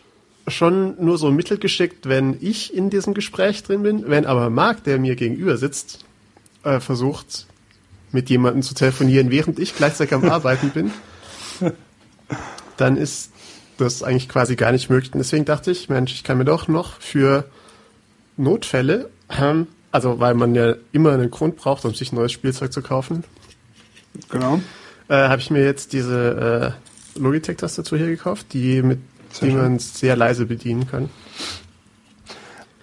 schon 0.49 1.03
nur 1.03 1.19
so 1.19 1.31
mittelgeschickt, 1.31 2.09
wenn 2.09 2.37
ich 2.41 2.75
in 2.75 2.91
diesem 2.91 3.15
Gespräch 3.15 3.63
drin 3.63 3.83
bin. 3.83 4.05
Wenn 4.09 4.27
aber 4.27 4.51
Marc, 4.51 4.85
der 4.85 4.99
mir 4.99 5.17
gegenüber 5.17 5.57
sitzt, 5.57 6.05
äh, 6.65 6.81
versucht, 6.81 7.47
mit 8.11 8.29
jemandem 8.29 8.63
zu 8.63 8.75
telefonieren, 8.75 9.31
während 9.31 9.59
ich 9.59 9.75
gleichzeitig 9.75 10.15
am 10.15 10.25
Arbeiten 10.25 10.71
bin, 10.71 10.91
dann 12.77 12.97
ist 12.97 13.31
das 13.79 14.03
eigentlich 14.03 14.29
quasi 14.29 14.57
gar 14.57 14.73
nicht 14.73 14.91
möglich. 14.91 15.13
Und 15.13 15.19
deswegen 15.19 15.45
dachte 15.45 15.71
ich, 15.71 15.89
Mensch, 15.89 16.13
ich 16.13 16.25
kann 16.25 16.39
mir 16.39 16.45
doch 16.45 16.69
noch 16.69 17.01
für 17.01 17.45
Notfälle, 18.37 19.11
ähm, 19.31 19.67
also 19.91 20.21
weil 20.21 20.35
man 20.35 20.55
ja 20.55 20.75
immer 20.93 21.13
einen 21.13 21.31
Grund 21.31 21.57
braucht, 21.57 21.85
um 21.85 21.95
sich 21.95 22.13
ein 22.13 22.17
neues 22.17 22.33
Spielzeug 22.33 22.73
zu 22.73 22.83
kaufen, 22.83 23.25
Genau. 24.29 24.61
Äh, 25.09 25.15
Habe 25.15 25.41
ich 25.41 25.51
mir 25.51 25.65
jetzt 25.65 25.93
diese 25.93 26.75
äh, 27.17 27.19
Logitech-Tastatur 27.19 27.99
hier 27.99 28.09
gekauft, 28.09 28.47
die 28.53 28.83
mit 28.83 28.99
sehr 29.33 29.49
die 29.49 29.55
man 29.55 29.79
sehr 29.79 30.17
leise 30.17 30.47
bedienen 30.47 30.87
kann. 30.87 31.11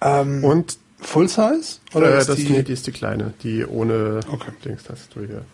Ähm, 0.00 0.44
Und 0.44 0.78
Full 1.00 1.28
Size? 1.28 1.78
Oder 1.94 2.18
äh, 2.18 2.24
das, 2.24 2.36
die, 2.36 2.50
nee, 2.50 2.62
die 2.62 2.72
ist 2.72 2.86
die 2.86 2.92
kleine, 2.92 3.32
die 3.42 3.64
ohne 3.64 4.20
okay. 4.30 4.52
Dings-Tastatur 4.64 5.26
hier. 5.26 5.44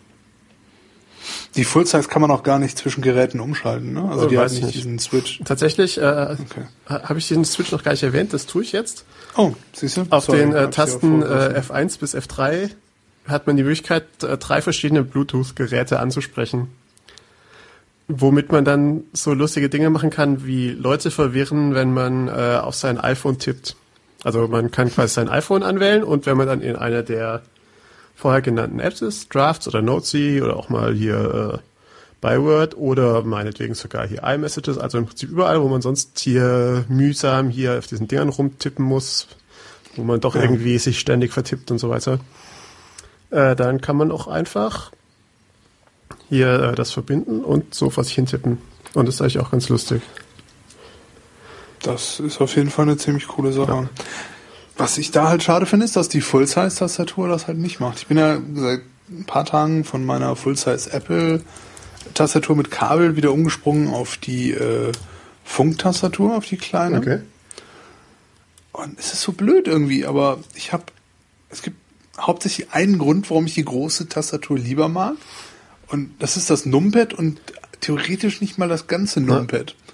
Die 1.55 1.63
Full 1.63 1.85
Size 1.85 2.07
kann 2.07 2.21
man 2.21 2.31
auch 2.31 2.43
gar 2.43 2.59
nicht 2.59 2.77
zwischen 2.77 3.01
Geräten 3.01 3.39
umschalten, 3.39 3.93
ne? 3.93 4.09
Also 4.09 4.25
oh, 4.25 4.29
die 4.29 4.37
hat 4.37 4.51
nicht, 4.51 4.63
nicht 4.63 4.75
diesen 4.75 4.99
Switch. 4.99 5.41
Tatsächlich 5.43 5.97
äh, 5.97 6.01
okay. 6.01 6.67
habe 6.87 7.19
ich 7.19 7.27
diesen 7.27 7.45
Switch 7.45 7.71
noch 7.71 7.83
gar 7.83 7.91
nicht 7.91 8.03
erwähnt, 8.03 8.33
das 8.33 8.45
tue 8.45 8.63
ich 8.63 8.71
jetzt. 8.71 9.05
Oh, 9.35 9.53
siehst 9.73 9.97
du? 9.97 10.05
Auf 10.09 10.25
Sorry, 10.25 10.39
den 10.39 10.53
äh, 10.53 10.69
Tasten 10.69 11.21
äh, 11.21 11.61
F1 11.65 11.99
bis 11.99 12.15
F3 12.15 12.69
hat 13.27 13.47
man 13.47 13.57
die 13.57 13.63
Möglichkeit, 13.63 14.05
äh, 14.23 14.37
drei 14.37 14.61
verschiedene 14.61 15.03
Bluetooth-Geräte 15.03 15.99
anzusprechen. 15.99 16.69
Womit 18.07 18.51
man 18.51 18.63
dann 18.63 19.03
so 19.11 19.33
lustige 19.33 19.69
Dinge 19.69 19.89
machen 19.89 20.09
kann, 20.09 20.45
wie 20.45 20.69
Leute 20.69 21.11
verwirren, 21.11 21.75
wenn 21.75 21.93
man 21.93 22.29
äh, 22.29 22.59
auf 22.61 22.75
sein 22.75 22.97
iPhone 22.97 23.37
tippt. 23.37 23.75
Also 24.23 24.47
man 24.47 24.71
kann 24.71 24.89
quasi 24.89 25.13
sein 25.13 25.29
iPhone 25.29 25.63
anwählen 25.63 26.03
und 26.03 26.25
wenn 26.25 26.37
man 26.37 26.47
dann 26.47 26.61
in 26.61 26.75
einer 26.75 27.03
der 27.03 27.41
vorher 28.15 28.41
genannten 28.41 28.79
Apps 28.79 29.01
ist, 29.01 29.33
Drafts 29.33 29.67
oder 29.67 29.81
Notesy 29.81 30.41
oder 30.41 30.55
auch 30.55 30.69
mal 30.69 30.93
hier 30.93 31.61
äh, 31.61 31.67
Byword 32.21 32.77
oder 32.77 33.23
meinetwegen 33.23 33.75
sogar 33.75 34.07
hier 34.07 34.23
iMessages, 34.23 34.77
also 34.77 34.97
im 34.97 35.05
Prinzip 35.05 35.29
überall, 35.29 35.61
wo 35.61 35.67
man 35.67 35.81
sonst 35.81 36.17
hier 36.19 36.85
mühsam 36.87 37.49
hier 37.49 37.77
auf 37.77 37.87
diesen 37.87 38.07
Dingern 38.07 38.29
rumtippen 38.29 38.83
muss, 38.83 39.27
wo 39.95 40.03
man 40.03 40.19
doch 40.19 40.35
ja. 40.35 40.41
irgendwie 40.41 40.79
sich 40.79 40.99
ständig 40.99 41.31
vertippt 41.31 41.69
und 41.69 41.77
so 41.77 41.89
weiter 41.89 42.19
äh, 43.29 43.55
dann 43.55 43.81
kann 43.81 43.97
man 43.97 44.11
auch 44.11 44.27
einfach 44.27 44.91
hier 46.29 46.61
äh, 46.61 46.75
das 46.75 46.91
verbinden 46.91 47.43
und 47.43 47.73
so 47.73 47.89
vor 47.89 48.03
sich 48.03 48.15
hintippen. 48.15 48.59
Und 48.93 49.07
das 49.07 49.15
ist 49.15 49.21
eigentlich 49.21 49.39
auch 49.39 49.51
ganz 49.51 49.69
lustig. 49.69 50.01
Das 51.83 52.19
ist 52.19 52.41
auf 52.41 52.55
jeden 52.55 52.69
Fall 52.69 52.85
eine 52.85 52.97
ziemlich 52.97 53.27
coole 53.27 53.53
Sache. 53.53 53.71
Ja. 53.71 53.89
Was 54.77 54.97
ich 54.97 55.11
da 55.11 55.29
halt 55.29 55.43
schade 55.43 55.65
finde, 55.65 55.85
ist, 55.85 55.95
dass 55.95 56.09
die 56.09 56.21
Full-Size-Tastatur 56.21 57.27
das 57.27 57.47
halt 57.47 57.57
nicht 57.57 57.79
macht. 57.79 57.99
Ich 57.99 58.07
bin 58.07 58.17
ja 58.17 58.37
seit 58.55 58.81
ein 59.09 59.25
paar 59.25 59.45
Tagen 59.45 59.83
von 59.83 60.05
meiner 60.05 60.35
Full-Size 60.35 60.91
Apple-Tastatur 60.91 62.55
mit 62.55 62.71
Kabel 62.71 63.15
wieder 63.15 63.31
umgesprungen 63.31 63.93
auf 63.93 64.17
die 64.17 64.51
äh, 64.51 64.91
Funktastatur, 65.43 66.35
auf 66.35 66.45
die 66.45 66.57
kleine. 66.57 66.97
Okay. 66.97 67.19
Und 68.73 68.99
es 68.99 69.13
ist 69.13 69.21
so 69.21 69.31
blöd 69.31 69.67
irgendwie, 69.67 70.05
aber 70.05 70.39
ich 70.53 70.73
habe, 70.73 70.83
es 71.49 71.63
gibt 71.63 71.77
hauptsächlich 72.19 72.71
einen 72.71 72.99
Grund, 72.99 73.29
warum 73.29 73.45
ich 73.47 73.55
die 73.55 73.65
große 73.65 74.09
Tastatur 74.09 74.59
lieber 74.59 74.89
mag. 74.89 75.15
Und 75.87 76.11
das 76.19 76.37
ist 76.37 76.49
das 76.49 76.65
Numpad 76.65 77.13
und 77.13 77.39
theoretisch 77.79 78.41
nicht 78.41 78.57
mal 78.57 78.67
das 78.67 78.87
ganze 78.87 79.21
Numpad. 79.21 79.71
Ja. 79.71 79.93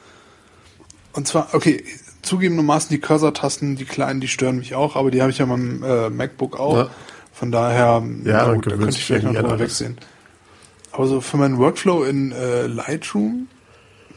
Und 1.14 1.28
zwar, 1.28 1.50
okay, 1.54 1.84
zugegebenermaßen 2.24 2.90
die 2.90 3.00
Cursor-Tasten, 3.00 3.76
die 3.76 3.86
kleinen, 3.86 4.20
die 4.20 4.28
stören 4.28 4.58
mich 4.58 4.74
auch, 4.74 4.96
aber 4.96 5.12
die 5.12 5.22
habe 5.22 5.32
ich 5.32 5.38
ja 5.38 5.46
beim 5.46 5.84
äh, 5.84 6.10
MacBook 6.10 6.60
auch. 6.60 6.78
Ja. 6.78 6.90
Von 7.32 7.52
daher, 7.52 8.04
ja, 8.24 8.54
gut, 8.54 8.68
da 8.68 8.72
könnte 8.72 8.90
ich 8.90 9.06
vielleicht 9.06 9.26
noch 9.26 9.34
drüber 9.34 9.60
wegsehen. 9.60 9.98
Aber 10.92 11.08
so 11.08 11.22
für 11.22 11.38
meinen 11.38 11.58
Workflow 11.58 12.04
in 12.04 12.32
äh, 12.32 12.68
Lightroom 12.68 13.48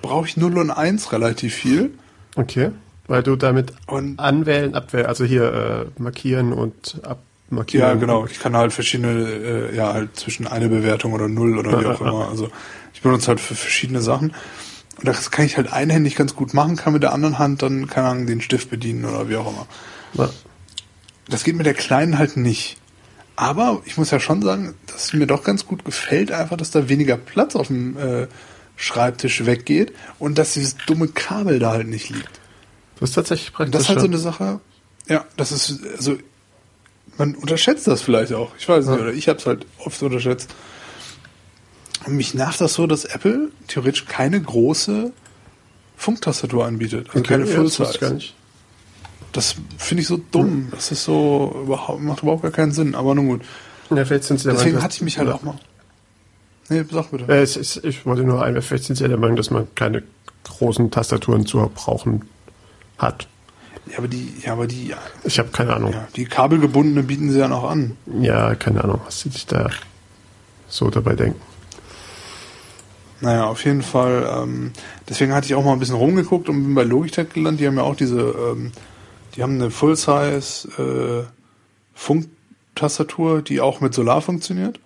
brauche 0.02 0.26
ich 0.26 0.36
0 0.36 0.58
und 0.58 0.70
1 0.70 1.12
relativ 1.12 1.54
viel. 1.54 1.94
Okay. 2.36 2.70
Weil 3.06 3.22
du 3.22 3.36
damit 3.36 3.72
und 3.86 4.18
anwählen, 4.18 4.74
abwählen, 4.74 5.06
also 5.06 5.24
hier 5.24 5.88
äh, 5.96 6.02
markieren 6.02 6.52
und 6.52 7.00
ab 7.02 7.20
markieren. 7.50 7.88
Ja, 7.88 7.94
genau. 7.94 8.26
Ich 8.26 8.38
kann 8.40 8.56
halt 8.56 8.72
verschiedene, 8.72 9.28
äh, 9.70 9.76
ja, 9.76 9.92
halt 9.92 10.16
zwischen 10.18 10.46
eine 10.46 10.68
Bewertung 10.68 11.12
oder 11.12 11.28
null 11.28 11.58
oder 11.58 11.80
wie 11.80 11.86
auch 11.86 12.00
immer. 12.00 12.28
Also 12.28 12.50
ich 12.94 13.02
benutze 13.02 13.28
halt 13.28 13.40
für 13.40 13.54
verschiedene 13.54 14.00
Sachen. 14.00 14.32
Und 14.98 15.06
das 15.06 15.30
kann 15.30 15.44
ich 15.44 15.56
halt 15.56 15.72
einhändig 15.72 16.16
ganz 16.16 16.34
gut 16.34 16.54
machen, 16.54 16.76
kann 16.76 16.94
mit 16.94 17.02
der 17.02 17.12
anderen 17.12 17.38
Hand 17.38 17.62
dann, 17.62 17.86
keine 17.86 18.08
Ahnung, 18.08 18.26
den 18.26 18.40
Stift 18.40 18.70
bedienen 18.70 19.04
oder 19.04 19.28
wie 19.28 19.36
auch 19.36 19.50
immer. 19.50 19.66
Ja. 20.14 20.30
Das 21.28 21.44
geht 21.44 21.56
mit 21.56 21.66
der 21.66 21.74
kleinen 21.74 22.18
halt 22.18 22.36
nicht. 22.36 22.78
Aber 23.36 23.82
ich 23.84 23.98
muss 23.98 24.10
ja 24.10 24.18
schon 24.18 24.40
sagen, 24.40 24.74
dass 24.86 25.04
es 25.04 25.12
mir 25.12 25.26
doch 25.26 25.44
ganz 25.44 25.66
gut 25.66 25.84
gefällt, 25.84 26.32
einfach, 26.32 26.56
dass 26.56 26.70
da 26.70 26.88
weniger 26.88 27.18
Platz 27.18 27.54
auf 27.54 27.66
dem 27.66 27.96
äh, 27.98 28.26
Schreibtisch 28.76 29.44
weggeht 29.44 29.92
und 30.18 30.38
dass 30.38 30.54
dieses 30.54 30.76
dumme 30.86 31.08
Kabel 31.08 31.58
da 31.58 31.72
halt 31.72 31.88
nicht 31.88 32.08
liegt. 32.08 32.40
Das 32.98 33.10
ist 33.10 33.14
tatsächlich 33.14 33.52
praktisch. 33.52 33.72
Das 33.72 33.82
ist 33.82 33.88
halt 33.90 34.00
so 34.00 34.06
eine 34.06 34.18
Sache. 34.18 34.60
Ja, 35.06 35.24
das 35.36 35.52
ist, 35.52 35.80
also 35.96 36.16
man 37.18 37.34
unterschätzt 37.34 37.86
das 37.86 38.02
vielleicht 38.02 38.32
auch. 38.32 38.52
Ich 38.58 38.68
weiß 38.68 38.86
nicht, 38.86 38.96
ja. 38.96 39.02
oder 39.02 39.12
ich 39.12 39.28
habe 39.28 39.38
es 39.38 39.46
halt 39.46 39.66
oft 39.78 40.02
unterschätzt. 40.02 40.54
Und 42.06 42.16
mich 42.16 42.34
nervt 42.34 42.60
das 42.60 42.74
so, 42.74 42.86
dass 42.86 43.04
Apple 43.04 43.50
theoretisch 43.66 44.04
keine 44.06 44.40
große 44.40 45.12
Funktastatur 45.96 46.66
anbietet. 46.66 47.08
Also 47.08 47.20
okay, 47.20 47.28
keine 47.28 47.46
Full 47.46 47.68
Size. 47.68 47.98
Ja, 48.00 48.10
das, 48.10 48.24
das 49.32 49.56
finde 49.78 50.02
ich 50.02 50.06
so 50.06 50.20
dumm. 50.30 50.68
Das 50.70 50.92
ist 50.92 51.04
so 51.04 51.62
überhaupt, 51.64 52.00
macht 52.00 52.22
überhaupt 52.22 52.42
gar 52.42 52.52
keinen 52.52 52.72
Sinn. 52.72 52.94
Aber 52.94 53.14
nun 53.14 53.28
gut. 53.28 53.42
Ja, 53.90 54.04
vielleicht 54.04 54.24
sind 54.24 54.40
sie 54.40 54.50
Deswegen 54.50 54.82
hatte 54.82 54.94
ich 54.94 55.02
mich 55.02 55.18
halt 55.18 55.30
auch 55.30 55.42
mal. 55.42 55.58
Nee, 56.68 56.84
sag 56.90 57.10
bitte. 57.10 57.32
Äh, 57.32 57.44
ist, 57.44 57.84
ich 57.84 58.04
wollte 58.06 58.24
nur 58.24 58.42
einmal, 58.42 58.62
vielleicht 58.62 58.84
sind 58.84 58.96
sie 58.96 59.06
der 59.06 59.16
Meinung, 59.16 59.36
dass 59.36 59.50
man 59.50 59.68
keine 59.74 60.02
großen 60.44 60.90
Tastaturen 60.90 61.46
zu 61.46 61.70
brauchen 61.74 62.28
hat. 62.98 63.28
Ja, 63.90 63.98
aber 63.98 64.08
die, 64.08 64.32
ja, 64.42 64.52
aber 64.52 64.66
die. 64.66 64.94
Ich 65.24 65.38
habe 65.38 65.50
keine 65.50 65.74
Ahnung. 65.74 65.92
Ja, 65.92 66.08
die 66.16 66.24
kabelgebundene 66.24 67.02
bieten 67.02 67.30
sie 67.30 67.38
ja 67.38 67.48
noch 67.48 67.64
an. 67.64 67.96
Ja, 68.20 68.54
keine 68.54 68.82
Ahnung, 68.82 69.00
was 69.04 69.20
sie 69.20 69.28
sich 69.28 69.46
da 69.46 69.70
so 70.68 70.90
dabei 70.90 71.14
denken. 71.14 71.40
Naja, 73.20 73.46
auf 73.46 73.64
jeden 73.64 73.82
Fall. 73.82 74.28
Ähm, 74.30 74.72
deswegen 75.08 75.32
hatte 75.32 75.46
ich 75.46 75.54
auch 75.54 75.64
mal 75.64 75.72
ein 75.72 75.78
bisschen 75.78 75.94
rumgeguckt 75.94 76.48
und 76.48 76.62
bin 76.62 76.74
bei 76.74 76.82
Logitech 76.82 77.30
gelandet. 77.30 77.60
Die 77.60 77.66
haben 77.66 77.76
ja 77.76 77.82
auch 77.82 77.96
diese, 77.96 78.20
ähm, 78.20 78.72
die 79.34 79.42
haben 79.42 79.54
eine 79.54 79.70
Full-Size 79.70 80.68
äh, 80.78 81.32
Funktastatur, 81.94 83.40
die 83.42 83.60
auch 83.60 83.80
mit 83.80 83.94
Solar 83.94 84.20
funktioniert. 84.20 84.80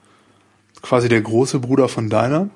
Quasi 0.83 1.09
der 1.09 1.23
große 1.23 1.59
Bruder 1.59 1.89
von 1.89 2.09
deiner. 2.09 2.51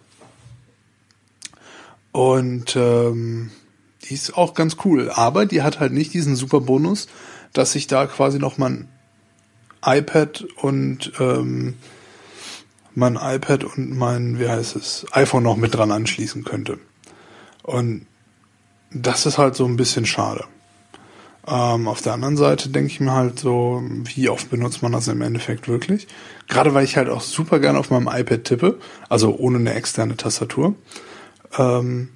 Und 2.12 2.76
ähm, 2.76 3.51
die 4.05 4.14
ist 4.14 4.36
auch 4.36 4.55
ganz 4.55 4.76
cool. 4.84 5.11
Aber 5.11 5.46
die 5.46 5.62
hat 5.62 5.80
halt 5.80 5.92
nicht 5.92 6.14
diesen 6.14 6.36
super 6.36 6.61
Bonus, 6.61 7.09
dass 7.52 7.74
ich 7.74 7.86
da 7.86 8.07
quasi 8.07 8.38
noch 8.38 8.59
mein 8.59 8.88
iPad 9.84 10.44
und 10.57 11.12
ähm, 11.20 11.74
mein 12.94 13.16
iPad 13.20 13.64
und 13.64 13.96
mein, 13.96 14.38
wie 14.38 14.48
heißt 14.48 14.76
es, 14.76 15.07
iPhone 15.12 15.42
noch 15.42 15.57
mit 15.57 15.74
dran 15.74 15.90
anschließen 15.90 16.44
könnte. 16.44 16.78
Und 17.62 18.07
das 18.90 19.26
ist 19.26 19.38
halt 19.38 19.57
so 19.57 19.64
ein 19.64 19.76
bisschen 19.76 20.07
schade. 20.07 20.44
Ähm, 21.46 21.88
auf 21.88 22.00
der 22.00 22.14
anderen 22.14 22.36
Seite 22.36 22.70
denke 22.70 22.90
ich 22.90 23.00
mir 23.00 23.12
halt 23.12 23.38
so, 23.38 23.82
wie 24.05 24.28
oft 24.28 24.50
benutzt 24.50 24.82
man 24.82 24.92
das 24.92 25.09
im 25.09 25.20
Endeffekt 25.20 25.68
wirklich? 25.68 26.07
Gerade 26.48 26.72
weil 26.72 26.84
ich 26.84 26.96
halt 26.96 27.09
auch 27.09 27.20
super 27.20 27.59
gerne 27.59 27.78
auf 27.78 27.90
meinem 27.90 28.09
iPad 28.09 28.44
tippe, 28.44 28.78
also 29.09 29.36
ohne 29.36 29.59
eine 29.59 29.74
externe 29.74 30.16
Tastatur. 30.16 30.74
Ähm, 31.59 32.09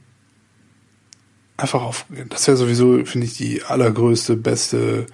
einfach 1.59 1.83
auf, 1.83 2.07
das 2.31 2.47
ja 2.47 2.57
sowieso, 2.57 3.05
finde 3.05 3.27
ich, 3.27 3.37
die 3.37 3.63
allergrößte, 3.63 4.37
beste 4.37 5.07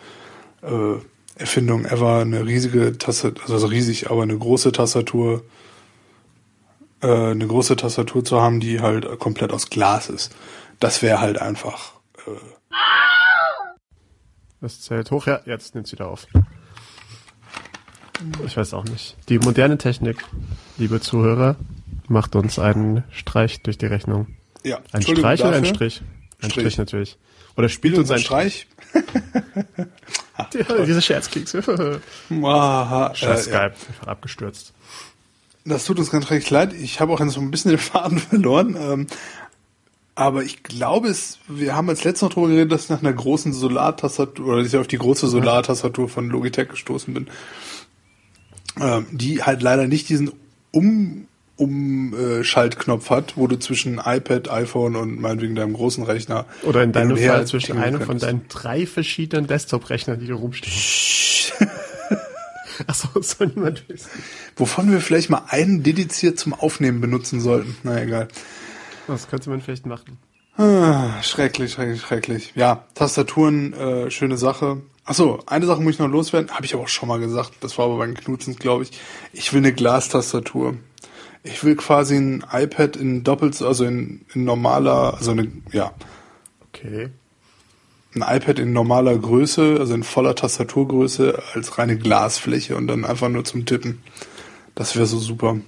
äh, 0.62 0.94
Erfindung 1.36 1.84
ever, 1.86 2.20
eine 2.20 2.46
riesige 2.46 2.96
Tastatur, 2.96 3.50
also 3.50 3.66
riesig, 3.66 4.10
aber 4.10 4.22
eine 4.22 4.38
große 4.38 4.70
Tastatur, 4.70 5.42
äh, 7.02 7.08
eine 7.08 7.46
große 7.46 7.74
Tastatur 7.74 8.24
zu 8.24 8.40
haben, 8.40 8.60
die 8.60 8.80
halt 8.80 9.18
komplett 9.18 9.52
aus 9.52 9.70
Glas 9.70 10.08
ist. 10.08 10.32
Das 10.78 11.02
wäre 11.02 11.20
halt 11.20 11.40
einfach. 11.40 11.94
Äh 12.26 12.30
das 14.60 14.80
zählt 14.80 15.10
hoch, 15.10 15.26
ja, 15.26 15.40
jetzt 15.46 15.74
nimmt 15.74 15.86
es 15.86 15.92
wieder 15.92 16.08
auf. 16.08 16.26
Ich 18.46 18.56
weiß 18.56 18.74
auch 18.74 18.84
nicht. 18.84 19.16
Die 19.28 19.38
moderne 19.38 19.76
Technik, 19.76 20.24
liebe 20.78 21.00
Zuhörer, 21.00 21.56
macht 22.08 22.36
uns 22.36 22.58
einen 22.58 23.02
Streich 23.10 23.62
durch 23.62 23.76
die 23.76 23.86
Rechnung. 23.86 24.28
Ja, 24.62 24.78
ein 24.92 25.02
Streich 25.02 25.40
oder 25.40 25.56
ein 25.56 25.66
Strich? 25.66 26.02
Ein 26.44 26.50
Strich, 26.50 26.64
Strich 26.64 26.78
natürlich. 26.78 27.18
Oder 27.56 27.68
spielt 27.68 27.98
uns 27.98 28.10
ein 28.10 28.18
Streich? 28.18 28.66
ja, 30.38 30.84
diese 30.84 31.02
Scherzkekse. 31.02 31.62
Scheiß 32.28 33.22
äh, 33.22 33.36
Skype, 33.36 33.74
ja. 34.02 34.08
abgestürzt. 34.08 34.72
Das 35.64 35.84
tut 35.86 35.98
uns 35.98 36.10
ganz 36.10 36.30
recht 36.30 36.50
leid. 36.50 36.74
Ich 36.74 37.00
habe 37.00 37.12
auch 37.12 37.26
so 37.30 37.40
ein 37.40 37.50
bisschen 37.50 37.70
den 37.70 37.78
Faden 37.78 38.18
verloren. 38.30 38.76
Ähm, 38.78 39.06
aber 40.14 40.44
ich 40.44 40.62
glaube 40.62 41.08
es, 41.08 41.38
wir 41.48 41.74
haben 41.74 41.88
als 41.88 42.04
letztes 42.04 42.22
noch 42.22 42.30
darüber 42.30 42.48
geredet, 42.48 42.72
dass 42.72 42.84
ich 42.84 42.90
nach 42.90 43.00
einer 43.00 43.12
großen 43.12 43.52
Solartastatur, 43.52 44.46
oder 44.46 44.58
dass 44.58 44.68
ich 44.68 44.76
auf 44.76 44.86
die 44.86 44.98
große 44.98 45.26
Solartastatur 45.26 46.08
von 46.08 46.28
Logitech 46.28 46.68
gestoßen 46.68 47.14
bin. 47.14 47.28
Ähm, 48.80 49.06
die 49.10 49.42
halt 49.42 49.62
leider 49.62 49.86
nicht 49.86 50.08
diesen 50.08 50.32
Um 50.70 51.26
Umschaltknopf 51.56 53.10
hat, 53.10 53.36
wo 53.36 53.46
du 53.46 53.58
zwischen 53.58 53.98
iPad, 54.04 54.50
iPhone 54.50 54.96
und 54.96 55.20
meinetwegen 55.20 55.54
deinem 55.54 55.74
großen 55.74 56.04
Rechner 56.04 56.46
oder 56.62 56.82
in 56.82 56.92
deinem 56.92 57.16
Fall 57.16 57.46
zwischen 57.46 57.78
einem 57.78 58.00
von 58.00 58.18
deinen 58.18 58.48
drei 58.48 58.86
verschiedenen 58.86 59.46
Desktop-Rechnern, 59.46 60.18
die 60.18 60.26
hier 60.26 60.34
rumstehen. 60.34 60.72
Achso, 62.88 63.08
soll 63.20 63.52
niemand 63.54 63.88
wissen. 63.88 64.10
Wovon 64.56 64.90
wir 64.90 65.00
vielleicht 65.00 65.30
mal 65.30 65.44
einen 65.48 65.82
dediziert 65.82 66.38
zum 66.40 66.54
Aufnehmen 66.54 67.00
benutzen 67.00 67.40
sollten. 67.40 67.76
Na 67.84 68.02
egal. 68.02 68.28
Das 69.06 69.28
könnte 69.28 69.50
man 69.50 69.60
vielleicht 69.60 69.86
machen. 69.86 70.18
Ah, 70.56 71.22
schrecklich, 71.22 71.72
schrecklich, 71.72 72.00
schrecklich. 72.00 72.52
Ja, 72.54 72.84
Tastaturen, 72.94 73.72
äh, 73.72 74.10
schöne 74.10 74.36
Sache. 74.36 74.82
Achso, 75.04 75.42
eine 75.46 75.66
Sache 75.66 75.82
muss 75.82 75.94
ich 75.94 75.98
noch 75.98 76.08
loswerden. 76.08 76.50
Habe 76.50 76.64
ich 76.64 76.74
aber 76.74 76.84
auch 76.84 76.88
schon 76.88 77.08
mal 77.08 77.18
gesagt. 77.18 77.52
Das 77.60 77.76
war 77.76 77.86
aber 77.86 77.98
beim 77.98 78.14
Knutzens, 78.14 78.58
glaube 78.58 78.84
ich. 78.84 78.92
Ich 79.32 79.52
will 79.52 79.58
eine 79.58 79.72
Glastastatur. 79.72 80.76
Ich 81.46 81.62
will 81.62 81.76
quasi 81.76 82.16
ein 82.16 82.44
iPad 82.50 82.96
in 82.96 83.22
doppelt, 83.22 83.60
also 83.60 83.84
in, 83.84 84.24
in 84.34 84.44
normaler, 84.44 85.14
also 85.14 85.32
eine, 85.32 85.52
ja. 85.72 85.92
Okay. 86.68 87.10
Ein 88.14 88.22
iPad 88.22 88.58
in 88.58 88.72
normaler 88.72 89.16
Größe, 89.18 89.76
also 89.78 89.92
in 89.92 90.04
voller 90.04 90.34
Tastaturgröße, 90.34 91.42
als 91.52 91.76
reine 91.78 91.98
Glasfläche 91.98 92.76
und 92.76 92.86
dann 92.86 93.04
einfach 93.04 93.28
nur 93.28 93.44
zum 93.44 93.66
Tippen. 93.66 94.02
Das 94.74 94.96
wäre 94.96 95.06
so 95.06 95.18
super. 95.18 95.58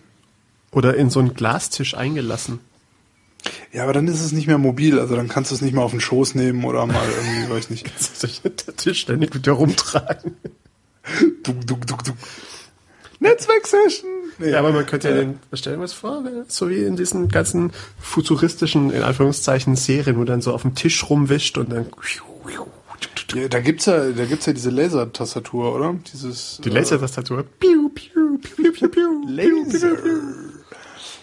Oder 0.73 0.97
in 0.97 1.11
so 1.11 1.21
einen 1.21 1.35
Glastisch 1.35 1.95
eingelassen. 1.95 2.61
Ja, 3.71 3.83
aber 3.83 3.93
dann 3.93 4.09
ist 4.09 4.23
es 4.23 4.33
nicht 4.33 4.47
mehr 4.47 4.59
mobil, 4.59 4.99
also 4.99 5.15
dann 5.15 5.29
kannst 5.29 5.51
du 5.51 5.55
es 5.55 5.61
nicht 5.61 5.75
mal 5.75 5.83
auf 5.83 5.91
den 5.91 6.01
Schoß 6.01 6.35
nehmen 6.35 6.65
oder 6.65 6.87
mal 6.87 7.07
irgendwie, 7.07 7.51
weiß 7.55 7.65
ich 7.65 7.71
nicht. 7.71 7.85
Kannst 7.85 8.23
du 8.23 8.27
den 8.49 8.77
Tisch 8.77 9.01
ständig 9.01 9.35
mit 9.35 9.45
dir 9.45 9.53
rumtragen. 9.53 10.37
Duck, 11.43 11.67
duck, 11.67 11.87
duck, 11.87 12.03
duck. 12.03 12.17
Netzwerksession. 13.21 14.26
Nee. 14.39 14.51
Ja, 14.51 14.59
aber 14.59 14.73
man 14.73 14.85
könnte 14.85 15.09
ja 15.09 15.15
den, 15.15 15.39
stellen 15.55 15.81
wir 15.81 15.85
es 15.85 15.93
vor, 15.93 16.23
so 16.49 16.69
wie 16.69 16.85
in 16.85 16.97
diesen 16.97 17.29
ganzen 17.29 17.73
futuristischen, 17.99 18.91
in 18.91 19.03
Anführungszeichen, 19.03 19.77
Serien, 19.77 20.19
wo 20.19 20.25
dann 20.25 20.43
so 20.43 20.53
auf 20.53 20.63
dem 20.63 20.75
Tisch 20.75 21.09
rumwischt 21.09 21.57
und 21.59 21.73
dann. 21.73 21.87
Ja, 23.35 23.49
da 23.49 23.61
gibt's 23.61 23.87
ja, 23.87 24.11
da 24.11 24.25
gibt's 24.25 24.47
ja 24.47 24.53
diese 24.53 24.71
Lasertastatur, 24.71 25.75
oder? 25.75 25.95
Dieses. 26.13 26.61
Die 26.63 26.71
Lasertastatur. 26.71 27.45
Piu, 27.59 27.89
piu, 27.89 28.39
piu, 28.39 28.73
piu, 28.73 28.89
piu, 28.89 29.27
Laser. 29.29 29.97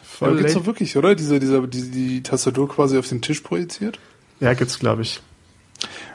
Voll 0.03 0.31
ja, 0.31 0.37
gibt's 0.37 0.53
doch 0.53 0.65
wirklich, 0.65 0.97
oder? 0.97 1.15
Diese, 1.15 1.39
diese, 1.39 1.67
die, 1.67 1.91
die 1.91 2.23
Tastatur 2.23 2.67
quasi 2.67 2.97
auf 2.97 3.07
den 3.07 3.21
Tisch 3.21 3.41
projiziert? 3.41 3.99
Ja, 4.39 4.53
gibt's, 4.53 4.79
glaube 4.79 5.03
ich. 5.03 5.21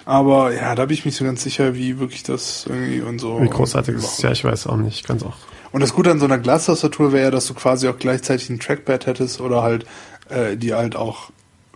Aber 0.05 0.53
ja, 0.55 0.75
da 0.75 0.87
bin 0.87 0.95
ich 0.95 1.05
mich 1.05 1.17
so 1.17 1.25
ganz 1.25 1.43
sicher, 1.43 1.75
wie 1.75 1.99
wirklich 1.99 2.23
das 2.23 2.67
irgendwie 2.67 3.01
und 3.01 3.19
so. 3.19 3.41
Wie 3.41 3.49
großartig 3.49 3.97
ist 3.97 4.05
es, 4.05 4.23
ja, 4.23 4.33
ich 4.33 4.45
weiß 4.45 4.67
auch 4.67 4.77
nicht, 4.77 5.07
ganz 5.07 5.23
auch. 5.23 5.37
Und 5.71 5.81
das 5.81 5.93
Gute 5.93 6.11
an 6.11 6.19
so 6.19 6.25
einer 6.25 6.39
Glastastatur 6.39 7.12
wäre 7.12 7.25
ja, 7.25 7.31
dass 7.31 7.47
du 7.47 7.55
quasi 7.55 7.89
auch 7.89 7.99
gleichzeitig 7.99 8.49
ein 8.51 8.59
Trackpad 8.59 9.07
hättest 9.07 9.41
oder 9.41 9.62
halt 9.62 9.85
äh, 10.29 10.57
die 10.57 10.75
halt 10.75 10.97
auch 10.97 11.31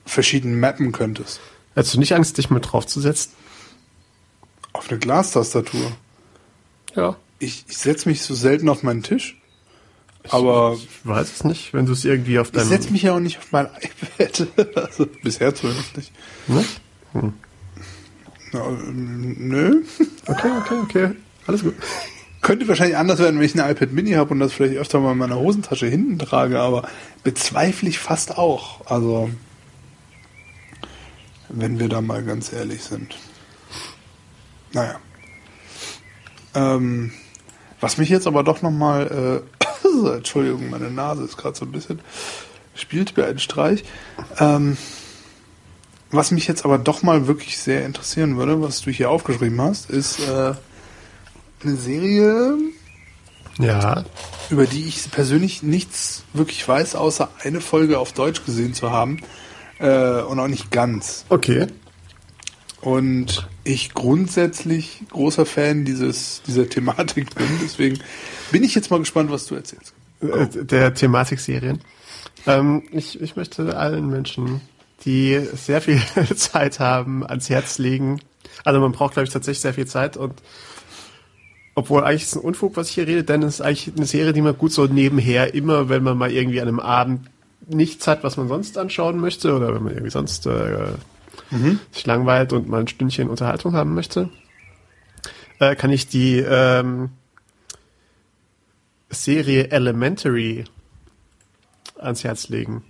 verschieden 0.04 0.58
mappen 0.60 0.92
könntest. 0.92 1.40
Hättest 1.74 1.94
du 1.94 1.98
nicht 1.98 2.14
Angst, 2.14 2.38
dich 2.38 2.50
mit 2.50 2.70
draufzusetzen? 2.70 3.32
Auf 4.72 4.90
eine 4.90 4.98
Glastastatur? 4.98 5.92
Ja. 6.94 7.16
Ich, 7.38 7.64
ich 7.68 7.78
setze 7.78 8.08
mich 8.08 8.22
so 8.22 8.34
selten 8.34 8.68
auf 8.68 8.82
meinen 8.82 9.02
Tisch. 9.02 9.38
Aber 10.28 10.74
ich 10.74 10.88
weiß 11.04 11.32
es 11.32 11.44
nicht, 11.44 11.74
wenn 11.74 11.86
du 11.86 11.92
es 11.92 12.04
irgendwie 12.04 12.38
auf 12.38 12.52
deinem. 12.52 12.64
Ich 12.64 12.68
setze 12.68 12.90
mich 12.90 13.02
ja 13.02 13.14
auch 13.14 13.20
nicht 13.20 13.38
auf 13.38 13.50
mein 13.50 13.68
iPad. 14.18 14.46
also 14.76 15.06
bisher 15.22 15.54
zumindest 15.54 15.96
nicht. 15.96 16.12
Ne? 16.46 16.64
Hm. 17.12 17.32
Na, 18.52 18.70
nö. 18.70 19.82
Okay, 20.26 20.50
okay, 20.60 20.78
okay. 20.82 21.10
Alles 21.46 21.62
gut. 21.62 21.74
Könnte 22.42 22.66
wahrscheinlich 22.66 22.96
anders 22.96 23.20
werden, 23.20 23.38
wenn 23.38 23.46
ich 23.46 23.58
ein 23.58 23.70
iPad 23.70 23.92
Mini 23.92 24.12
habe 24.12 24.30
und 24.30 24.40
das 24.40 24.52
vielleicht 24.52 24.76
öfter 24.76 24.98
mal 24.98 25.12
in 25.12 25.18
meiner 25.18 25.38
Hosentasche 25.38 25.86
hinten 25.86 26.18
trage, 26.18 26.60
aber 26.60 26.88
bezweifle 27.22 27.88
ich 27.88 28.00
fast 28.00 28.36
auch. 28.36 28.84
Also, 28.90 29.30
wenn 31.48 31.78
wir 31.78 31.88
da 31.88 32.00
mal 32.00 32.24
ganz 32.24 32.52
ehrlich 32.52 32.82
sind. 32.82 33.16
Naja. 34.72 34.98
Ähm, 36.54 37.12
was 37.80 37.96
mich 37.96 38.08
jetzt 38.08 38.26
aber 38.26 38.42
doch 38.42 38.60
nochmal, 38.60 39.42
äh, 39.86 40.08
Entschuldigung, 40.16 40.68
meine 40.68 40.90
Nase 40.90 41.22
ist 41.22 41.36
gerade 41.36 41.56
so 41.56 41.64
ein 41.64 41.72
bisschen, 41.72 42.00
spielt 42.74 43.16
mir 43.16 43.26
einen 43.26 43.38
Streich. 43.38 43.84
Ähm, 44.38 44.76
was 46.10 46.32
mich 46.32 46.48
jetzt 46.48 46.64
aber 46.64 46.78
doch 46.78 47.02
mal 47.02 47.28
wirklich 47.28 47.58
sehr 47.58 47.86
interessieren 47.86 48.36
würde, 48.36 48.60
was 48.60 48.82
du 48.82 48.90
hier 48.90 49.10
aufgeschrieben 49.10 49.60
hast, 49.60 49.90
ist, 49.90 50.18
äh, 50.20 50.54
eine 51.64 51.76
Serie, 51.76 52.56
ja. 53.58 54.04
über 54.50 54.66
die 54.66 54.86
ich 54.86 55.10
persönlich 55.10 55.62
nichts 55.62 56.24
wirklich 56.32 56.66
weiß, 56.66 56.94
außer 56.94 57.30
eine 57.42 57.60
Folge 57.60 57.98
auf 57.98 58.12
Deutsch 58.12 58.44
gesehen 58.44 58.74
zu 58.74 58.90
haben. 58.90 59.18
Äh, 59.78 60.22
und 60.22 60.38
auch 60.38 60.48
nicht 60.48 60.70
ganz. 60.70 61.24
Okay. 61.28 61.66
Und 62.80 63.48
ich 63.64 63.94
grundsätzlich 63.94 65.02
großer 65.10 65.46
Fan 65.46 65.84
dieses, 65.84 66.42
dieser 66.46 66.68
Thematik 66.68 67.34
bin. 67.34 67.46
Deswegen 67.62 67.98
bin 68.50 68.64
ich 68.64 68.74
jetzt 68.74 68.90
mal 68.90 68.98
gespannt, 68.98 69.30
was 69.30 69.46
du 69.46 69.54
erzählst. 69.54 69.94
Äh, 70.20 70.64
der 70.64 70.94
Thematikserien. 70.94 71.80
Ähm, 72.46 72.82
ich, 72.92 73.20
ich 73.20 73.36
möchte 73.36 73.76
allen 73.76 74.08
Menschen, 74.08 74.60
die 75.04 75.40
sehr 75.54 75.80
viel 75.80 76.00
Zeit 76.36 76.80
haben, 76.80 77.26
ans 77.26 77.50
Herz 77.50 77.78
legen. 77.78 78.20
Also 78.64 78.80
man 78.80 78.92
braucht, 78.92 79.14
glaube 79.14 79.26
ich, 79.26 79.32
tatsächlich 79.32 79.60
sehr 79.60 79.74
viel 79.74 79.86
Zeit 79.86 80.16
und 80.16 80.34
obwohl 81.74 82.04
eigentlich 82.04 82.22
ist 82.22 82.28
es 82.28 82.36
ein 82.36 82.44
Unfug, 82.44 82.76
was 82.76 82.88
ich 82.88 82.94
hier 82.94 83.06
rede, 83.06 83.24
denn 83.24 83.42
es 83.42 83.54
ist 83.54 83.60
eigentlich 83.62 83.92
eine 83.96 84.06
Serie, 84.06 84.32
die 84.32 84.42
man 84.42 84.56
gut 84.56 84.72
so 84.72 84.86
nebenher 84.86 85.54
immer, 85.54 85.88
wenn 85.88 86.02
man 86.02 86.18
mal 86.18 86.30
irgendwie 86.30 86.60
an 86.60 86.68
einem 86.68 86.80
Abend 86.80 87.30
nichts 87.66 88.06
hat, 88.06 88.24
was 88.24 88.36
man 88.36 88.48
sonst 88.48 88.76
anschauen 88.76 89.18
möchte 89.18 89.54
oder 89.54 89.74
wenn 89.74 89.82
man 89.82 89.92
irgendwie 89.92 90.10
sonst 90.10 90.46
äh, 90.46 90.92
mhm. 91.50 91.80
sich 91.90 92.06
langweilt 92.06 92.52
und 92.52 92.68
mal 92.68 92.80
ein 92.80 92.88
Stündchen 92.88 93.30
Unterhaltung 93.30 93.74
haben 93.74 93.94
möchte, 93.94 94.28
äh, 95.60 95.74
kann 95.76 95.90
ich 95.90 96.08
die 96.08 96.38
ähm, 96.38 97.10
Serie 99.08 99.70
Elementary 99.70 100.64
ans 101.98 102.24
Herz 102.24 102.48
legen. 102.48 102.84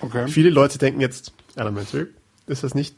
Okay. 0.00 0.28
Viele 0.28 0.50
Leute 0.50 0.78
denken 0.78 1.00
jetzt, 1.00 1.32
Elementary, 1.56 2.06
ist 2.46 2.62
das 2.62 2.74
nicht? 2.74 2.94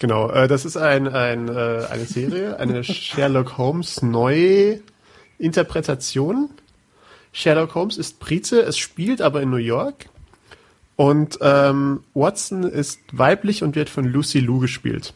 Genau, 0.00 0.28
äh, 0.30 0.48
das 0.48 0.64
ist 0.64 0.76
ein, 0.78 1.06
ein, 1.08 1.48
äh, 1.48 1.86
eine 1.90 2.06
Serie, 2.06 2.58
eine 2.58 2.82
Sherlock 2.82 3.58
Holmes 3.58 4.00
Neuinterpretation. 4.02 6.48
Sherlock 7.32 7.74
Holmes 7.74 7.98
ist 7.98 8.18
Brite, 8.18 8.62
es 8.62 8.78
spielt 8.78 9.20
aber 9.20 9.42
in 9.42 9.50
New 9.50 9.56
York. 9.56 10.06
Und 10.96 11.36
ähm, 11.42 12.02
Watson 12.14 12.62
ist 12.62 13.00
weiblich 13.12 13.62
und 13.62 13.76
wird 13.76 13.90
von 13.90 14.06
Lucy 14.06 14.40
Liu 14.40 14.58
gespielt. 14.58 15.12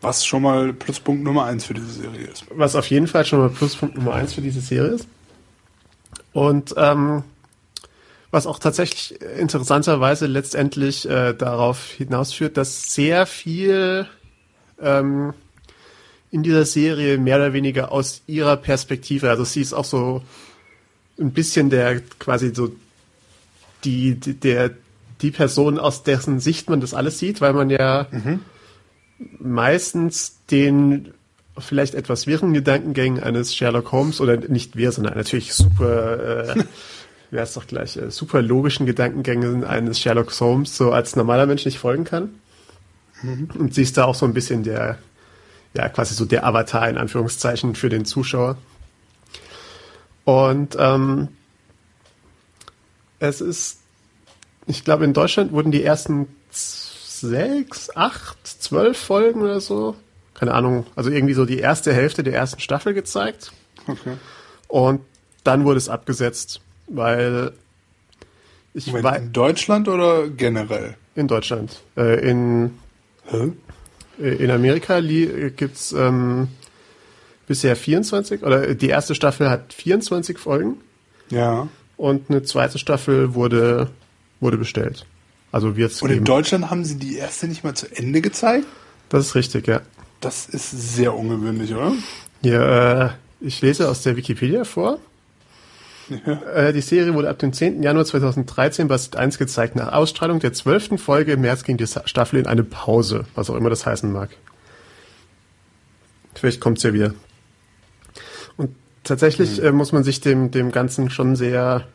Was 0.00 0.24
schon 0.24 0.42
mal 0.42 0.72
Pluspunkt 0.72 1.24
Nummer 1.24 1.46
eins 1.46 1.64
für 1.64 1.74
diese 1.74 1.90
Serie 1.90 2.28
ist. 2.28 2.44
Was 2.50 2.76
auf 2.76 2.88
jeden 2.88 3.08
Fall 3.08 3.24
schon 3.24 3.40
mal 3.40 3.48
Pluspunkt 3.48 3.96
Nummer 3.96 4.14
eins 4.14 4.34
für 4.34 4.42
diese 4.42 4.60
Serie 4.60 4.92
ist. 4.92 5.08
Und 6.32 6.72
ähm, 6.76 7.24
was 8.34 8.46
auch 8.48 8.58
tatsächlich 8.58 9.20
interessanterweise 9.38 10.26
letztendlich 10.26 11.08
äh, 11.08 11.34
darauf 11.34 11.92
hinausführt, 11.92 12.56
dass 12.56 12.92
sehr 12.92 13.26
viel 13.26 14.06
ähm, 14.82 15.32
in 16.32 16.42
dieser 16.42 16.64
Serie 16.66 17.16
mehr 17.16 17.36
oder 17.36 17.52
weniger 17.52 17.92
aus 17.92 18.22
ihrer 18.26 18.56
Perspektive, 18.56 19.30
also 19.30 19.44
sie 19.44 19.60
ist 19.60 19.72
auch 19.72 19.84
so 19.84 20.20
ein 21.18 21.30
bisschen 21.30 21.70
der 21.70 22.00
quasi 22.18 22.52
so 22.52 22.74
die, 23.84 24.16
die 24.16 24.34
der 24.34 24.72
die 25.22 25.30
Person 25.30 25.78
aus 25.78 26.02
dessen 26.02 26.40
Sicht 26.40 26.68
man 26.68 26.80
das 26.80 26.92
alles 26.92 27.20
sieht, 27.20 27.40
weil 27.40 27.52
man 27.52 27.70
ja 27.70 28.08
meistens 29.38 30.40
den 30.50 31.14
vielleicht 31.56 31.94
etwas 31.94 32.26
wirren 32.26 32.52
Gedankengängen 32.52 33.22
eines 33.22 33.54
Sherlock 33.54 33.92
Holmes 33.92 34.20
oder 34.20 34.36
nicht 34.36 34.74
wir, 34.74 34.90
sondern 34.90 35.14
natürlich 35.14 35.54
super 35.54 36.56
äh, 36.56 36.64
wie 37.34 37.40
heißt 37.40 37.56
doch 37.56 37.66
gleich, 37.66 37.96
äh, 37.96 38.10
super 38.10 38.40
logischen 38.40 38.86
Gedankengängen 38.86 39.64
eines 39.64 39.98
Sherlock 39.98 40.32
Holmes 40.40 40.76
so 40.76 40.92
als 40.92 41.16
normaler 41.16 41.46
Mensch 41.46 41.64
nicht 41.64 41.78
folgen 41.78 42.04
kann. 42.04 42.30
Und 43.22 43.74
sie 43.74 43.82
ist 43.82 43.96
da 43.96 44.04
auch 44.04 44.14
so 44.14 44.26
ein 44.26 44.34
bisschen 44.34 44.62
der, 44.62 44.98
ja, 45.74 45.88
quasi 45.88 46.14
so 46.14 46.24
der 46.24 46.46
Avatar 46.46 46.88
in 46.88 46.98
Anführungszeichen 46.98 47.74
für 47.74 47.88
den 47.88 48.04
Zuschauer. 48.04 48.56
Und 50.24 50.76
ähm, 50.78 51.28
es 53.18 53.40
ist, 53.40 53.80
ich 54.66 54.84
glaube, 54.84 55.04
in 55.04 55.12
Deutschland 55.12 55.52
wurden 55.52 55.72
die 55.72 55.82
ersten 55.82 56.28
sechs, 56.50 57.94
acht, 57.96 58.36
zwölf 58.46 58.98
Folgen 58.98 59.42
oder 59.42 59.60
so, 59.60 59.96
keine 60.34 60.54
Ahnung, 60.54 60.86
also 60.96 61.10
irgendwie 61.10 61.34
so 61.34 61.46
die 61.46 61.58
erste 61.58 61.92
Hälfte 61.92 62.22
der 62.22 62.34
ersten 62.34 62.60
Staffel 62.60 62.94
gezeigt. 62.94 63.52
Okay. 63.86 64.16
Und 64.68 65.00
dann 65.44 65.64
wurde 65.64 65.78
es 65.78 65.88
abgesetzt, 65.88 66.60
weil 66.86 67.52
ich 68.74 68.86
Moment, 68.88 69.04
war 69.04 69.16
in 69.16 69.32
Deutschland 69.32 69.88
oder 69.88 70.28
generell? 70.28 70.96
in 71.16 71.28
Deutschland. 71.28 71.80
Äh, 71.96 72.28
in, 72.28 72.72
Hä? 73.26 73.52
äh, 74.20 74.34
in 74.36 74.50
Amerika 74.50 74.98
li- 74.98 75.50
gibt's 75.50 75.92
ähm, 75.92 76.48
bisher 77.46 77.76
24, 77.76 78.42
oder 78.42 78.74
die 78.74 78.88
erste 78.88 79.14
Staffel 79.14 79.48
hat 79.48 79.72
24 79.72 80.38
Folgen 80.38 80.78
Ja. 81.30 81.68
und 81.96 82.30
eine 82.30 82.42
zweite 82.42 82.78
Staffel 82.78 83.34
wurde, 83.34 83.90
wurde 84.40 84.56
bestellt. 84.56 85.06
Also 85.52 85.76
wird's 85.76 86.02
Und 86.02 86.08
in 86.10 86.14
geben. 86.16 86.24
Deutschland 86.24 86.68
haben 86.70 86.84
sie 86.84 86.96
die 86.96 87.16
erste 87.16 87.46
nicht 87.46 87.62
mal 87.62 87.74
zu 87.74 87.86
Ende 87.94 88.20
gezeigt? 88.20 88.66
Das 89.08 89.26
ist 89.26 89.34
richtig, 89.36 89.68
ja. 89.68 89.82
Das 90.20 90.48
ist 90.48 90.70
sehr 90.96 91.14
ungewöhnlich, 91.14 91.72
oder? 91.74 91.92
Hier, 92.42 93.14
äh, 93.40 93.46
ich 93.46 93.60
lese 93.60 93.88
aus 93.88 94.02
der 94.02 94.16
Wikipedia 94.16 94.64
vor. 94.64 94.98
Äh, 96.54 96.72
die 96.72 96.80
Serie 96.80 97.14
wurde 97.14 97.30
ab 97.30 97.38
dem 97.38 97.52
10. 97.52 97.82
Januar 97.82 98.04
2013 98.04 98.88
bei 98.88 98.98
Sat 98.98 99.16
1 99.16 99.38
gezeigt. 99.38 99.76
Nach 99.76 99.92
Ausstrahlung 99.92 100.40
der 100.40 100.52
zwölften 100.52 100.98
Folge 100.98 101.32
im 101.32 101.40
März 101.40 101.64
ging 101.64 101.76
die 101.76 101.86
Staffel 101.86 102.38
in 102.38 102.46
eine 102.46 102.64
Pause, 102.64 103.24
was 103.34 103.50
auch 103.50 103.56
immer 103.56 103.70
das 103.70 103.86
heißen 103.86 104.12
mag. 104.12 104.30
Vielleicht 106.34 106.60
kommt's 106.60 106.82
ja 106.82 106.92
wieder. 106.92 107.14
Und 108.56 108.74
tatsächlich 109.02 109.62
äh, 109.62 109.72
muss 109.72 109.92
man 109.92 110.04
sich 110.04 110.20
dem, 110.20 110.50
dem 110.50 110.72
Ganzen 110.72 111.10
schon 111.10 111.36
sehr. 111.36 111.86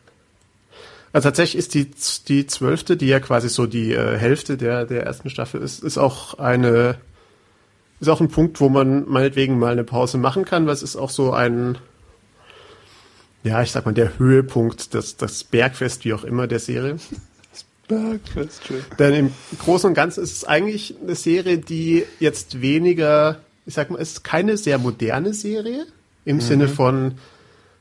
Also 1.12 1.28
tatsächlich 1.28 1.58
ist 1.58 1.74
die 1.74 1.90
die 2.28 2.46
zwölfte, 2.46 2.96
die 2.96 3.08
ja 3.08 3.20
quasi 3.20 3.48
so 3.48 3.66
die 3.66 3.92
äh, 3.92 4.16
Hälfte 4.16 4.56
der 4.56 4.86
der 4.86 5.04
ersten 5.04 5.28
Staffel 5.28 5.60
ist, 5.60 5.82
ist 5.82 5.98
auch 5.98 6.38
eine 6.38 6.98
ist 8.00 8.08
auch 8.08 8.20
ein 8.20 8.28
Punkt, 8.28 8.60
wo 8.60 8.68
man 8.68 9.08
meinetwegen 9.08 9.58
mal 9.58 9.72
eine 9.72 9.84
Pause 9.84 10.18
machen 10.18 10.44
kann, 10.44 10.66
weil 10.66 10.72
es 10.72 10.82
ist 10.82 10.96
auch 10.96 11.10
so 11.10 11.32
ein, 11.32 11.76
ja, 13.42 13.62
ich 13.62 13.70
sag 13.72 13.86
mal, 13.86 13.92
der 13.92 14.18
Höhepunkt, 14.18 14.94
das, 14.94 15.16
das 15.16 15.44
Bergfest, 15.44 16.04
wie 16.04 16.12
auch 16.12 16.24
immer, 16.24 16.46
der 16.46 16.58
Serie. 16.58 16.96
Bergfest, 17.88 18.66
schön. 18.66 18.84
Denn 18.98 19.14
im 19.14 19.32
Großen 19.58 19.88
und 19.88 19.94
Ganzen 19.94 20.22
ist 20.22 20.36
es 20.36 20.44
eigentlich 20.44 20.94
eine 21.02 21.14
Serie, 21.14 21.58
die 21.58 22.04
jetzt 22.20 22.60
weniger, 22.60 23.40
ich 23.66 23.74
sag 23.74 23.90
mal, 23.90 24.00
es 24.00 24.12
ist 24.12 24.24
keine 24.24 24.56
sehr 24.56 24.78
moderne 24.78 25.34
Serie, 25.34 25.86
im 26.24 26.40
Sinne 26.40 26.68
von, 26.68 27.14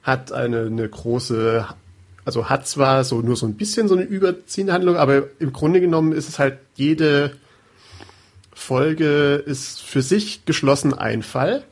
hat 0.01 0.31
eine, 0.31 0.61
eine 0.65 0.87
große, 0.87 1.67
also 2.25 2.49
hat 2.49 2.67
zwar 2.67 3.03
so 3.03 3.21
nur 3.21 3.35
so 3.35 3.45
ein 3.45 3.55
bisschen 3.55 3.87
so 3.87 3.95
eine 3.95 4.03
überziehende 4.03 4.73
Handlung, 4.73 4.95
aber 4.95 5.23
im 5.39 5.53
Grunde 5.53 5.81
genommen 5.81 6.13
ist 6.13 6.29
es 6.29 6.39
halt 6.39 6.57
jede 6.75 7.33
Folge 8.53 9.35
ist 9.45 9.81
für 9.81 10.01
sich 10.01 10.45
geschlossen 10.45 10.93
ein 10.93 11.23
Fall 11.23 11.63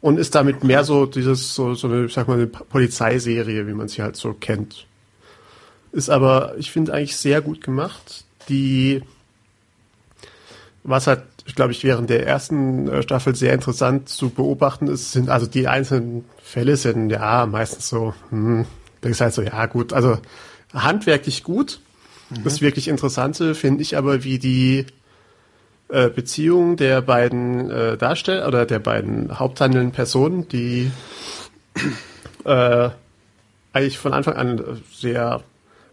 und 0.00 0.18
ist 0.18 0.34
damit 0.34 0.64
mehr 0.64 0.84
so 0.84 1.06
dieses, 1.06 1.54
so, 1.54 1.74
so 1.74 1.88
eine, 1.88 2.06
ich 2.06 2.12
sag 2.12 2.28
mal, 2.28 2.34
eine 2.34 2.46
Polizeiserie, 2.46 3.66
wie 3.66 3.72
man 3.74 3.88
sie 3.88 4.02
halt 4.02 4.16
so 4.16 4.32
kennt. 4.34 4.86
Ist 5.92 6.10
aber, 6.10 6.54
ich 6.58 6.70
finde, 6.70 6.92
eigentlich 6.92 7.16
sehr 7.16 7.40
gut 7.40 7.62
gemacht. 7.62 8.24
Die, 8.48 9.02
was 10.84 11.06
halt, 11.06 11.22
ich 11.46 11.54
glaube 11.54 11.72
ich, 11.72 11.82
während 11.84 12.10
der 12.10 12.26
ersten 12.26 12.88
äh, 12.88 13.02
Staffel 13.02 13.34
sehr 13.34 13.54
interessant 13.54 14.08
zu 14.08 14.30
beobachten 14.30 14.88
ist, 14.88 15.12
sind, 15.12 15.30
also 15.30 15.46
die 15.46 15.66
einzelnen 15.66 16.24
Fälle 16.42 16.76
sind 16.76 17.10
ja 17.10 17.46
meistens 17.46 17.88
so, 17.88 18.14
hm, 18.30 18.66
da 19.00 19.08
ist 19.08 19.20
halt 19.20 19.34
so, 19.34 19.42
ja 19.42 19.66
gut, 19.66 19.92
also 19.92 20.18
handwerklich 20.72 21.42
gut. 21.42 21.80
Das 22.42 22.60
wirklich 22.60 22.88
Interessante 22.88 23.54
finde 23.54 23.82
ich 23.82 23.96
aber, 23.96 24.24
wie 24.24 24.38
die 24.40 24.86
äh, 25.88 26.08
Beziehung 26.08 26.76
der 26.76 27.00
beiden 27.00 27.70
äh, 27.70 27.96
Darsteller 27.96 28.48
oder 28.48 28.66
der 28.66 28.78
beiden 28.78 29.38
haupthandelnden 29.38 29.92
Personen, 29.92 30.48
die 30.48 30.90
äh, 32.44 32.90
eigentlich 33.72 33.98
von 33.98 34.12
Anfang 34.12 34.34
an 34.34 34.82
sehr, 34.92 35.42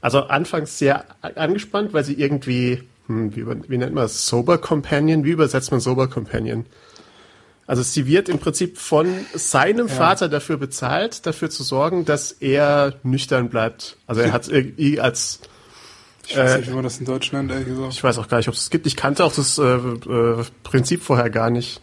also 0.02 0.22
anfangs 0.22 0.80
sehr 0.80 1.06
angespannt, 1.22 1.94
weil 1.94 2.04
sie 2.04 2.14
irgendwie, 2.14 2.84
hm, 3.08 3.36
wie, 3.36 3.46
wie 3.46 3.78
nennt 3.78 3.94
man 3.94 4.06
das, 4.06 4.26
Sober 4.28 4.58
Companion, 4.58 5.26
wie 5.26 5.32
übersetzt 5.32 5.72
man 5.72 5.80
Sober 5.80 6.08
Companion? 6.08 6.66
Also 7.66 7.82
sie 7.82 8.08
wird 8.08 8.28
im 8.30 8.40
Prinzip 8.40 8.78
von 8.78 9.08
seinem 9.34 9.88
Vater 9.88 10.28
dafür 10.28 10.58
bezahlt, 10.58 11.26
dafür 11.26 11.50
zu 11.50 11.64
sorgen, 11.64 12.04
dass 12.04 12.32
er 12.34 12.96
nüchtern 13.04 13.50
bleibt. 13.50 13.98
Also 14.06 14.22
er 14.22 14.34
hat 14.34 14.50
irgendwie 14.50 15.00
als 15.00 15.40
Ich 16.28 16.38
weiß 16.38 16.52
Äh, 16.54 16.58
nicht, 16.60 16.70
wie 16.70 16.74
man 16.76 16.84
das 16.84 17.00
in 17.00 17.06
Deutsch 17.06 17.32
nennt, 17.34 17.52
ehrlich 17.52 17.68
gesagt. 17.68 17.94
ich 17.94 18.04
weiß 18.04 18.18
auch 18.18 18.28
gar 18.28 18.38
nicht, 18.38 18.48
ob 18.48 18.54
es 18.56 18.70
gibt. 18.70 18.88
Ich 18.88 18.96
kannte 18.96 19.26
auch 19.26 19.34
das 19.34 19.58
äh, 19.58 19.64
äh, 19.64 20.44
Prinzip 20.64 21.04
vorher 21.04 21.30
gar 21.30 21.50
nicht. 21.50 21.82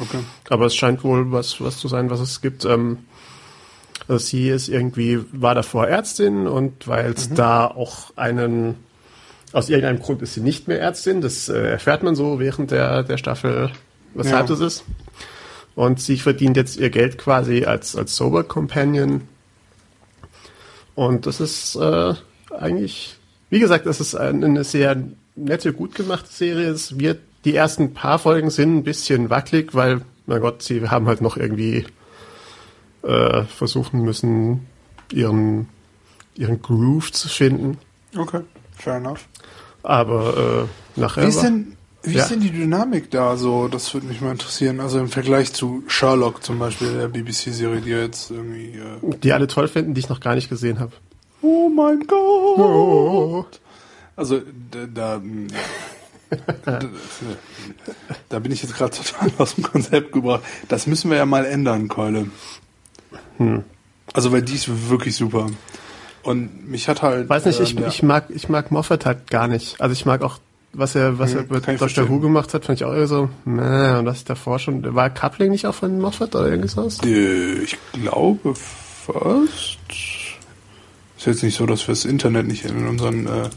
Okay. 0.00 0.20
Aber 0.48 0.66
es 0.66 0.74
scheint 0.74 1.04
wohl 1.04 1.30
was, 1.32 1.60
was 1.60 1.78
zu 1.78 1.88
sein, 1.88 2.08
was 2.08 2.20
es 2.20 2.40
gibt. 2.40 2.64
Ähm, 2.64 2.98
also 4.08 4.24
sie 4.24 4.48
ist 4.48 4.68
irgendwie, 4.68 5.20
war 5.32 5.54
davor 5.54 5.86
Ärztin 5.86 6.46
und 6.46 6.88
weil 6.88 7.12
es 7.12 7.28
da 7.34 7.66
auch 7.66 8.10
einen, 8.16 8.76
aus 9.52 9.68
irgendeinem 9.68 10.00
Grund 10.00 10.22
ist 10.22 10.34
sie 10.34 10.40
nicht 10.40 10.66
mehr 10.66 10.80
Ärztin. 10.80 11.20
Das 11.20 11.48
äh, 11.50 11.58
erfährt 11.72 12.02
man 12.02 12.14
so 12.16 12.40
während 12.40 12.70
der, 12.70 13.02
der 13.02 13.18
Staffel, 13.18 13.70
weshalb 14.14 14.48
Ja. 14.48 14.56
das 14.56 14.60
ist. 14.60 14.84
Und 15.74 16.00
sie 16.00 16.16
verdient 16.18 16.56
jetzt 16.56 16.76
ihr 16.78 16.90
Geld 16.90 17.16
quasi 17.18 17.64
als, 17.64 17.94
als 17.96 18.16
Sober 18.16 18.44
Companion. 18.44 19.22
Und 20.94 21.26
das 21.26 21.40
ist 21.40 21.76
äh, 21.76 22.14
eigentlich, 22.58 23.16
wie 23.52 23.60
gesagt, 23.60 23.84
das 23.84 24.00
ist 24.00 24.14
ein- 24.14 24.42
eine 24.42 24.64
sehr 24.64 24.96
nette, 25.36 25.72
gut 25.74 25.94
gemachte 25.94 26.32
Serie. 26.32 26.70
Es 26.70 26.98
wird, 26.98 27.20
die 27.44 27.54
ersten 27.54 27.92
paar 27.92 28.18
Folgen 28.18 28.48
sind 28.48 28.78
ein 28.78 28.82
bisschen 28.82 29.28
wackelig, 29.28 29.74
weil, 29.74 30.00
mein 30.26 30.40
Gott, 30.40 30.62
sie 30.62 30.88
haben 30.88 31.06
halt 31.06 31.20
noch 31.20 31.36
irgendwie 31.36 31.84
äh, 33.02 33.42
versuchen 33.44 34.02
müssen, 34.02 34.66
ihren, 35.12 35.68
ihren 36.36 36.62
Groove 36.62 37.12
zu 37.12 37.28
finden. 37.28 37.76
Okay, 38.16 38.40
fair 38.76 38.94
enough. 38.96 39.26
Aber 39.82 40.66
äh, 40.96 41.00
nachher 41.00 41.24
Wie 41.24 41.28
ist 41.28 41.42
denn, 41.42 41.76
wie 42.04 42.14
Ja. 42.14 42.22
ist 42.22 42.30
denn 42.30 42.40
die 42.40 42.50
Dynamik 42.52 43.10
da 43.10 43.36
so? 43.36 43.68
Das 43.68 43.92
würde 43.92 44.06
mich 44.06 44.20
mal 44.20 44.30
interessieren. 44.32 44.78
Also 44.80 44.98
im 45.00 45.08
Vergleich 45.08 45.52
zu 45.52 45.82
Sherlock 45.88 46.42
zum 46.44 46.58
Beispiel, 46.60 46.92
der 46.96 47.08
BBC-Serie, 47.08 47.80
die 47.80 47.90
jetzt 47.90 48.30
irgendwie. 48.30 48.78
Äh, 48.78 49.16
die 49.22 49.32
alle 49.32 49.46
toll 49.48 49.66
finden, 49.68 49.94
die 49.94 50.00
ich 50.00 50.08
noch 50.08 50.20
gar 50.20 50.34
nicht 50.36 50.48
gesehen 50.48 50.78
habe. 50.78 50.92
Oh 51.42 51.68
mein 51.68 52.00
Gott! 52.06 53.60
Also 54.16 54.40
da, 54.70 54.86
da, 54.94 55.20
da, 56.64 56.78
da 58.28 58.38
bin 58.38 58.52
ich 58.52 58.62
jetzt 58.62 58.74
gerade 58.76 58.96
total 58.96 59.30
aus 59.38 59.54
dem 59.54 59.64
Konzept 59.64 60.12
gebracht. 60.12 60.42
Das 60.68 60.86
müssen 60.86 61.10
wir 61.10 61.16
ja 61.18 61.26
mal 61.26 61.44
ändern, 61.44 61.88
Keule. 61.88 62.26
Hm. 63.38 63.64
Also 64.12 64.32
weil 64.32 64.42
die 64.42 64.54
ist 64.54 64.88
wirklich 64.90 65.16
super. 65.16 65.48
Und 66.22 66.68
mich 66.70 66.88
hat 66.88 67.02
halt. 67.02 67.28
Weiß 67.28 67.46
nicht, 67.46 67.58
äh, 67.60 67.64
ich, 67.64 67.74
der- 67.76 67.88
ich 67.88 68.02
mag, 68.02 68.26
ich 68.28 68.48
mag 68.48 68.70
Moffat 68.70 69.06
halt 69.06 69.30
gar 69.30 69.48
nicht. 69.48 69.80
Also 69.80 69.92
ich 69.92 70.04
mag 70.06 70.22
auch, 70.22 70.38
was 70.72 70.94
er, 70.94 71.18
was 71.18 71.32
Mhm, 71.34 71.46
er 71.50 71.56
mit 71.70 71.80
Dr. 71.80 72.08
Who 72.08 72.20
gemacht 72.20 72.54
hat, 72.54 72.64
fand 72.66 72.80
ich 72.80 72.84
auch 72.84 72.94
eher 72.94 73.06
so, 73.08 73.28
meh, 73.44 73.98
und 73.98 74.04
das 74.04 74.24
davor 74.24 74.58
schon, 74.58 74.94
war 74.94 75.10
Coupling 75.10 75.50
nicht 75.50 75.66
auch 75.66 75.74
von 75.74 75.98
Moffat 76.00 76.34
oder 76.34 76.48
irgendwas? 76.48 76.98
Äh, 77.04 77.62
Ich 77.62 77.76
glaube 77.92 78.54
fast. 78.54 79.78
Ist 81.22 81.26
jetzt 81.26 81.42
nicht 81.44 81.56
so, 81.56 81.66
dass 81.66 81.86
wir 81.86 81.92
das 81.92 82.04
Internet 82.04 82.48
nicht 82.48 82.64
in 82.64 82.84
unseren 82.88 83.28
äh, 83.28 83.48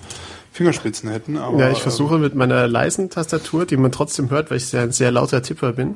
Fingerspitzen 0.52 1.10
hätten, 1.10 1.36
aber. 1.36 1.58
Ja, 1.58 1.72
ich 1.72 1.80
versuche 1.80 2.20
mit 2.20 2.36
meiner 2.36 2.68
leisen 2.68 3.10
Tastatur, 3.10 3.66
die 3.66 3.76
man 3.76 3.92
trotzdem 3.92 4.30
hört, 4.30 4.52
weil 4.52 4.58
ich 4.58 4.68
sehr, 4.68 4.84
ein 4.84 4.92
sehr 4.92 5.10
lauter 5.10 5.42
Tipper 5.42 5.74
bin. 5.74 5.96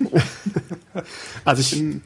also 1.46 1.62
Ich 1.62 1.72
ich, 1.72 1.78
bin 1.78 2.02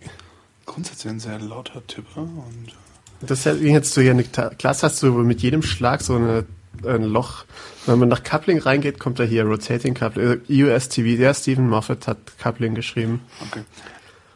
grundsätzlich 0.67 1.13
ein 1.13 1.19
sehr 1.19 1.41
lauter 1.41 1.85
Tipper 1.85 2.21
und. 2.21 2.77
das 3.23 3.41
ist 3.41 3.45
ja 3.45 3.55
jetzt 3.55 3.93
so 3.93 4.01
hier 4.01 4.13
eine 4.13 4.23
Klasse 4.23 4.87
hast 4.87 5.03
du 5.03 5.11
mit 5.11 5.43
jedem 5.43 5.65
Schlag 5.65 6.01
so 6.01 6.15
eine, 6.15 6.45
ein 6.87 7.03
Loch. 7.03 7.45
Wenn 7.87 7.99
man 7.99 8.09
nach 8.09 8.23
Coupling 8.23 8.61
reingeht, 8.61 9.01
kommt 9.01 9.19
da 9.19 9.25
hier 9.25 9.43
Rotating 9.43 9.95
Coupling. 9.95 10.43
Äh, 10.49 10.63
USTV, 10.63 11.17
der 11.17 11.35
Stephen 11.35 11.69
Moffat 11.69 12.07
hat 12.07 12.19
Coupling 12.41 12.77
geschrieben. 12.77 13.23
Okay. 13.49 13.65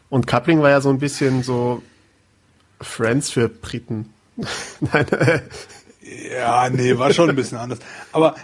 Und 0.09 0.27
Coupling 0.27 0.61
war 0.61 0.71
ja 0.71 0.81
so 0.81 0.89
ein 0.89 0.99
bisschen 0.99 1.41
so 1.41 1.81
Friends 2.81 3.29
für 3.29 3.47
Briten. 3.47 4.13
Nein, 4.79 5.07
äh, 5.09 5.41
Ja, 6.35 6.69
nee, 6.69 6.97
war 6.97 7.13
schon 7.13 7.29
ein 7.29 7.35
bisschen 7.35 7.57
anders. 7.57 7.79
Aber 8.11 8.35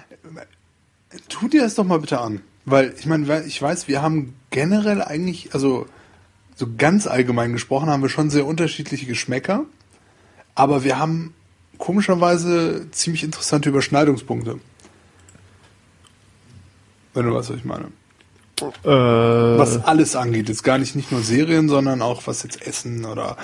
äh, 1.12 1.18
tu 1.30 1.48
dir 1.48 1.62
das 1.62 1.76
doch 1.76 1.84
mal 1.84 2.00
bitte 2.00 2.20
an. 2.20 2.42
Weil, 2.66 2.94
ich 2.98 3.06
meine, 3.06 3.44
ich 3.46 3.62
weiß, 3.62 3.88
wir 3.88 4.02
haben 4.02 4.36
generell 4.50 5.02
eigentlich, 5.02 5.54
also 5.54 5.86
so 6.56 6.68
ganz 6.78 7.08
allgemein 7.08 7.52
gesprochen, 7.52 7.90
haben 7.90 8.02
wir 8.02 8.10
schon 8.10 8.30
sehr 8.30 8.46
unterschiedliche 8.46 9.06
Geschmäcker. 9.06 9.66
Aber 10.56 10.84
wir 10.84 10.98
haben 10.98 11.34
komischerweise 11.78 12.90
ziemlich 12.92 13.24
interessante 13.24 13.70
Überschneidungspunkte. 13.70 14.60
Wenn 17.14 17.26
du 17.26 17.34
weißt, 17.34 17.50
was 17.50 17.58
ich 17.58 17.66
meine. 17.66 17.86
äh, 18.62 19.58
Was 19.58 19.84
alles 19.84 20.16
angeht. 20.16 20.48
Jetzt 20.50 20.64
gar 20.64 20.78
nicht, 20.78 20.96
nicht 20.96 21.12
nur 21.12 21.22
Serien, 21.22 21.70
sondern 21.70 22.02
auch 22.02 22.28
was 22.28 22.44
jetzt 22.44 22.66
Essen 22.66 23.06
oder 23.06 23.38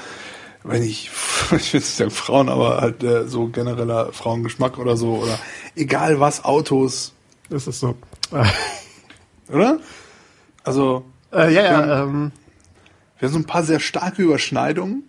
wenn 0.64 0.84
ich, 0.84 1.10
ich 1.56 1.74
will 1.74 1.80
nicht 1.80 1.86
sagen 1.86 2.12
Frauen, 2.12 2.50
aber 2.50 2.82
halt 2.82 3.04
äh, 3.04 3.28
so 3.28 3.48
genereller 3.48 4.12
Frauengeschmack 4.14 4.78
oder 4.78 4.98
so 4.98 5.16
oder 5.18 5.40
egal 5.76 6.20
was, 6.20 6.44
Autos, 6.44 7.14
das 7.50 7.68
ist 7.68 7.80
so. 7.80 7.96
oder? 9.50 9.80
Also, 10.64 11.06
Äh, 11.32 11.54
ja, 11.54 11.64
Ja. 11.64 11.86
ja, 11.86 12.04
ähm, 12.04 12.32
wir 13.18 13.28
haben 13.28 13.34
so 13.34 13.40
ein 13.40 13.46
paar 13.46 13.64
sehr 13.64 13.80
starke 13.80 14.22
Überschneidungen 14.22 15.04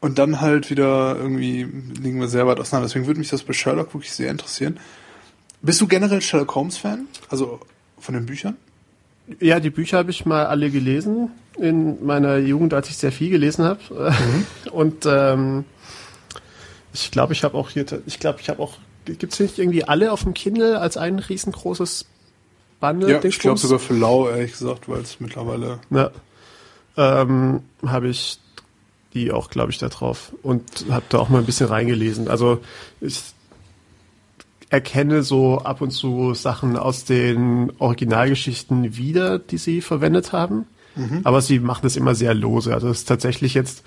und 0.00 0.18
dann 0.18 0.40
halt 0.40 0.70
wieder 0.70 1.16
irgendwie 1.16 1.62
liegen 1.62 2.20
wir 2.20 2.28
sehr 2.28 2.46
weit 2.46 2.58
auseinander. 2.60 2.88
Deswegen 2.88 3.06
würde 3.06 3.20
mich 3.20 3.30
das 3.30 3.42
bei 3.42 3.52
Sherlock 3.52 3.94
wirklich 3.94 4.12
sehr 4.12 4.30
interessieren. 4.30 4.78
Bist 5.62 5.80
du 5.80 5.86
generell 5.86 6.20
Sherlock 6.20 6.54
Holmes 6.54 6.76
Fan? 6.76 7.06
Also 7.28 7.60
von 7.98 8.14
den 8.14 8.26
Büchern? 8.26 8.56
Ja, 9.40 9.60
die 9.60 9.70
Bücher 9.70 9.98
habe 9.98 10.10
ich 10.10 10.24
mal 10.26 10.46
alle 10.46 10.70
gelesen 10.70 11.30
in 11.58 12.04
meiner 12.04 12.36
Jugend, 12.38 12.74
als 12.74 12.88
ich 12.88 12.96
sehr 12.96 13.12
viel 13.12 13.30
gelesen 13.30 13.64
habe. 13.64 13.80
Mhm. 13.90 14.46
Und 14.72 15.06
ähm, 15.06 15.64
ich 16.92 17.10
glaube, 17.10 17.32
ich 17.32 17.44
habe 17.44 17.56
auch 17.56 17.70
hier, 17.70 17.84
ich 18.06 18.18
glaube, 18.18 18.40
ich 18.40 18.48
habe 18.48 18.62
auch, 18.62 18.74
gibt 19.04 19.32
es 19.32 19.40
nicht 19.40 19.58
irgendwie 19.58 19.84
alle 19.84 20.12
auf 20.12 20.22
dem 20.22 20.34
Kindle 20.34 20.80
als 20.80 20.96
ein 20.96 21.18
riesengroßes 21.18 22.06
Bundle? 22.80 23.10
Ja, 23.10 23.24
ich 23.24 23.38
glaube 23.38 23.58
sogar 23.58 23.78
für 23.78 23.94
Lau, 23.94 24.28
ehrlich 24.28 24.52
gesagt, 24.52 24.88
weil 24.88 25.00
es 25.00 25.20
mittlerweile 25.20 25.80
Ja. 25.90 26.10
Ähm, 26.98 27.60
habe 27.84 28.08
ich 28.08 28.38
die 29.12 29.30
auch, 29.30 29.50
glaube 29.50 29.70
ich, 29.70 29.78
da 29.78 29.88
drauf 29.88 30.32
und 30.42 30.86
habe 30.90 31.04
da 31.08 31.18
auch 31.18 31.28
mal 31.28 31.38
ein 31.38 31.46
bisschen 31.46 31.68
reingelesen. 31.68 32.28
Also 32.28 32.60
ich 33.00 33.22
erkenne 34.70 35.22
so 35.22 35.58
ab 35.58 35.80
und 35.80 35.90
zu 35.90 36.34
Sachen 36.34 36.76
aus 36.76 37.04
den 37.04 37.72
Originalgeschichten 37.78 38.96
wieder, 38.96 39.38
die 39.38 39.58
sie 39.58 39.80
verwendet 39.80 40.32
haben. 40.32 40.66
Aber 41.24 41.42
sie 41.42 41.58
machen 41.58 41.80
das 41.82 41.96
immer 41.96 42.14
sehr 42.14 42.32
lose. 42.32 42.72
Also 42.72 42.88
es 42.88 43.00
ist 43.00 43.04
tatsächlich 43.08 43.52
jetzt, 43.52 43.84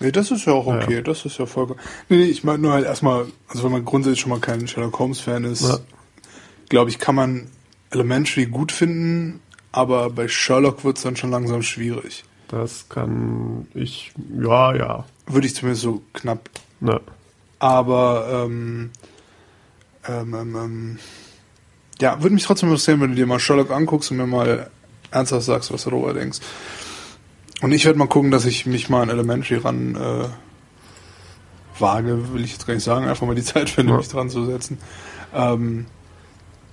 Nee, 0.00 0.12
das 0.12 0.30
ist 0.30 0.46
ja 0.46 0.52
auch 0.54 0.66
okay, 0.66 0.96
Ja. 0.96 1.00
das 1.02 1.24
ist 1.26 1.38
ja 1.38 1.44
vollkommen. 1.46 1.78
Nee, 2.08 2.16
nee, 2.18 2.24
ich 2.24 2.42
meine 2.44 2.58
nur 2.58 2.72
halt 2.72 2.84
erstmal, 2.86 3.26
also 3.48 3.64
wenn 3.64 3.72
man 3.72 3.84
grundsätzlich 3.84 4.20
schon 4.20 4.30
mal 4.30 4.40
kein 4.40 4.66
Sherlock 4.66 4.98
Holmes 4.98 5.20
Fan 5.20 5.44
ist, 5.44 5.62
Ja. 5.62 5.78
glaube 6.70 6.88
ich, 6.90 6.98
kann 6.98 7.14
man 7.14 7.46
Elementary 7.90 8.46
gut 8.46 8.72
finden, 8.72 9.40
aber 9.72 10.08
bei 10.10 10.26
Sherlock 10.28 10.84
wird 10.84 10.96
es 10.96 11.02
dann 11.02 11.16
schon 11.16 11.30
langsam 11.30 11.62
schwierig. 11.62 12.24
das 12.48 12.88
kann 12.88 13.66
ich, 13.74 14.12
ja, 14.40 14.74
ja, 14.74 15.04
Würde 15.26 15.46
ich 15.46 15.54
zumindest 15.54 15.82
so 15.82 16.02
knapp. 16.14 16.48
ne. 16.80 17.00
Aber 17.58 18.44
ähm, 18.46 18.90
ähm, 20.08 20.34
ähm, 20.34 20.56
ähm, 20.56 20.98
ja, 22.00 22.22
würde 22.22 22.34
mich 22.34 22.44
trotzdem 22.44 22.68
interessieren, 22.68 23.00
wenn 23.00 23.10
du 23.10 23.16
dir 23.16 23.26
mal 23.26 23.38
Sherlock 23.38 23.70
anguckst 23.70 24.10
und 24.10 24.16
mir 24.18 24.26
mal 24.26 24.70
ernsthaft 25.10 25.44
sagst, 25.46 25.72
was 25.72 25.84
du 25.84 25.90
darüber 25.90 26.12
denkst. 26.14 26.38
Und 27.62 27.72
ich 27.72 27.84
werde 27.86 27.98
mal 27.98 28.06
gucken, 28.08 28.30
dass 28.30 28.44
ich 28.44 28.66
mich 28.66 28.88
mal 28.90 29.02
an 29.02 29.08
Elementary 29.08 29.56
ran 29.56 29.94
äh, 29.96 30.28
wage, 31.78 32.32
will 32.32 32.44
ich 32.44 32.52
jetzt 32.52 32.66
gar 32.66 32.74
nicht 32.74 32.84
sagen, 32.84 33.06
einfach 33.06 33.26
mal 33.26 33.34
die 33.34 33.42
Zeit 33.44 33.70
finde, 33.70 33.92
Ja. 33.92 33.98
mich 33.98 34.08
dran 34.08 34.30
zu 34.30 34.44
setzen. 34.44 34.78
Ähm, 35.34 35.86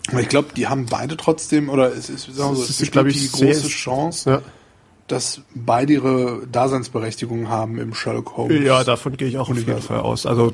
aber 0.10 0.20
ich 0.22 0.28
glaube, 0.30 0.50
die 0.56 0.68
haben 0.68 0.86
beide 0.88 1.16
trotzdem, 1.16 1.70
oder 1.70 1.94
es 1.94 2.10
ist, 2.10 2.24
sagen 2.36 2.52
wir 2.52 2.56
so, 2.58 2.64
Es 2.64 2.70
ist, 2.72 2.80
besteht 2.80 2.92
glaub 2.92 3.06
ich, 3.08 3.14
die 3.18 3.28
sehr- 3.28 3.54
große 3.54 3.68
Chance, 3.70 4.30
Ja. 4.30 4.42
dass 5.08 5.42
beide 5.56 5.94
ihre 5.94 6.46
Daseinsberechtigung 6.52 7.48
haben 7.48 7.78
im 7.80 7.94
Sherlock 7.94 8.36
Holmes. 8.36 8.62
Ja, 8.66 8.84
davon 8.84 9.16
gehe 9.16 9.28
ich 9.30 9.38
auch 9.38 9.50
auf 9.50 9.58
jeden. 9.58 9.82
Fall 9.82 10.00
aus. 10.02 10.26
Also 10.26 10.54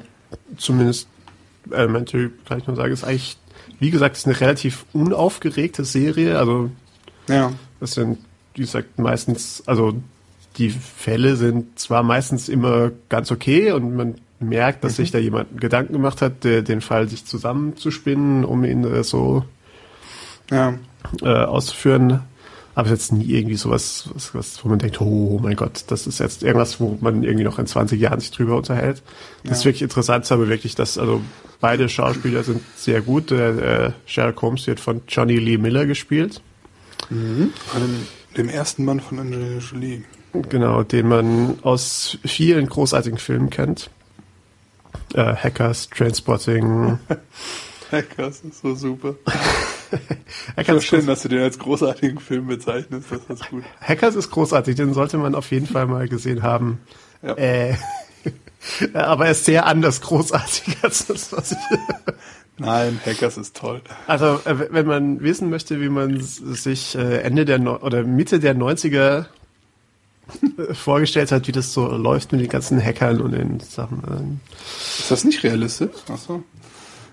zumindest 0.57 1.07
Elementary, 1.71 2.29
kann 2.47 2.59
ich 2.59 2.67
nur 2.67 2.75
sagen, 2.75 2.91
ist 2.93 3.03
eigentlich, 3.03 3.37
wie 3.79 3.91
gesagt, 3.91 4.17
ist 4.17 4.25
eine 4.27 4.39
relativ 4.39 4.85
unaufgeregte 4.93 5.83
Serie. 5.85 6.37
Also 6.37 6.69
ja. 7.27 7.51
das 7.79 7.93
sind, 7.93 8.19
wie 8.55 8.61
gesagt, 8.61 8.99
meistens, 8.99 9.63
also 9.65 9.93
die 10.57 10.69
Fälle 10.69 11.35
sind 11.35 11.79
zwar 11.79 12.03
meistens 12.03 12.49
immer 12.49 12.91
ganz 13.07 13.31
okay 13.31 13.71
und 13.71 13.95
man 13.95 14.15
merkt, 14.39 14.83
dass 14.83 14.95
sich 14.95 15.11
da 15.11 15.17
jemand 15.17 15.59
Gedanken 15.59 15.93
gemacht 15.93 16.21
hat, 16.21 16.43
der, 16.43 16.61
den 16.61 16.81
Fall 16.81 17.09
sich 17.09 17.25
zusammenzuspinnen, 17.25 18.45
um 18.45 18.63
ihn 18.63 18.83
äh, 18.83 19.03
so 19.03 19.43
ja. 20.49 20.73
äh, 21.21 21.27
auszuführen. 21.27 22.21
Aber 22.75 22.89
jetzt 22.89 23.11
nie 23.11 23.25
irgendwie 23.25 23.57
sowas, 23.57 24.09
was, 24.13 24.33
was, 24.33 24.63
wo 24.63 24.69
man 24.69 24.79
denkt, 24.79 25.01
oh 25.01 25.39
mein 25.41 25.57
Gott, 25.57 25.83
das 25.87 26.07
ist 26.07 26.19
jetzt 26.19 26.43
irgendwas, 26.43 26.79
wo 26.79 26.97
man 27.01 27.23
irgendwie 27.23 27.43
noch 27.43 27.59
in 27.59 27.65
20 27.67 27.99
Jahren 27.99 28.21
sich 28.21 28.31
drüber 28.31 28.55
unterhält. 28.55 29.01
Das 29.43 29.57
ist 29.57 29.63
Ja. 29.63 29.69
wirklich 29.69 29.81
interessant, 29.81 30.31
aber 30.31 30.47
wirklich, 30.47 30.75
dass, 30.75 30.97
also 30.97 31.21
beide 31.59 31.89
Schauspieler 31.89 32.43
sind 32.43 32.61
sehr 32.75 33.01
gut. 33.01 33.31
Der 33.31 33.49
äh, 33.49 33.91
Sherlock 34.05 34.41
Holmes 34.41 34.67
wird 34.67 34.79
von 34.79 35.01
Johnny 35.07 35.37
Lee 35.37 35.57
Miller 35.57 35.85
gespielt. 35.85 36.41
Von 37.07 37.51
dem, 37.73 38.07
dem 38.37 38.49
ersten 38.49 38.85
Mann 38.85 38.99
von 38.99 39.19
Angelina 39.19 39.59
Jolie. 39.59 40.03
Genau, 40.33 40.83
den 40.83 41.07
man 41.07 41.57
aus 41.63 42.19
vielen 42.23 42.67
großartigen 42.67 43.17
Filmen 43.17 43.49
kennt. 43.49 43.89
Äh, 45.13 45.35
Hackers, 45.35 45.89
Transporting. 45.89 46.99
Hackers 47.91 48.41
ist 48.41 48.61
so 48.61 48.75
super. 48.75 49.15
Hackers, 50.57 50.85
schön, 50.85 51.07
dass 51.07 51.23
du 51.23 51.29
den 51.29 51.39
als 51.39 51.57
großartigen 51.57 52.19
Film 52.19 52.45
bezeichnest. 52.45 53.07
Das 53.11 53.39
ist 53.39 53.49
gut. 53.49 53.63
Hackers 53.81 54.15
ist 54.15 54.29
großartig, 54.29 54.75
den 54.75 54.93
sollte 54.93 55.17
man 55.17 55.33
auf 55.33 55.49
jeden 55.51 55.65
Fall 55.65 55.87
mal 55.87 56.07
gesehen 56.07 56.43
haben. 56.43 56.79
Ja. 57.23 57.35
Äh, 57.35 57.75
aber 58.93 59.25
er 59.25 59.31
ist 59.31 59.45
sehr 59.45 59.65
anders 59.65 60.01
großartig 60.01 60.77
als 60.81 61.07
das, 61.07 61.31
was 61.31 61.51
ich. 61.51 61.57
Nein, 62.57 62.99
Hackers 63.05 63.37
ist 63.37 63.55
toll. 63.55 63.81
Also, 64.05 64.39
äh, 64.45 64.71
wenn 64.71 64.85
man 64.85 65.21
wissen 65.21 65.49
möchte, 65.49 65.79
wie 65.79 65.89
man 65.89 66.19
sich 66.21 66.95
äh, 66.95 67.21
Ende 67.21 67.45
der 67.45 67.57
Neu 67.57 67.77
oder 67.77 68.03
Mitte 68.03 68.39
der 68.39 68.55
90er 68.55 69.25
äh, 70.57 70.73
vorgestellt 70.73 71.31
hat, 71.31 71.47
wie 71.47 71.53
das 71.53 71.73
so 71.73 71.87
läuft 71.87 72.31
mit 72.33 72.41
den 72.41 72.49
ganzen 72.49 72.83
Hackern 72.83 73.21
und 73.21 73.31
den 73.31 73.59
Sachen. 73.61 74.03
ähm, 74.07 74.39
Ist 74.97 75.09
das 75.09 75.23
nicht 75.23 75.41
realistisch? 75.43 75.91
Achso. 76.09 76.43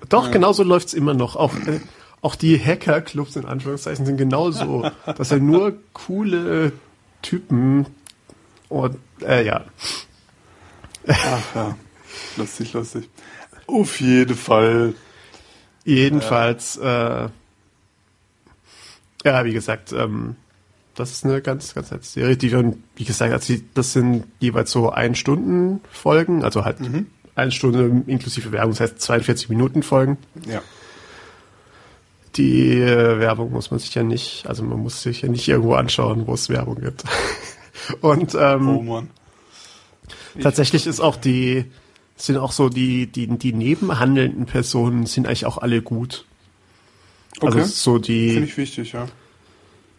Doch, 0.09 0.31
genauso 0.31 0.63
läuft's 0.63 0.95
immer 0.95 1.15
noch. 1.15 1.37
Auch, 1.37 1.55
äh, 1.55 1.81
auch 2.23 2.35
die 2.35 2.59
Hacker-Clubs 2.59 3.37
in 3.37 3.47
Anführungszeichen 3.47 4.05
sind 4.05 4.17
genauso. 4.17 4.91
Das 5.17 5.29
sind 5.29 5.47
nur 5.47 5.75
coole 5.93 6.73
Typen 7.23 7.87
und 8.69 8.97
äh, 9.23 9.45
ja. 9.47 9.65
Ach 11.09 11.55
ja. 11.55 11.77
Lustig, 12.37 12.73
lustig. 12.73 13.09
Auf 13.67 14.01
jeden 14.01 14.37
Fall. 14.37 14.95
Jedenfalls, 15.85 16.77
äh, 16.79 17.29
ja, 19.25 19.45
wie 19.45 19.53
gesagt, 19.53 19.93
ähm, 19.93 20.37
das 20.97 21.13
ist 21.13 21.25
eine 21.25 21.43
ganz, 21.43 21.75
ganz 21.75 21.91
nette 21.91 22.05
Serie. 22.05 22.37
Die 22.37 22.51
werden, 22.51 22.83
wie 22.97 23.05
gesagt, 23.05 23.33
also 23.33 23.55
das 23.75 23.93
sind 23.93 24.25
jeweils 24.41 24.71
so 24.73 24.91
ein 24.91 25.15
Stunden 25.15 25.81
Folgen, 25.91 26.43
also 26.43 26.65
halt 26.65 26.79
eine 27.35 27.53
Stunde 27.53 28.03
inklusive 28.07 28.51
Werbung, 28.51 28.73
das 28.73 28.81
heißt 28.81 29.01
42 29.01 29.49
Minuten 29.49 29.83
Folgen. 29.83 30.17
Ja. 30.49 30.63
Die 32.37 32.81
äh, 32.81 33.19
Werbung 33.19 33.53
muss 33.53 33.71
man 33.71 33.79
sich 33.79 33.95
ja 33.95 34.03
nicht, 34.03 34.47
also 34.47 34.63
man 34.63 34.81
muss 34.81 35.03
sich 35.03 35.23
ja 35.23 35.29
nicht 35.29 35.47
irgendwo 35.47 35.75
anschauen, 35.75 36.27
wo 36.27 36.35
es 36.35 36.49
Werbung 36.49 36.81
gibt. 36.81 37.05
Und 38.01 38.35
ähm, 38.35 38.69
Oh 38.69 38.83
Mann. 38.83 39.11
Tatsächlich 40.41 40.87
ist 40.87 41.01
auch 41.01 41.17
die 41.17 41.65
sind 42.17 42.39
auch 42.39 42.53
so 42.53 42.69
die, 42.71 43.07
die, 43.07 43.27
die 43.27 43.53
nebenhandelnden 43.53 44.47
Personen 44.47 45.05
sind 45.07 45.27
eigentlich 45.27 45.45
auch 45.45 45.59
alle 45.59 45.83
gut. 45.83 46.25
Also 47.43 47.59
Okay. 47.59 47.67
so 47.69 47.99
die. 47.99 48.31
Finde 48.31 48.49
ich 48.49 48.57
wichtig, 48.57 48.93
ja. 48.93 49.07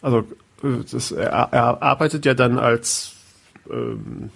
Also 0.01 0.19
äh, 0.63 0.83
das, 0.91 1.11
er, 1.11 1.29
er 1.29 1.81
arbeitet 1.83 2.25
ja 2.25 2.33
dann 2.33 2.57
als 2.57 3.11
ähm, 3.71 4.31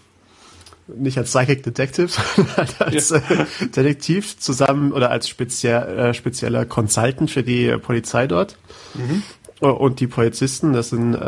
nicht 0.88 1.18
als 1.18 1.32
Psychic 1.32 1.64
Detective, 1.64 2.10
sondern 2.36 2.68
als 2.80 3.10
Ja. 3.10 3.18
äh, 3.18 3.46
Detektiv 3.76 4.38
zusammen 4.38 4.92
oder 4.92 5.10
als 5.10 5.28
speziell, 5.28 5.82
äh, 5.98 6.14
spezieller 6.14 6.66
Consultant 6.66 7.32
für 7.32 7.42
die 7.44 7.76
Polizei 7.78 8.28
dort. 8.28 8.58
Äh, 8.96 9.00
Und 9.62 10.00
die 10.00 10.08
Polizisten, 10.08 10.74
das 10.74 10.90
sind 10.90 11.14
äh, 11.14 11.20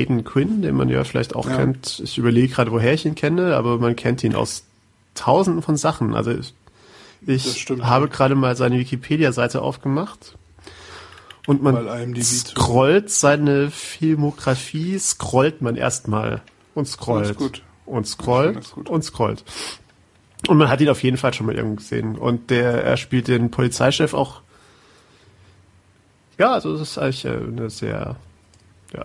Aiden 0.00 0.24
Quinn, 0.24 0.62
den 0.62 0.74
man 0.74 0.88
ja 0.88 1.04
vielleicht 1.04 1.36
auch 1.36 1.48
Ja. 1.48 1.56
kennt. 1.56 2.00
Ich 2.02 2.16
überlege 2.18 2.48
gerade, 2.52 2.72
woher 2.72 2.94
ich 2.94 3.04
ihn 3.04 3.14
kenne, 3.14 3.54
aber 3.56 3.78
man 3.78 3.94
kennt 3.94 4.24
ihn 4.24 4.34
aus 4.34 4.64
tausenden 5.14 5.62
von 5.62 5.76
Sachen. 5.76 6.14
Also 6.14 6.32
ich, 6.32 6.54
ich 7.26 7.66
habe 7.82 8.08
gerade 8.08 8.34
mal 8.34 8.56
seine 8.56 8.78
Wikipedia-Seite 8.78 9.60
aufgemacht. 9.62 10.36
Und 11.46 11.62
man 11.62 11.74
scrollt 12.54 13.10
seine 13.10 13.70
Filmografie, 13.70 14.98
scrollt 14.98 15.60
man 15.60 15.76
erstmal 15.76 16.40
und 16.74 16.88
scrollt. 16.88 17.36
Und 17.84 18.06
Ich 18.06 18.12
scrollt 18.12 18.56
und 18.88 19.04
scrollt. 19.04 19.44
Und 20.48 20.56
man 20.56 20.70
hat 20.70 20.80
ihn 20.80 20.88
auf 20.88 21.02
jeden 21.02 21.18
Fall 21.18 21.34
schon 21.34 21.44
mal 21.46 21.54
irgendwo 21.54 21.76
gesehen. 21.76 22.16
Und 22.16 22.48
der, 22.48 22.82
er 22.82 22.96
spielt 22.96 23.28
den 23.28 23.50
Polizeichef 23.50 24.14
auch. 24.14 24.40
Ja, 26.38 26.52
also 26.52 26.72
das 26.72 26.90
ist 26.90 26.98
eigentlich 26.98 27.24
äh, 27.24 27.28
eine 27.30 27.70
sehr, 27.70 28.16
ja. 28.92 29.04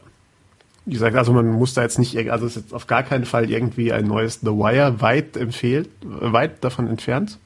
Wie 0.85 0.93
gesagt, 0.93 1.15
also 1.15 1.33
man 1.33 1.47
muss 1.51 1.73
da 1.73 1.81
jetzt 1.83 1.99
nicht, 1.99 2.17
also 2.31 2.45
es 2.45 2.55
ist 2.55 2.63
jetzt 2.63 2.73
auf 2.73 2.87
gar 2.87 3.03
keinen 3.03 3.25
Fall 3.25 3.49
irgendwie 3.49 3.93
ein 3.93 4.05
neues 4.05 4.39
The 4.41 4.47
Wire 4.47 5.01
weit 5.01 5.37
empfehlt, 5.37 5.89
äh, 6.03 6.33
weit 6.33 6.63
davon 6.63 6.87
entfernt. 6.87 7.37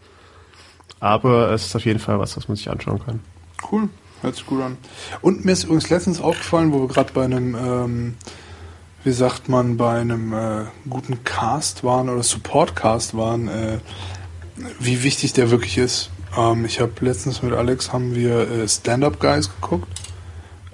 Aber 0.99 1.51
es 1.51 1.65
ist 1.65 1.75
auf 1.75 1.85
jeden 1.85 1.99
Fall 1.99 2.17
was, 2.19 2.37
was 2.37 2.47
man 2.47 2.55
sich 2.55 2.69
anschauen 2.69 3.03
kann. 3.03 3.19
Cool, 3.69 3.89
hört 4.21 4.35
sich 4.35 4.45
gut 4.45 4.61
an. 4.61 4.77
Und 5.21 5.43
mir 5.43 5.51
ist 5.51 5.65
übrigens 5.65 5.89
letztens 5.89 6.21
aufgefallen, 6.21 6.71
wo 6.71 6.81
wir 6.81 6.87
gerade 6.87 7.11
bei 7.11 7.25
einem, 7.25 7.55
ähm, 7.55 8.15
wie 9.03 9.11
sagt 9.11 9.49
man, 9.49 9.75
bei 9.75 9.99
einem 9.99 10.31
äh, 10.31 10.65
guten 10.89 11.25
Cast 11.25 11.83
waren 11.83 12.07
oder 12.07 12.23
Support-Cast 12.23 13.17
waren, 13.17 13.49
äh, 13.49 13.79
wie 14.79 15.03
wichtig 15.03 15.33
der 15.33 15.51
wirklich 15.51 15.77
ist. 15.77 16.09
Ähm, 16.37 16.65
ich 16.65 16.79
habe 16.79 16.91
letztens 17.01 17.41
mit 17.41 17.53
Alex 17.53 17.93
haben 17.93 18.15
wir 18.15 18.49
äh, 18.49 18.67
Stand-Up 18.67 19.19
Guys 19.19 19.49
geguckt. 19.61 19.87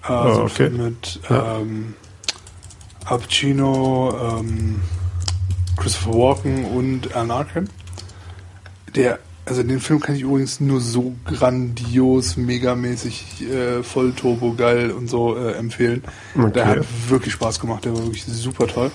Äh, 0.03 0.07
so 0.07 0.13
ein 0.13 0.39
okay. 0.41 0.69
Mit 0.69 1.19
Ja. 1.29 1.57
ähm, 1.59 1.95
Al 3.05 3.19
Pacino, 3.19 4.39
ähm, 4.39 4.81
Christopher 5.77 6.13
Walken 6.13 6.65
und 6.65 7.15
Alan 7.15 7.31
Arkin. 7.31 7.69
Der, 8.95 9.19
also 9.45 9.63
den 9.63 9.79
Film 9.79 9.99
kann 9.99 10.15
ich 10.15 10.21
übrigens 10.21 10.59
nur 10.59 10.79
so 10.79 11.15
grandios, 11.25 12.37
megamäßig, 12.37 13.43
äh, 13.49 13.81
voll 13.83 14.13
turbo 14.13 14.53
geil 14.53 14.91
und 14.91 15.09
so 15.09 15.35
äh, 15.35 15.53
empfehlen. 15.53 16.03
Okay. 16.35 16.51
Der 16.51 16.67
hat 16.67 16.85
wirklich 17.07 17.33
Spaß 17.33 17.59
gemacht, 17.59 17.85
der 17.85 17.93
war 17.93 18.03
wirklich 18.03 18.25
super 18.25 18.67
toll. 18.67 18.91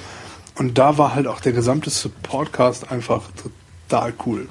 Und 0.57 0.79
da 0.79 0.97
war 0.99 1.15
halt 1.15 1.27
auch 1.27 1.41
der 1.41 1.53
gesamte 1.53 1.91
Supportcast 1.91 2.93
einfach 2.93 3.23
total 3.89 4.13
cool. 4.27 4.49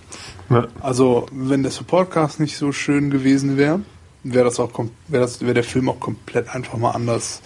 Ja. 0.50 0.68
Also, 0.82 1.26
wenn 1.32 1.64
der 1.64 1.72
Supportcast 1.72 2.40
nicht 2.40 2.58
so 2.58 2.72
schön 2.72 3.10
gewesen 3.10 3.58
wäre, 3.58 3.82
wäre 4.24 4.46
das 4.46 4.60
auch 4.60 4.72
kom- 4.72 4.90
wäre 5.08 5.24
das 5.24 5.42
wäre 5.42 5.54
der 5.54 5.64
Film 5.64 5.90
auch 5.90 6.00
komplett 6.00 6.50
einfach 6.54 6.78
mal 6.78 6.92
anders 6.92 7.42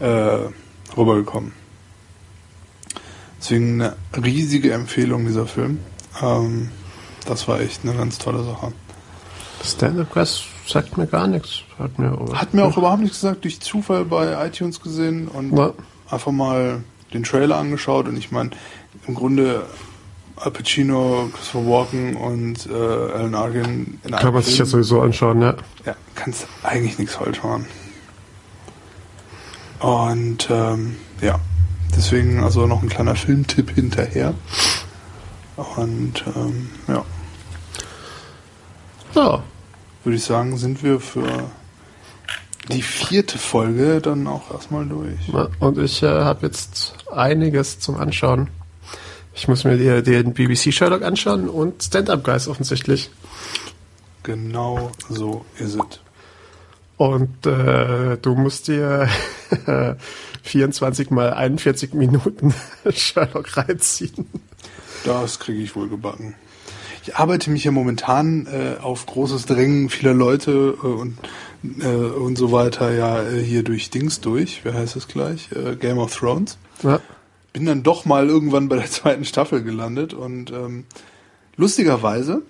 äh, 0.00 0.38
rübergekommen. 0.96 1.52
Deswegen 3.40 3.80
eine 3.82 3.96
riesige 4.24 4.72
Empfehlung 4.72 5.26
dieser 5.26 5.46
Film. 5.46 5.80
Ähm, 6.22 6.70
das 7.26 7.46
war 7.48 7.60
echt 7.60 7.84
eine 7.84 7.94
ganz 7.94 8.18
tolle 8.18 8.42
Sache. 8.44 8.72
Stand-up 9.64 10.10
Quest 10.12 10.44
sagt 10.66 10.96
mir 10.96 11.06
gar 11.06 11.26
nichts. 11.26 11.62
Hat 11.78 11.98
mir, 11.98 12.16
Hat 12.34 12.54
mir 12.54 12.64
auch 12.64 12.76
überhaupt 12.76 13.02
nichts 13.02 13.20
gesagt, 13.20 13.44
durch 13.44 13.60
Zufall 13.60 14.04
bei 14.04 14.46
iTunes 14.46 14.80
gesehen 14.80 15.28
und 15.28 15.56
Ja. 15.56 15.72
einfach 16.10 16.32
mal 16.32 16.82
den 17.12 17.22
Trailer 17.22 17.56
angeschaut 17.56 18.06
und 18.08 18.16
ich 18.16 18.30
meine, 18.32 18.50
im 19.06 19.14
Grunde 19.14 19.64
Al 20.36 20.50
Pacino, 20.50 21.30
Christopher 21.32 21.66
Walken 21.66 22.16
und 22.16 22.66
äh, 22.66 22.72
Alan 22.72 23.34
Arkin 23.34 24.00
in 24.04 24.10
Kann 24.10 24.34
man 24.34 24.42
sich 24.42 24.58
ja 24.58 24.66
sowieso 24.66 25.00
anschauen, 25.00 25.40
ja. 25.40 25.56
Ja, 25.84 25.96
kannst 26.14 26.46
eigentlich 26.62 26.98
nichts 26.98 27.14
falsch 27.14 27.42
machen. 27.42 27.66
Und 29.80 30.48
ähm, 30.50 30.96
ja, 31.20 31.38
deswegen 31.96 32.42
also 32.42 32.66
noch 32.66 32.82
ein 32.82 32.88
kleiner 32.88 33.14
Filmtipp 33.14 33.70
hinterher. 33.70 34.34
Und 35.76 36.22
ähm, 36.34 36.70
ja, 36.86 37.04
Ja, 39.14 39.42
würde 40.04 40.16
ich 40.16 40.24
sagen, 40.24 40.58
sind 40.58 40.82
wir 40.82 41.00
für 41.00 41.50
die 42.70 42.82
vierte 42.82 43.38
Folge 43.38 44.00
dann 44.02 44.26
auch 44.26 44.50
erstmal 44.50 44.86
durch. 44.86 45.32
Und 45.60 45.78
ich 45.78 46.02
äh, 46.02 46.06
habe 46.06 46.46
jetzt 46.46 46.94
einiges 47.10 47.78
zum 47.78 47.96
Anschauen. 47.96 48.50
Ich 49.36 49.48
muss 49.48 49.64
mir 49.64 50.00
den 50.00 50.32
BBC 50.32 50.72
Sherlock 50.72 51.02
anschauen 51.02 51.50
und 51.50 51.82
Stand-Up 51.82 52.24
Guys 52.24 52.48
offensichtlich. 52.48 53.10
Genau 54.22 54.90
so 55.10 55.44
ist 55.58 55.74
es. 55.74 56.00
Und 56.96 57.46
äh, 57.46 58.16
du 58.16 58.34
musst 58.34 58.68
dir 58.68 59.08
24 60.42 61.10
mal 61.10 61.34
41 61.34 61.92
Minuten 61.92 62.54
Sherlock 62.90 63.58
reinziehen. 63.58 64.26
Das 65.04 65.38
kriege 65.38 65.60
ich 65.60 65.76
wohl 65.76 65.90
gebacken. 65.90 66.34
Ich 67.02 67.16
arbeite 67.16 67.50
mich 67.50 67.62
ja 67.62 67.72
momentan 67.72 68.46
äh, 68.46 68.80
auf 68.80 69.04
großes 69.04 69.44
Drängen 69.44 69.90
vieler 69.90 70.14
Leute 70.14 70.78
äh, 70.82 70.86
und, 70.86 71.18
äh, 71.80 71.86
und 71.86 72.38
so 72.38 72.52
weiter 72.52 72.90
ja 72.90 73.22
äh, 73.22 73.42
hier 73.42 73.62
durch 73.62 73.90
Dings 73.90 74.22
durch. 74.22 74.64
Wie 74.64 74.72
heißt 74.72 74.96
es 74.96 75.08
gleich? 75.08 75.50
Äh, 75.52 75.76
Game 75.76 75.98
of 75.98 76.16
Thrones. 76.16 76.56
Ja, 76.82 77.00
Bin 77.56 77.64
dann 77.64 77.82
doch 77.82 78.04
mal 78.04 78.28
irgendwann 78.28 78.68
bei 78.68 78.76
der 78.76 78.84
zweiten 78.90 79.24
Staffel 79.24 79.62
gelandet 79.62 80.12
und 80.12 80.50
ähm, 80.50 80.84
lustigerweise, 81.56 82.42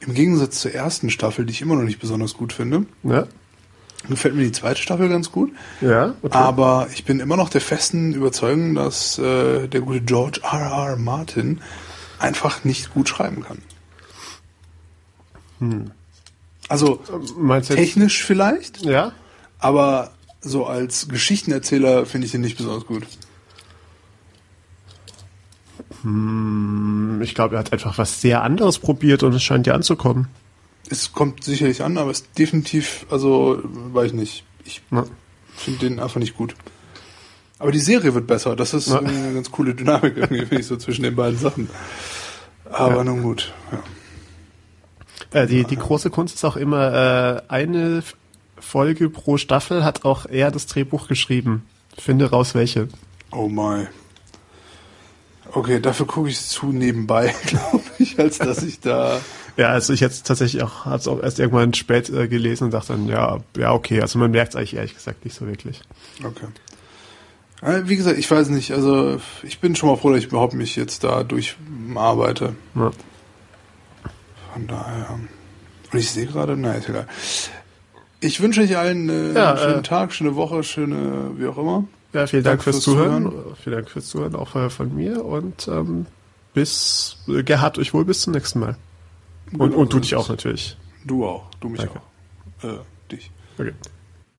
im 0.00 0.12
Gegensatz 0.12 0.60
zur 0.60 0.74
ersten 0.74 1.08
Staffel, 1.08 1.46
die 1.46 1.52
ich 1.52 1.62
immer 1.62 1.76
noch 1.76 1.84
nicht 1.84 2.00
besonders 2.00 2.34
gut 2.34 2.52
finde, 2.52 2.84
ja, 3.04 3.28
gefällt 4.08 4.34
mir 4.34 4.42
die 4.42 4.50
zweite 4.50 4.82
Staffel 4.82 5.08
ganz 5.08 5.30
gut. 5.30 5.52
ja. 5.80 6.14
Okay. 6.20 6.36
Aber 6.36 6.88
ich 6.92 7.04
bin 7.04 7.20
immer 7.20 7.36
noch 7.36 7.48
der 7.48 7.60
festen 7.60 8.12
Überzeugung, 8.12 8.74
dass 8.74 9.18
äh, 9.18 9.68
der 9.68 9.82
gute 9.82 10.00
George 10.00 10.40
R. 10.42 10.88
R. 10.88 10.96
Martin 10.96 11.60
einfach 12.18 12.64
nicht 12.64 12.92
gut 12.92 13.08
schreiben 13.08 13.44
kann. 13.44 13.62
Also 16.68 16.98
Meinst 17.36 17.70
du 17.70 17.74
jetzt, 17.74 17.84
technisch 17.84 18.24
vielleicht, 18.24 18.82
ja? 18.82 19.12
aber 19.60 20.10
so 20.40 20.66
als 20.66 21.06
Geschichtenerzähler 21.06 22.04
finde 22.04 22.26
ich 22.26 22.34
ihn 22.34 22.40
nicht 22.40 22.56
besonders 22.56 22.86
gut. 22.86 23.06
Ich 27.22 27.34
glaube, 27.34 27.56
er 27.56 27.58
hat 27.60 27.72
einfach 27.72 27.98
was 27.98 28.20
sehr 28.20 28.42
anderes 28.42 28.78
probiert 28.78 29.22
und 29.22 29.34
es 29.34 29.42
scheint 29.42 29.66
dir 29.66 29.74
anzukommen. 29.74 30.28
Es 30.88 31.12
kommt 31.12 31.44
sicherlich 31.44 31.82
an, 31.82 31.98
aber 31.98 32.10
es 32.10 32.20
ist 32.20 32.38
definitiv, 32.38 33.06
also 33.10 33.60
weiß 33.64 34.08
ich 34.08 34.14
nicht. 34.14 34.44
Ich 34.64 34.82
Ja. 34.90 35.04
finde 35.54 35.80
den 35.88 36.00
einfach 36.00 36.20
nicht 36.20 36.36
gut. 36.36 36.54
Aber 37.58 37.70
die 37.72 37.78
Serie 37.80 38.14
wird 38.14 38.26
besser. 38.26 38.56
Das 38.56 38.72
ist 38.72 38.88
Ja. 38.88 39.00
eine 39.00 39.34
ganz 39.34 39.50
coole 39.50 39.74
Dynamik 39.74 40.16
irgendwie, 40.16 40.40
finde 40.46 40.60
ich, 40.60 40.66
so 40.66 40.76
zwischen 40.76 41.02
den 41.02 41.14
beiden 41.14 41.38
Sachen. 41.38 41.68
Aber 42.70 42.96
Ja. 42.96 43.04
nun 43.04 43.22
gut. 43.22 43.52
Ja. 45.32 45.42
Äh, 45.42 45.46
die, 45.46 45.64
die 45.64 45.76
große 45.76 46.08
Kunst 46.10 46.34
ist 46.36 46.44
auch 46.44 46.56
immer, 46.56 46.92
äh, 46.94 47.52
eine 47.52 48.02
Folge 48.58 49.10
pro 49.10 49.36
Staffel 49.36 49.84
hat 49.84 50.04
auch 50.04 50.26
er 50.26 50.50
das 50.50 50.66
Drehbuch 50.66 51.06
geschrieben. 51.08 51.64
Finde 51.98 52.30
raus, 52.30 52.54
welche. 52.54 52.88
Oh 53.30 53.48
my. 53.48 53.86
Okay, 55.52 55.80
dafür 55.80 56.06
gucke 56.06 56.28
ich 56.28 56.40
zu 56.40 56.66
nebenbei, 56.66 57.34
glaube 57.46 57.82
ich, 57.98 58.18
als 58.18 58.38
dass 58.38 58.62
ich 58.62 58.80
da. 58.80 59.20
Ja, 59.56 59.68
also 59.68 59.92
ich 59.92 60.00
jetzt 60.00 60.26
tatsächlich 60.26 60.62
auch, 60.62 60.84
hab's 60.84 61.08
auch 61.08 61.22
erst 61.22 61.38
irgendwann 61.38 61.74
spät 61.74 62.08
äh, 62.08 62.28
gelesen 62.28 62.64
und 62.64 62.70
dachte 62.70 62.92
dann, 62.92 63.08
ja, 63.08 63.38
ja, 63.56 63.72
okay. 63.72 64.00
Also 64.00 64.18
man 64.18 64.30
merkt 64.30 64.50
es 64.50 64.56
eigentlich 64.56 64.74
ehrlich 64.74 64.94
gesagt 64.94 65.24
nicht 65.24 65.34
so 65.34 65.46
wirklich. 65.46 65.82
Okay. 66.24 66.46
Äh, 67.62 67.88
Wie 67.88 67.96
gesagt, 67.96 68.18
ich 68.18 68.30
weiß 68.30 68.48
nicht. 68.50 68.72
Also 68.72 69.20
ich 69.42 69.60
bin 69.60 69.76
schon 69.76 69.88
mal 69.88 69.96
froh, 69.96 70.10
dass 70.10 70.20
ich 70.20 70.26
überhaupt 70.26 70.54
mich 70.54 70.76
jetzt 70.76 71.04
da 71.04 71.24
durcharbeite. 71.24 72.54
Ja. 72.74 72.90
Von 74.52 74.66
daher. 74.66 75.18
Und 75.92 75.98
ich 75.98 76.10
sehe 76.10 76.26
gerade, 76.26 76.56
nein, 76.56 76.78
ist 76.78 76.88
egal. 76.88 77.06
Ich 78.20 78.40
wünsche 78.40 78.60
euch 78.60 78.76
allen 78.76 79.08
äh, 79.08 79.32
Ja, 79.32 79.50
einen 79.50 79.58
schönen 79.58 79.78
äh, 79.80 79.82
Tag, 79.82 80.12
schöne 80.12 80.36
Woche, 80.36 80.62
schöne, 80.62 81.32
wie 81.36 81.46
auch 81.46 81.58
immer. 81.58 81.84
Ja, 82.12 82.26
vielen 82.26 82.42
Dank, 82.42 82.58
Dank 82.58 82.62
fürs, 82.64 82.76
fürs 82.76 82.84
Zuhören. 82.84 83.30
Zuhören. 83.30 83.56
Vielen 83.62 83.76
Dank 83.76 83.90
fürs 83.90 84.08
Zuhören 84.08 84.34
auch 84.34 84.70
von 84.70 84.94
mir 84.94 85.24
und 85.24 85.68
ähm, 85.68 86.06
bis, 86.54 87.18
äh, 87.28 87.42
gehabt 87.42 87.78
euch 87.78 87.94
wohl 87.94 88.04
bis 88.04 88.22
zum 88.22 88.32
nächsten 88.32 88.60
Mal. 88.60 88.76
Und, 89.52 89.70
Genau 89.70 89.80
und 89.80 89.92
du 89.92 89.98
ist 89.98 90.04
dich 90.06 90.16
auch 90.16 90.28
natürlich. 90.28 90.76
Du 91.04 91.24
auch, 91.24 91.48
du 91.60 91.68
mich 91.68 91.80
Danke. 91.80 92.00
auch. 92.62 92.64
Äh, 92.64 92.78
dich. 93.10 93.30
Okay. 93.58 93.72